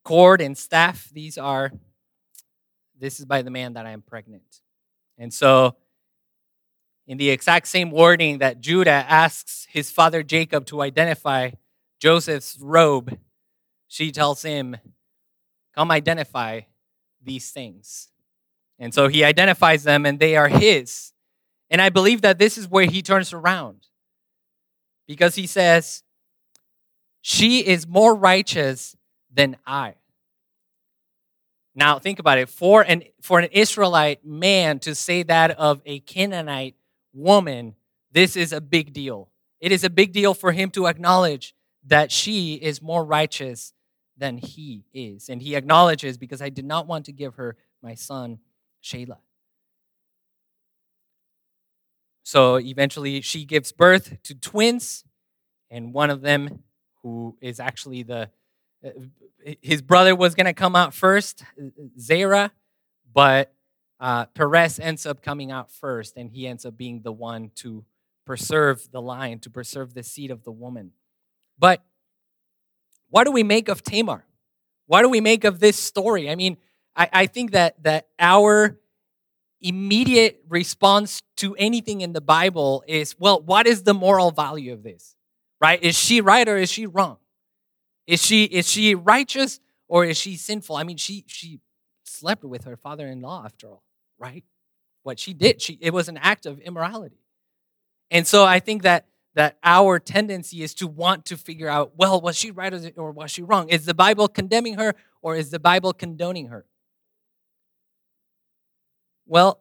cord 0.03 0.41
and 0.41 0.59
staff. 0.59 1.09
These 1.13 1.39
are. 1.39 1.71
This 2.99 3.21
is 3.21 3.27
by 3.27 3.43
the 3.43 3.51
man 3.51 3.75
that 3.75 3.87
I 3.87 3.91
am 3.91 4.03
pregnant, 4.03 4.61
and 5.19 5.33
so. 5.33 5.77
In 7.09 7.19
the 7.19 7.31
exact 7.31 7.69
same 7.69 7.93
wording 7.93 8.39
that 8.39 8.61
Judah 8.61 8.91
asks 8.91 9.69
his 9.71 9.93
father 9.93 10.25
Jacob 10.25 10.67
to 10.67 10.83
identify 10.83 11.53
Joseph's 12.01 12.59
robe, 12.61 13.17
she 13.87 14.11
tells 14.11 14.43
him, 14.43 14.77
Come 15.73 15.93
identify 15.93 16.63
these 17.23 17.53
things. 17.53 18.09
And 18.81 18.93
so 18.93 19.07
he 19.07 19.23
identifies 19.23 19.85
them 19.85 20.05
and 20.05 20.19
they 20.19 20.37
are 20.37 20.49
his. 20.49 21.13
And 21.71 21.81
I 21.81 21.91
believe 21.91 22.23
that 22.23 22.39
this 22.41 22.59
is 22.59 22.67
where 22.67 22.87
he 22.87 23.03
turns 23.03 23.33
around 23.33 23.87
because 25.07 25.37
he 25.37 25.47
says, 25.47 26.03
she 27.29 27.59
is 27.59 27.89
more 27.89 28.15
righteous 28.15 28.95
than 29.35 29.57
I. 29.67 29.97
Now 31.75 31.99
think 31.99 32.21
about 32.21 32.39
it. 32.39 32.49
For 32.49 32.83
an 32.83 33.03
for 33.21 33.41
an 33.41 33.49
Israelite 33.51 34.25
man 34.25 34.79
to 34.79 34.95
say 34.95 35.25
that 35.25 35.51
of 35.59 35.83
a 35.85 35.99
Canaanite 35.99 36.77
woman, 37.13 37.75
this 38.13 38.37
is 38.37 38.53
a 38.53 38.61
big 38.61 38.93
deal. 38.93 39.29
It 39.59 39.73
is 39.73 39.83
a 39.83 39.91
big 39.91 40.13
deal 40.13 40.35
for 40.35 40.53
him 40.53 40.71
to 40.71 40.87
acknowledge 40.87 41.53
that 41.85 42.13
she 42.13 42.55
is 42.55 42.81
more 42.81 43.05
righteous 43.05 43.73
than 44.17 44.39
he 44.39 44.85
is. 44.95 45.29
And 45.29 45.43
he 45.43 45.57
acknowledges 45.57 46.17
because 46.19 46.41
I 46.41 46.49
did 46.49 46.65
not 46.65 46.87
want 46.87 47.07
to 47.07 47.13
give 47.13 47.35
her 47.35 47.57
my 47.83 47.97
son 47.97 48.39
Shelah. 48.85 49.19
So 52.23 52.61
eventually 52.61 53.21
she 53.21 53.45
gives 53.45 53.73
birth 53.73 54.23
to 54.23 54.35
twins, 54.37 55.03
and 55.69 55.93
one 55.93 56.11
of 56.11 56.21
them 56.21 56.63
who 57.07 57.37
is 57.41 57.61
actually 57.61 58.03
the 58.03 58.29
uh, 58.85 58.91
his 59.63 59.81
brother 59.81 60.17
was 60.17 60.35
going 60.35 60.47
to 60.47 60.53
come 60.53 60.75
out 60.75 60.93
first, 60.93 61.45
Zerah, 62.01 62.51
but 63.15 63.55
uh, 64.01 64.25
Perez 64.27 64.81
ends 64.81 65.07
up 65.07 65.23
coming 65.23 65.53
out 65.53 65.71
first, 65.71 66.17
and 66.17 66.33
he 66.33 66.49
ends 66.49 66.67
up 66.67 66.77
being 66.77 67.03
the 67.03 67.13
one 67.13 67.53
to 67.57 67.85
preserve 68.25 68.89
the 68.91 69.01
line, 69.01 69.39
to 69.39 69.51
preserve 69.51 69.95
the 69.95 70.03
seed 70.03 70.33
of 70.33 70.43
the 70.43 70.51
woman. 70.51 70.91
But 71.57 71.81
what 73.09 73.23
do 73.23 73.31
we 73.31 73.45
make 73.45 73.69
of 73.69 73.85
Tamar? 73.85 74.25
What 74.87 75.03
do 75.03 75.09
we 75.09 75.21
make 75.21 75.45
of 75.45 75.61
this 75.61 75.77
story? 75.77 76.29
I 76.29 76.35
mean, 76.35 76.57
I, 76.97 77.09
I 77.13 77.27
think 77.27 77.53
that 77.53 77.81
that 77.85 78.09
our 78.19 78.81
immediate 79.61 80.43
response 80.49 81.23
to 81.37 81.55
anything 81.55 82.01
in 82.01 82.13
the 82.13 82.21
Bible 82.21 82.83
is, 82.89 83.15
well, 83.17 83.41
what 83.41 83.69
is 83.69 83.85
the 83.85 83.95
moral 83.95 84.33
value 84.33 84.73
of 84.73 84.83
this? 84.83 85.16
Right? 85.61 85.83
Is 85.83 85.97
she 85.97 86.21
right 86.21 86.47
or 86.49 86.57
is 86.57 86.71
she 86.71 86.87
wrong? 86.87 87.19
Is 88.07 88.25
she 88.25 88.45
is 88.45 88.69
she 88.69 88.95
righteous 88.95 89.61
or 89.89 90.05
is 90.05 90.17
she 90.17 90.37
sinful? 90.37 90.77
I 90.77 90.85
mean, 90.85 90.97
she 90.97 91.25
she 91.27 91.61
slept 92.05 92.45
with 92.45 92.65
her 92.65 92.77
father-in-law 92.77 93.45
after 93.45 93.69
all, 93.69 93.83
right? 94.19 94.45
What 95.03 95.19
she 95.19 95.35
did, 95.35 95.61
she 95.61 95.79
it 95.81 95.93
was 95.93 96.09
an 96.09 96.17
act 96.19 96.47
of 96.47 96.59
immorality. 96.61 97.21
And 98.11 98.27
so 98.27 98.45
I 98.45 98.61
think 98.61 98.83
that 98.83 99.07
that 99.35 99.59
our 99.63 99.99
tendency 99.99 100.63
is 100.63 100.73
to 100.73 100.87
want 100.87 101.27
to 101.27 101.37
figure 101.37 101.69
out, 101.69 101.93
well, 101.97 102.21
was 102.23 102.37
she 102.37 102.51
right 102.51 102.73
or 102.97 103.13
was 103.13 103.31
she 103.31 103.43
wrong? 103.43 103.69
Is 103.69 103.85
the 103.85 103.93
Bible 103.93 104.29
condemning 104.29 104.79
her 104.79 104.95
or 105.21 105.37
is 105.37 105.51
the 105.51 105.59
Bible 105.59 105.93
condoning 105.93 106.47
her? 106.47 106.65
Well, 109.27 109.61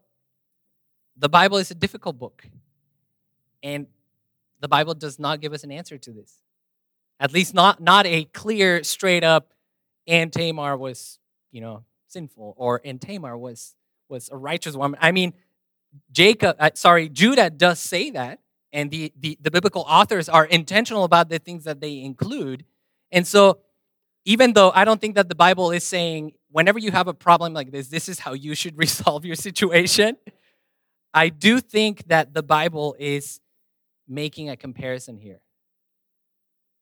the 1.17 1.27
Bible 1.27 1.57
is 1.57 1.71
a 1.71 1.75
difficult 1.75 2.17
book. 2.17 2.47
And 3.61 3.87
the 4.59 4.67
Bible 4.67 4.93
does 4.93 5.19
not 5.19 5.41
give 5.41 5.53
us 5.53 5.63
an 5.63 5.71
answer 5.71 5.97
to 5.97 6.11
this. 6.11 6.39
At 7.19 7.33
least 7.33 7.53
not, 7.53 7.81
not 7.81 8.05
a 8.05 8.25
clear, 8.25 8.83
straight 8.83 9.23
up, 9.23 9.53
and 10.07 10.31
Tamar 10.31 10.77
was, 10.77 11.19
you 11.51 11.61
know, 11.61 11.83
sinful, 12.07 12.55
or 12.57 12.81
and 12.83 13.01
Tamar 13.01 13.37
was 13.37 13.75
was 14.09 14.29
a 14.31 14.37
righteous 14.37 14.75
woman. 14.75 14.99
I 15.01 15.11
mean, 15.11 15.33
Jacob, 16.11 16.57
uh, 16.59 16.71
sorry, 16.73 17.09
Judah 17.09 17.49
does 17.49 17.79
say 17.79 18.11
that, 18.11 18.39
and 18.73 18.91
the, 18.91 19.13
the 19.17 19.37
the 19.41 19.49
biblical 19.49 19.85
authors 19.87 20.27
are 20.27 20.45
intentional 20.45 21.05
about 21.05 21.29
the 21.29 21.39
things 21.39 21.63
that 21.63 21.79
they 21.79 22.01
include. 22.01 22.65
And 23.11 23.25
so, 23.25 23.59
even 24.25 24.53
though 24.53 24.71
I 24.71 24.83
don't 24.83 24.99
think 24.99 25.15
that 25.15 25.29
the 25.29 25.35
Bible 25.35 25.71
is 25.71 25.83
saying 25.83 26.33
whenever 26.51 26.79
you 26.79 26.91
have 26.91 27.07
a 27.07 27.13
problem 27.13 27.53
like 27.53 27.71
this, 27.71 27.87
this 27.87 28.07
is 28.09 28.19
how 28.19 28.33
you 28.33 28.55
should 28.55 28.77
resolve 28.85 29.25
your 29.25 29.35
situation. 29.35 30.17
I 31.13 31.29
do 31.29 31.61
think 31.61 32.07
that 32.07 32.33
the 32.33 32.43
Bible 32.43 32.95
is 32.99 33.39
making 34.07 34.49
a 34.49 34.55
comparison 34.55 35.17
here. 35.17 35.41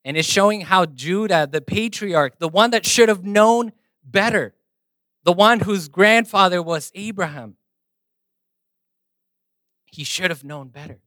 And 0.04 0.16
it's 0.16 0.28
showing 0.28 0.62
how 0.62 0.86
Judah, 0.86 1.48
the 1.50 1.60
patriarch, 1.60 2.38
the 2.38 2.48
one 2.48 2.70
that 2.70 2.84
should 2.84 3.08
have 3.08 3.24
known 3.24 3.72
better, 4.04 4.54
the 5.24 5.32
one 5.32 5.60
whose 5.60 5.88
grandfather 5.88 6.62
was 6.62 6.92
Abraham, 6.94 7.56
he 9.86 10.04
should 10.04 10.30
have 10.30 10.44
known 10.44 10.68
better. 10.68 10.98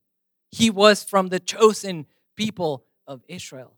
He 0.49 0.69
was 0.69 1.03
from 1.03 1.27
the 1.27 1.39
chosen 1.39 2.07
people 2.35 2.85
of 3.05 3.21
Israel. 3.27 3.73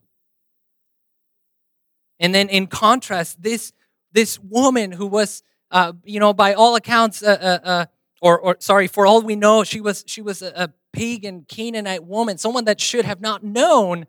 And 2.18 2.34
then, 2.34 2.48
in 2.48 2.66
contrast, 2.66 3.42
this, 3.42 3.72
this 4.12 4.38
woman 4.38 4.92
who 4.92 5.06
was, 5.06 5.42
uh, 5.70 5.94
you 6.04 6.20
know, 6.20 6.32
by 6.32 6.54
all 6.54 6.76
accounts, 6.76 7.22
uh, 7.22 7.58
uh, 7.64 7.66
uh 7.66 7.86
or, 8.20 8.38
or 8.38 8.56
sorry, 8.60 8.86
for 8.86 9.06
all 9.06 9.22
we 9.22 9.34
know, 9.34 9.64
she 9.64 9.80
was, 9.80 10.04
she 10.06 10.20
was 10.20 10.42
a, 10.42 10.52
a 10.54 10.68
pagan 10.92 11.44
Canaanite 11.48 12.04
woman, 12.04 12.38
someone 12.38 12.64
that 12.64 12.80
should 12.80 13.04
have 13.04 13.20
not 13.20 13.42
known, 13.42 14.06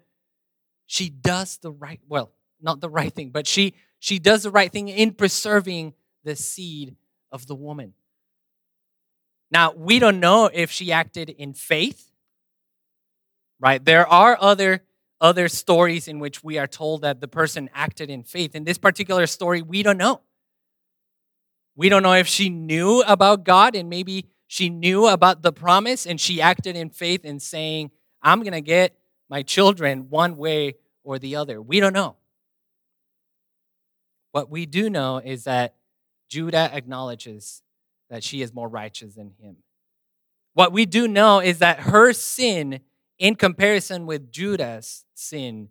she 0.85 1.09
does 1.09 1.57
the 1.57 1.71
right, 1.71 1.99
well, 2.07 2.31
not 2.61 2.81
the 2.81 2.89
right 2.89 3.13
thing, 3.13 3.29
but 3.29 3.47
she 3.47 3.73
she 3.99 4.17
does 4.17 4.43
the 4.43 4.51
right 4.51 4.71
thing 4.71 4.87
in 4.87 5.13
preserving 5.13 5.93
the 6.23 6.35
seed 6.35 6.95
of 7.31 7.45
the 7.45 7.55
woman. 7.55 7.93
Now, 9.51 9.73
we 9.73 9.99
don't 9.99 10.19
know 10.19 10.49
if 10.51 10.71
she 10.71 10.91
acted 10.91 11.29
in 11.29 11.53
faith. 11.53 12.11
Right? 13.59 13.83
There 13.83 14.07
are 14.07 14.37
other 14.39 14.81
other 15.19 15.47
stories 15.47 16.07
in 16.07 16.17
which 16.17 16.43
we 16.43 16.57
are 16.57 16.65
told 16.65 17.03
that 17.03 17.21
the 17.21 17.27
person 17.27 17.69
acted 17.75 18.09
in 18.09 18.23
faith. 18.23 18.55
In 18.55 18.63
this 18.63 18.79
particular 18.79 19.27
story, 19.27 19.61
we 19.61 19.83
don't 19.83 19.97
know. 19.97 20.21
We 21.75 21.87
don't 21.87 22.01
know 22.01 22.13
if 22.13 22.27
she 22.27 22.49
knew 22.49 23.03
about 23.03 23.43
God 23.43 23.75
and 23.75 23.87
maybe 23.87 24.25
she 24.51 24.67
knew 24.67 25.07
about 25.07 25.43
the 25.43 25.53
promise 25.53 26.05
and 26.05 26.19
she 26.19 26.41
acted 26.41 26.75
in 26.75 26.89
faith 26.89 27.23
in 27.23 27.39
saying, 27.39 27.89
I'm 28.21 28.41
going 28.41 28.51
to 28.51 28.59
get 28.59 28.93
my 29.29 29.43
children 29.43 30.09
one 30.09 30.35
way 30.35 30.75
or 31.05 31.17
the 31.17 31.37
other. 31.37 31.61
We 31.61 31.79
don't 31.79 31.93
know. 31.93 32.17
What 34.33 34.49
we 34.49 34.65
do 34.65 34.89
know 34.89 35.19
is 35.19 35.45
that 35.45 35.75
Judah 36.27 36.69
acknowledges 36.73 37.63
that 38.09 38.25
she 38.25 38.41
is 38.41 38.53
more 38.53 38.67
righteous 38.67 39.15
than 39.15 39.31
him. 39.41 39.55
What 40.53 40.73
we 40.73 40.85
do 40.85 41.07
know 41.07 41.39
is 41.39 41.59
that 41.59 41.79
her 41.79 42.11
sin, 42.11 42.81
in 43.17 43.35
comparison 43.35 44.05
with 44.05 44.33
Judah's 44.33 45.05
sin, 45.13 45.69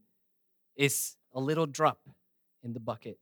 is 0.75 1.17
a 1.35 1.41
little 1.41 1.67
drop 1.67 2.01
in 2.63 2.73
the 2.73 2.81
bucket. 2.81 3.19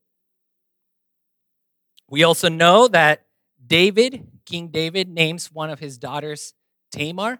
We 2.08 2.22
also 2.22 2.48
know 2.48 2.86
that 2.86 3.26
David, 3.66 4.24
King 4.48 4.68
David, 4.68 5.08
names 5.10 5.52
one 5.52 5.68
of 5.68 5.78
his 5.78 5.98
daughters 5.98 6.54
Tamar. 6.90 7.38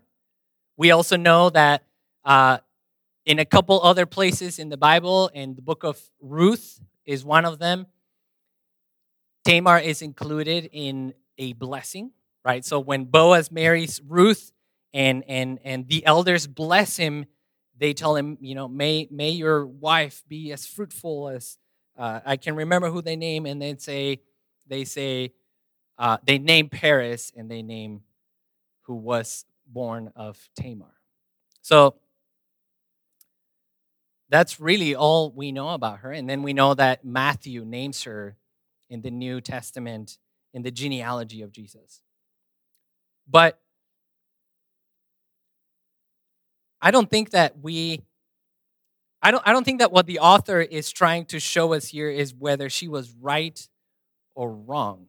We 0.77 0.91
also 0.91 1.17
know 1.17 1.49
that 1.51 1.85
uh, 2.23 2.59
in 3.25 3.39
a 3.39 3.47
couple 3.47 3.81
other 3.83 4.05
places 4.05 4.59
in 4.59 4.69
the 4.69 4.77
Bible, 4.77 5.29
in 5.33 5.55
the 5.55 5.63
book 5.63 5.85
of 5.85 5.99
Ruth 6.21 6.81
is 7.07 7.25
one 7.25 7.47
of 7.47 7.59
them, 7.59 7.87
Tamar 9.45 9.79
is 9.79 10.03
included 10.03 10.69
in 10.71 11.15
a 11.39 11.55
blessing, 11.55 12.11
right? 12.45 12.63
So 12.63 12.79
when 12.79 13.05
Boaz 13.07 13.51
marries 13.51 14.03
Ruth 14.07 14.53
and 14.93 15.25
and 15.27 15.59
and 15.65 15.89
the 15.89 16.05
elders 16.05 16.47
bless 16.47 16.99
him, 16.99 17.25
they 17.79 17.95
tell 17.95 18.17
him, 18.17 18.37
you 18.41 18.55
know, 18.55 18.69
may 18.69 19.09
may 19.11 19.31
your 19.31 19.65
wife 19.65 20.23
be 20.29 20.53
as 20.53 20.67
fruitful 20.67 21.31
as 21.31 21.57
uh, 21.97 22.21
I 22.27 22.37
can 22.37 22.55
remember 22.55 22.91
who 22.91 23.01
they 23.01 23.17
name, 23.17 23.47
and 23.47 23.63
they 23.63 23.75
say 23.77 24.21
they 24.67 24.85
say 24.85 25.33
uh, 25.99 26.19
they 26.25 26.39
name 26.39 26.69
Perez 26.69 27.33
and 27.37 27.51
they 27.51 27.63
name 27.63 28.03
who 28.83 28.95
was 28.95 29.45
born 29.67 30.13
of 30.17 30.49
Tamar. 30.57 30.95
So 31.61 31.97
that's 34.31 34.61
really 34.61 34.95
all 34.95 35.31
we 35.31 35.53
know 35.53 35.71
about 35.71 36.01
her. 36.01 36.13
And 36.13 36.29
then 36.29 36.43
we 36.43 36.53
know 36.53 36.75
that 36.75 37.05
Matthew 37.05 37.65
names 37.65 38.05
her 38.05 38.37
in 38.89 39.03
the 39.03 39.11
New 39.11 39.41
Testament 39.41 40.19
in 40.55 40.63
the 40.63 40.71
genealogy 40.71 41.43
of 41.43 41.53
Jesus. 41.53 42.03
But 43.29 43.61
I 46.81 46.91
don't 46.91 47.11
think 47.11 47.31
that 47.31 47.59
we 47.61 48.03
I 49.21 49.31
don't 49.31 49.43
I 49.47 49.53
don't 49.53 49.65
think 49.65 49.81
that 49.81 49.93
what 49.93 50.07
the 50.07 50.21
author 50.21 50.61
is 50.61 50.91
trying 50.91 51.27
to 51.27 51.41
show 51.41 51.75
us 51.75 51.89
here 51.89 52.09
is 52.09 52.35
whether 52.35 52.71
she 52.71 52.89
was 52.89 53.13
right 53.21 53.69
or 54.35 54.53
wrong. 54.53 55.08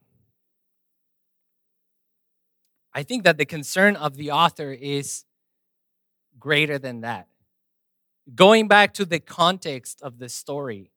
I 2.93 3.03
think 3.03 3.23
that 3.23 3.37
the 3.37 3.45
concern 3.45 3.95
of 3.95 4.15
the 4.15 4.31
author 4.31 4.71
is 4.71 5.25
greater 6.39 6.79
than 6.79 7.01
that. 7.01 7.27
Going 8.33 8.67
back 8.67 8.93
to 8.95 9.05
the 9.05 9.19
context 9.19 10.01
of 10.01 10.19
the 10.19 10.29
story, 10.29 10.91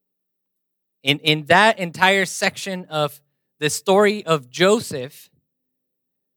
in, 1.02 1.18
in 1.20 1.46
that 1.46 1.78
entire 1.78 2.24
section 2.24 2.84
of 2.86 3.20
the 3.58 3.70
story 3.70 4.24
of 4.24 4.50
Joseph, 4.50 5.30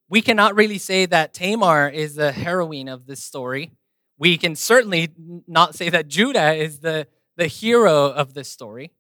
we 0.10 0.22
cannot 0.22 0.56
really 0.56 0.78
say 0.78 1.06
that 1.06 1.34
Tamar 1.34 1.90
is 1.90 2.16
the 2.16 2.32
heroine 2.32 2.88
of 2.88 3.06
this 3.06 3.24
story. 3.24 3.72
We 4.18 4.38
can 4.38 4.56
certainly 4.56 5.10
not 5.48 5.76
say 5.76 5.90
that 5.90 6.08
Judah 6.08 6.54
is 6.54 6.80
the, 6.80 7.08
the 7.36 7.48
hero 7.48 8.08
of 8.08 8.34
this 8.34 8.50
story. 8.50 8.92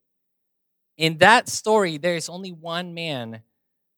In 0.97 1.17
that 1.17 1.47
story, 1.49 1.97
there 1.97 2.15
is 2.15 2.29
only 2.29 2.51
one 2.51 2.93
man 2.93 3.41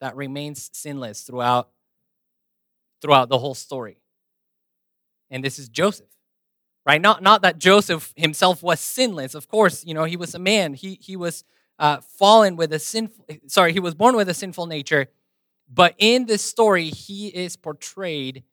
that 0.02 0.16
remains 0.16 0.70
sinless 0.74 1.22
throughout 1.22 1.70
throughout 3.02 3.30
the 3.30 3.38
whole 3.38 3.56
story. 3.56 3.98
And 5.30 5.44
this 5.44 5.60
is 5.60 5.70
Joseph. 5.70 6.08
Right? 6.86 7.02
Not, 7.02 7.22
not 7.22 7.42
that 7.42 7.58
Joseph 7.58 8.14
himself 8.16 8.64
was 8.64 8.80
sinless. 8.80 9.36
Of 9.36 9.50
course, 9.50 9.86
you 9.86 9.94
know, 9.94 10.06
he 10.06 10.16
was 10.16 10.34
a 10.34 10.40
man. 10.40 10.74
He, 10.74 10.98
he 11.02 11.18
was 11.18 11.44
uh, 11.78 11.98
fallen 12.00 12.56
with 12.56 12.72
a 12.72 12.80
sinful, 12.80 13.26
sorry, 13.48 13.74
he 13.74 13.82
was 13.82 13.94
born 13.94 14.16
with 14.16 14.30
a 14.30 14.34
sinful 14.34 14.68
nature. 14.68 15.08
But 15.72 15.96
in 15.98 16.28
this 16.28 16.42
story, 16.42 16.86
he 16.86 17.28
is 17.28 17.58
portrayed 17.58 18.44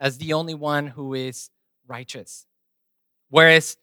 as 0.00 0.16
the 0.16 0.32
only 0.32 0.54
one 0.54 0.86
who 0.86 1.12
is 1.12 1.50
righteous. 1.86 2.46
Whereas 3.28 3.76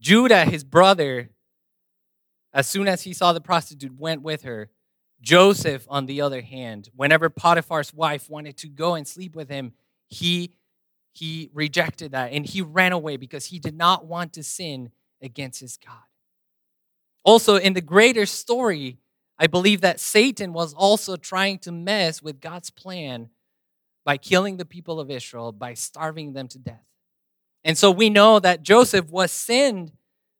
Judah, 0.00 0.44
his 0.46 0.64
brother, 0.64 1.30
as 2.54 2.66
soon 2.66 2.88
as 2.88 3.02
he 3.02 3.12
saw 3.12 3.34
the 3.34 3.40
prostitute, 3.40 3.98
went 3.98 4.22
with 4.22 4.42
her 4.42 4.70
Joseph, 5.26 5.84
on 5.90 6.06
the 6.06 6.20
other 6.20 6.40
hand, 6.40 6.88
whenever 6.94 7.28
Potiphar's 7.28 7.92
wife 7.92 8.30
wanted 8.30 8.56
to 8.58 8.68
go 8.68 8.94
and 8.94 9.08
sleep 9.08 9.34
with 9.34 9.48
him, 9.48 9.72
he, 10.06 10.54
he 11.14 11.50
rejected 11.52 12.12
that 12.12 12.32
and 12.32 12.46
he 12.46 12.62
ran 12.62 12.92
away 12.92 13.16
because 13.16 13.46
he 13.46 13.58
did 13.58 13.76
not 13.76 14.06
want 14.06 14.34
to 14.34 14.44
sin 14.44 14.92
against 15.20 15.58
his 15.58 15.78
God. 15.84 15.98
Also, 17.24 17.56
in 17.56 17.72
the 17.72 17.80
greater 17.80 18.24
story, 18.24 18.98
I 19.36 19.48
believe 19.48 19.80
that 19.80 19.98
Satan 19.98 20.52
was 20.52 20.72
also 20.72 21.16
trying 21.16 21.58
to 21.58 21.72
mess 21.72 22.22
with 22.22 22.40
God's 22.40 22.70
plan 22.70 23.30
by 24.04 24.18
killing 24.18 24.58
the 24.58 24.64
people 24.64 25.00
of 25.00 25.10
Israel, 25.10 25.50
by 25.50 25.74
starving 25.74 26.34
them 26.34 26.46
to 26.46 26.58
death. 26.60 26.86
And 27.64 27.76
so 27.76 27.90
we 27.90 28.10
know 28.10 28.38
that 28.38 28.62
Joseph 28.62 29.10
was 29.10 29.32
sent, 29.32 29.90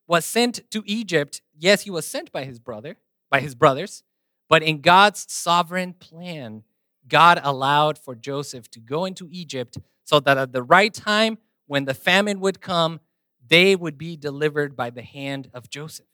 was 0.07 0.23
sent 0.23 0.61
to 0.71 0.81
Egypt. 0.85 1.41
Yes, 1.59 1.81
he 1.81 1.91
was 1.91 2.05
sent 2.05 2.31
by 2.31 2.45
his 2.45 2.57
brother, 2.57 2.95
by 3.29 3.41
his 3.41 3.53
brothers, 3.53 4.03
but 4.49 4.63
in 4.63 4.81
God's 4.81 5.25
sovereign 5.29 5.93
plan, 5.93 6.63
God 7.07 7.39
allowed 7.43 7.97
for 7.97 8.15
Joseph 8.15 8.69
to 8.71 8.79
go 8.79 9.05
into 9.05 9.27
Egypt 9.31 9.77
so 10.03 10.19
that 10.21 10.37
at 10.37 10.51
the 10.51 10.63
right 10.63 10.93
time, 10.93 11.37
when 11.67 11.85
the 11.85 11.93
famine 11.93 12.39
would 12.39 12.61
come, 12.61 12.99
they 13.47 13.75
would 13.75 13.97
be 13.97 14.15
delivered 14.15 14.75
by 14.75 14.89
the 14.89 15.01
hand 15.01 15.49
of 15.53 15.69
Joseph. 15.69 16.05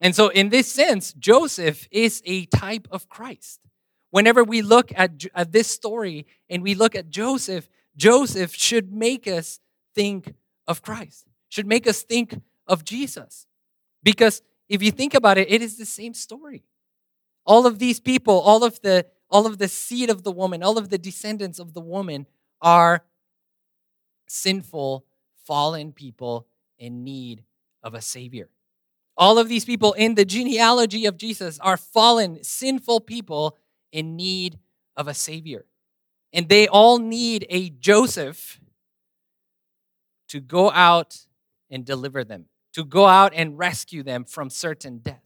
And 0.00 0.14
so, 0.14 0.28
in 0.28 0.48
this 0.48 0.70
sense, 0.70 1.12
Joseph 1.12 1.86
is 1.90 2.22
a 2.24 2.46
type 2.46 2.88
of 2.90 3.08
Christ. 3.08 3.60
Whenever 4.10 4.44
we 4.44 4.60
look 4.60 4.92
at, 4.94 5.24
at 5.34 5.52
this 5.52 5.68
story 5.68 6.26
and 6.50 6.62
we 6.62 6.74
look 6.74 6.94
at 6.94 7.08
Joseph, 7.08 7.68
Joseph 7.96 8.54
should 8.54 8.92
make 8.92 9.26
us 9.26 9.60
think 9.94 10.34
of 10.66 10.82
Christ, 10.82 11.26
should 11.48 11.66
make 11.66 11.86
us 11.86 12.02
think 12.02 12.34
of 12.66 12.84
Jesus. 12.84 13.46
Because 14.02 14.42
if 14.68 14.82
you 14.82 14.90
think 14.90 15.14
about 15.14 15.38
it, 15.38 15.50
it 15.50 15.62
is 15.62 15.78
the 15.78 15.86
same 15.86 16.14
story. 16.14 16.64
All 17.44 17.66
of 17.66 17.78
these 17.78 18.00
people, 18.00 18.40
all 18.40 18.64
of 18.64 18.80
the 18.80 19.06
all 19.30 19.46
of 19.46 19.56
the 19.58 19.68
seed 19.68 20.10
of 20.10 20.24
the 20.24 20.30
woman, 20.30 20.62
all 20.62 20.76
of 20.76 20.90
the 20.90 20.98
descendants 20.98 21.58
of 21.58 21.72
the 21.72 21.80
woman 21.80 22.26
are 22.60 23.02
sinful, 24.28 25.06
fallen 25.46 25.92
people 25.92 26.46
in 26.78 27.02
need 27.02 27.42
of 27.82 27.94
a 27.94 28.02
savior. 28.02 28.50
All 29.16 29.38
of 29.38 29.48
these 29.48 29.64
people 29.64 29.92
in 29.94 30.14
the 30.14 30.24
genealogy 30.24 31.06
of 31.06 31.16
Jesus 31.16 31.58
are 31.60 31.76
fallen, 31.76 32.42
sinful 32.44 33.00
people 33.00 33.56
in 33.90 34.16
need 34.16 34.58
of 34.96 35.08
a 35.08 35.14
savior. 35.14 35.64
And 36.32 36.48
they 36.48 36.66
all 36.68 36.98
need 36.98 37.46
a 37.50 37.70
Joseph 37.70 38.60
to 40.28 40.40
go 40.40 40.70
out 40.70 41.26
and 41.70 41.84
deliver 41.84 42.24
them, 42.24 42.46
to 42.72 42.84
go 42.84 43.06
out 43.06 43.32
and 43.34 43.58
rescue 43.58 44.02
them 44.02 44.24
from 44.24 44.48
certain 44.48 44.98
death. 44.98 45.24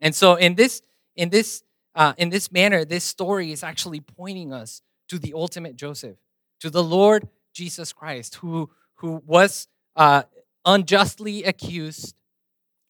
And 0.00 0.14
so 0.14 0.34
in 0.34 0.56
this 0.56 0.82
in 1.16 1.30
this 1.30 1.62
uh, 1.94 2.12
in 2.18 2.30
this 2.30 2.50
manner, 2.50 2.84
this 2.84 3.04
story 3.04 3.52
is 3.52 3.62
actually 3.62 4.00
pointing 4.00 4.52
us 4.52 4.82
to 5.08 5.18
the 5.18 5.32
ultimate 5.34 5.76
Joseph, 5.76 6.16
to 6.60 6.68
the 6.68 6.82
Lord 6.82 7.28
Jesus 7.52 7.92
Christ, 7.92 8.36
who 8.36 8.70
who 8.96 9.22
was 9.26 9.68
uh, 9.96 10.22
unjustly 10.64 11.44
accused, 11.44 12.14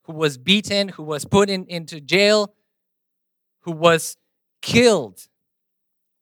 who 0.05 0.12
was 0.12 0.39
beaten, 0.39 0.89
who 0.89 1.03
was 1.03 1.25
put 1.25 1.51
in, 1.51 1.66
into 1.66 2.01
jail, 2.01 2.55
who 3.61 3.72
was 3.72 4.16
killed 4.62 5.27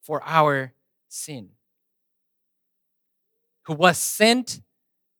for 0.02 0.22
our 0.24 0.72
sin, 1.08 1.50
who 3.64 3.74
was 3.74 3.98
sent 3.98 4.60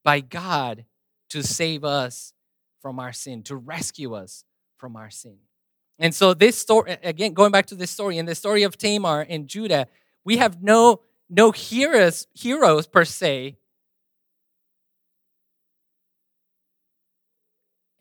by 0.02 0.20
God 0.20 0.84
to 1.30 1.42
save 1.42 1.84
us 1.84 2.32
from 2.80 2.98
our 2.98 3.12
sin, 3.12 3.42
to 3.44 3.56
rescue 3.56 4.14
us 4.14 4.44
from 4.76 4.96
our 4.96 5.10
sin. 5.10 5.36
And 6.02 6.12
so, 6.12 6.34
this 6.34 6.58
story, 6.58 6.96
again, 7.04 7.32
going 7.32 7.52
back 7.52 7.66
to 7.66 7.76
this 7.76 7.92
story, 7.92 8.18
in 8.18 8.26
the 8.26 8.34
story 8.34 8.64
of 8.64 8.76
Tamar 8.76 9.20
and 9.20 9.46
Judah, 9.46 9.86
we 10.24 10.38
have 10.38 10.60
no, 10.60 11.02
no 11.30 11.52
heroes, 11.52 12.26
heroes 12.34 12.88
per 12.88 13.04
se. 13.04 13.56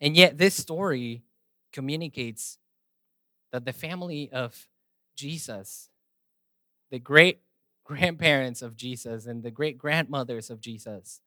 And 0.00 0.16
yet, 0.16 0.36
this 0.36 0.56
story 0.56 1.22
communicates 1.72 2.58
that 3.52 3.64
the 3.64 3.72
family 3.72 4.28
of 4.32 4.66
Jesus, 5.14 5.88
the 6.90 6.98
great 6.98 7.38
grandparents 7.84 8.62
of 8.62 8.76
Jesus 8.76 9.26
and 9.26 9.44
the 9.44 9.52
great 9.52 9.78
grandmothers 9.78 10.50
of 10.50 10.60
Jesus, 10.60 11.20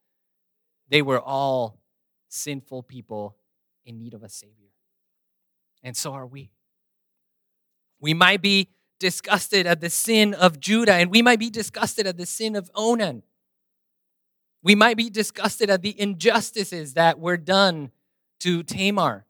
they 0.89 1.01
were 1.01 1.21
all 1.21 1.80
sinful 2.28 2.84
people 2.84 3.38
in 3.86 3.97
need 3.97 4.13
of 4.13 4.23
a 4.23 4.30
Savior. 4.30 4.73
And 5.82 5.95
so 5.95 6.11
are 6.11 6.28
we. 6.28 6.51
We 8.06 8.14
might 8.14 8.43
be 8.43 8.70
disgusted 8.99 9.66
at 9.66 9.82
the 9.82 9.89
sin 9.89 10.36
of 10.36 10.60
Judah, 10.60 10.93
and 10.93 11.10
we 11.10 11.24
might 11.24 11.39
be 11.39 11.49
disgusted 11.49 12.06
at 12.06 12.18
the 12.18 12.28
sin 12.28 12.56
of 12.56 12.70
Onan. 12.76 13.24
We 14.62 14.76
might 14.76 14.95
be 14.95 15.10
disgusted 15.10 15.72
at 15.72 15.82
the 15.82 15.99
injustices 15.99 16.93
that 16.93 17.20
were 17.20 17.36
done 17.36 17.89
to 18.41 18.62
Tamar. 18.62 19.26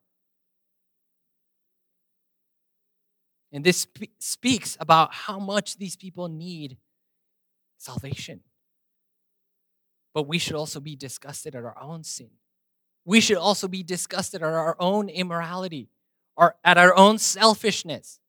And 3.53 3.63
this 3.63 3.77
spe- 3.77 4.11
speaks 4.19 4.75
about 4.77 5.13
how 5.13 5.39
much 5.39 5.77
these 5.77 5.95
people 5.95 6.27
need 6.27 6.75
salvation. 7.77 8.41
But 10.13 10.27
we 10.27 10.37
should 10.37 10.57
also 10.57 10.81
be 10.81 10.97
disgusted 10.97 11.55
at 11.55 11.63
our 11.63 11.81
own 11.81 12.03
sin. 12.03 12.31
We 13.05 13.21
should 13.21 13.37
also 13.37 13.69
be 13.69 13.83
disgusted 13.83 14.43
at 14.43 14.49
our 14.49 14.75
own 14.81 15.07
immorality 15.07 15.87
or 16.35 16.57
at 16.61 16.77
our 16.77 16.93
own 16.93 17.19
selfishness, 17.19 18.19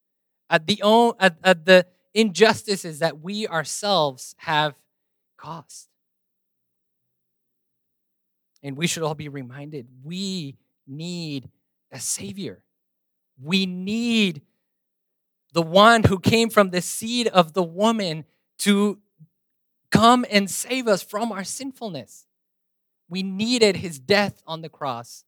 at 0.48 0.66
the, 0.66 0.80
own, 0.82 1.14
at, 1.18 1.36
at 1.42 1.64
the 1.64 1.86
injustices 2.14 3.00
that 3.00 3.20
we 3.20 3.46
ourselves 3.46 4.34
have 4.38 4.74
caused. 5.36 5.88
And 8.62 8.76
we 8.76 8.86
should 8.86 9.02
all 9.02 9.14
be 9.14 9.28
reminded 9.28 9.86
we 10.02 10.56
need 10.86 11.50
a 11.92 12.00
Savior. 12.00 12.62
We 13.42 13.66
need 13.66 14.42
the 15.52 15.62
one 15.62 16.04
who 16.04 16.18
came 16.18 16.50
from 16.50 16.70
the 16.70 16.80
seed 16.80 17.28
of 17.28 17.52
the 17.52 17.62
woman 17.62 18.24
to 18.58 18.98
come 19.90 20.24
and 20.30 20.50
save 20.50 20.88
us 20.88 21.02
from 21.02 21.32
our 21.32 21.44
sinfulness. 21.44 22.26
We 23.08 23.22
needed 23.22 23.76
his 23.76 23.98
death 23.98 24.42
on 24.46 24.62
the 24.62 24.68
cross 24.68 25.24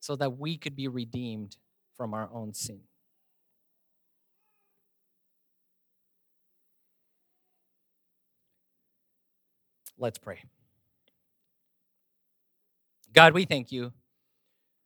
so 0.00 0.16
that 0.16 0.38
we 0.38 0.56
could 0.56 0.74
be 0.74 0.88
redeemed 0.88 1.56
from 1.96 2.14
our 2.14 2.28
own 2.32 2.54
sin. 2.54 2.80
Let's 9.98 10.18
pray. 10.18 10.44
God, 13.12 13.34
we 13.34 13.44
thank 13.44 13.72
you 13.72 13.92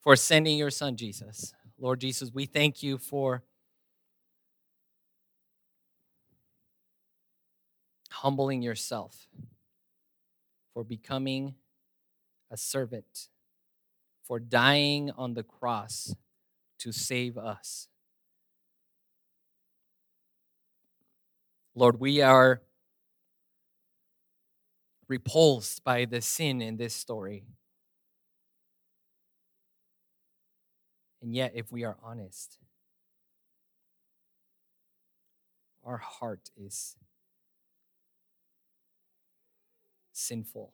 for 0.01 0.17
sending 0.17 0.57
your 0.57 0.71
son 0.71 0.97
Jesus. 0.97 1.53
Lord 1.79 2.01
Jesus, 2.01 2.31
we 2.33 2.47
thank 2.47 2.83
you 2.83 2.97
for 2.97 3.43
humbling 8.11 8.63
yourself, 8.63 9.27
for 10.73 10.83
becoming 10.83 11.57
a 12.51 12.57
servant, 12.57 13.29
for 14.23 14.39
dying 14.39 15.11
on 15.11 15.35
the 15.35 15.43
cross 15.43 16.15
to 16.79 16.91
save 16.91 17.37
us. 17.37 17.89
Lord, 21.75 22.01
we 22.01 22.23
are 22.23 22.63
repulsed 25.09 25.85
by 25.85 26.05
the 26.05 26.21
sin 26.21 26.61
in 26.61 26.77
this 26.77 26.95
story. 26.95 27.45
And 31.21 31.35
yet, 31.35 31.53
if 31.55 31.71
we 31.71 31.85
are 31.85 31.97
honest, 32.03 32.59
our 35.85 35.99
heart 35.99 36.51
is 36.57 36.97
sinful. 40.13 40.73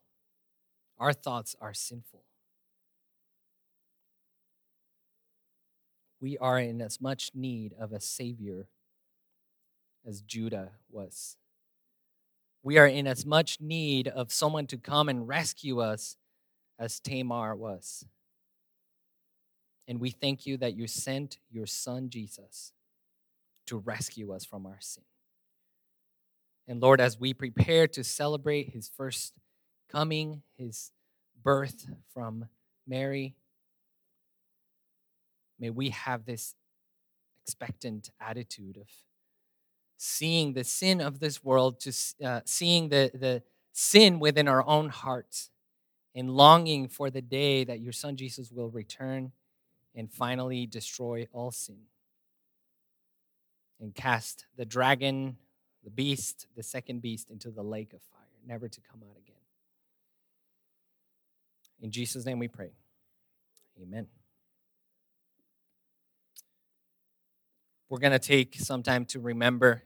Our 0.99 1.13
thoughts 1.13 1.55
are 1.61 1.75
sinful. 1.75 2.23
We 6.21 6.37
are 6.39 6.59
in 6.59 6.81
as 6.81 7.01
much 7.01 7.31
need 7.35 7.75
of 7.79 7.93
a 7.93 8.01
Savior 8.01 8.69
as 10.07 10.23
Judah 10.23 10.73
was. 10.91 11.37
We 12.63 12.79
are 12.79 12.87
in 12.87 13.07
as 13.07 13.25
much 13.25 13.61
need 13.61 14.09
of 14.09 14.33
someone 14.33 14.67
to 14.69 14.77
come 14.77 15.09
and 15.09 15.27
rescue 15.27 15.81
us 15.81 16.17
as 16.79 17.01
Tamar 17.01 17.55
was. 17.55 18.05
And 19.87 20.01
we 20.01 20.11
thank 20.11 20.47
you 20.47 20.57
that 20.59 20.77
you 20.77 20.87
sent 20.87 21.39
your 21.51 21.67
son 21.67 22.11
Jesus 22.11 22.73
to 23.67 23.79
rescue 23.79 24.33
us 24.33 24.45
from 24.45 24.67
our 24.67 24.79
sin. 24.81 25.05
And 26.67 26.83
Lord, 26.83 27.01
as 27.01 27.19
we 27.19 27.33
prepare 27.33 27.87
to 27.89 28.05
celebrate 28.05 28.71
his 28.71 28.91
first 28.95 29.33
coming, 29.91 30.43
his 30.59 30.93
birth 31.43 31.87
from 32.13 32.49
Mary, 32.87 33.35
may 35.59 35.71
we 35.71 35.91
have 35.91 36.27
this 36.27 36.55
expectant 37.43 38.11
attitude 38.21 38.77
of 38.77 38.89
seeing 39.99 40.55
the 40.55 40.65
sin 40.65 41.03
of 41.03 41.21
this 41.21 41.45
world, 41.45 41.81
to 41.81 41.93
uh, 42.25 42.41
seeing 42.47 42.89
the, 42.89 43.11
the 43.13 43.43
sin 43.73 44.19
within 44.19 44.49
our 44.49 44.67
own 44.67 44.89
hearts, 44.89 45.51
and 46.15 46.31
longing 46.31 46.89
for 46.89 47.11
the 47.11 47.21
day 47.21 47.65
that 47.65 47.81
your 47.81 47.93
son 47.93 48.17
Jesus 48.17 48.51
will 48.51 48.71
return 48.71 49.33
and 49.95 50.11
finally 50.11 50.67
destroy 50.67 51.27
all 51.33 51.51
sin 51.51 51.81
and 53.81 53.95
cast 53.95 54.47
the 54.57 54.65
dragon 54.65 55.37
the 55.85 55.91
beast, 55.91 56.47
the 56.57 56.63
second 56.63 57.01
beast, 57.01 57.31
into 57.31 57.51
the 57.51 57.63
lake 57.63 57.93
of 57.93 58.03
fire, 58.03 58.21
never 58.47 58.69
to 58.69 58.81
come 58.81 59.01
out 59.09 59.17
again. 59.17 59.37
In 61.81 61.91
Jesus' 61.91 62.27
name 62.27 62.39
we 62.39 62.49
pray. 62.49 62.73
Amen. 63.81 64.07
We're 67.89 68.01
going 68.01 68.13
to 68.13 68.19
take 68.19 68.57
some 68.57 68.83
time 68.83 69.07
to 69.07 69.21
remember 69.21 69.77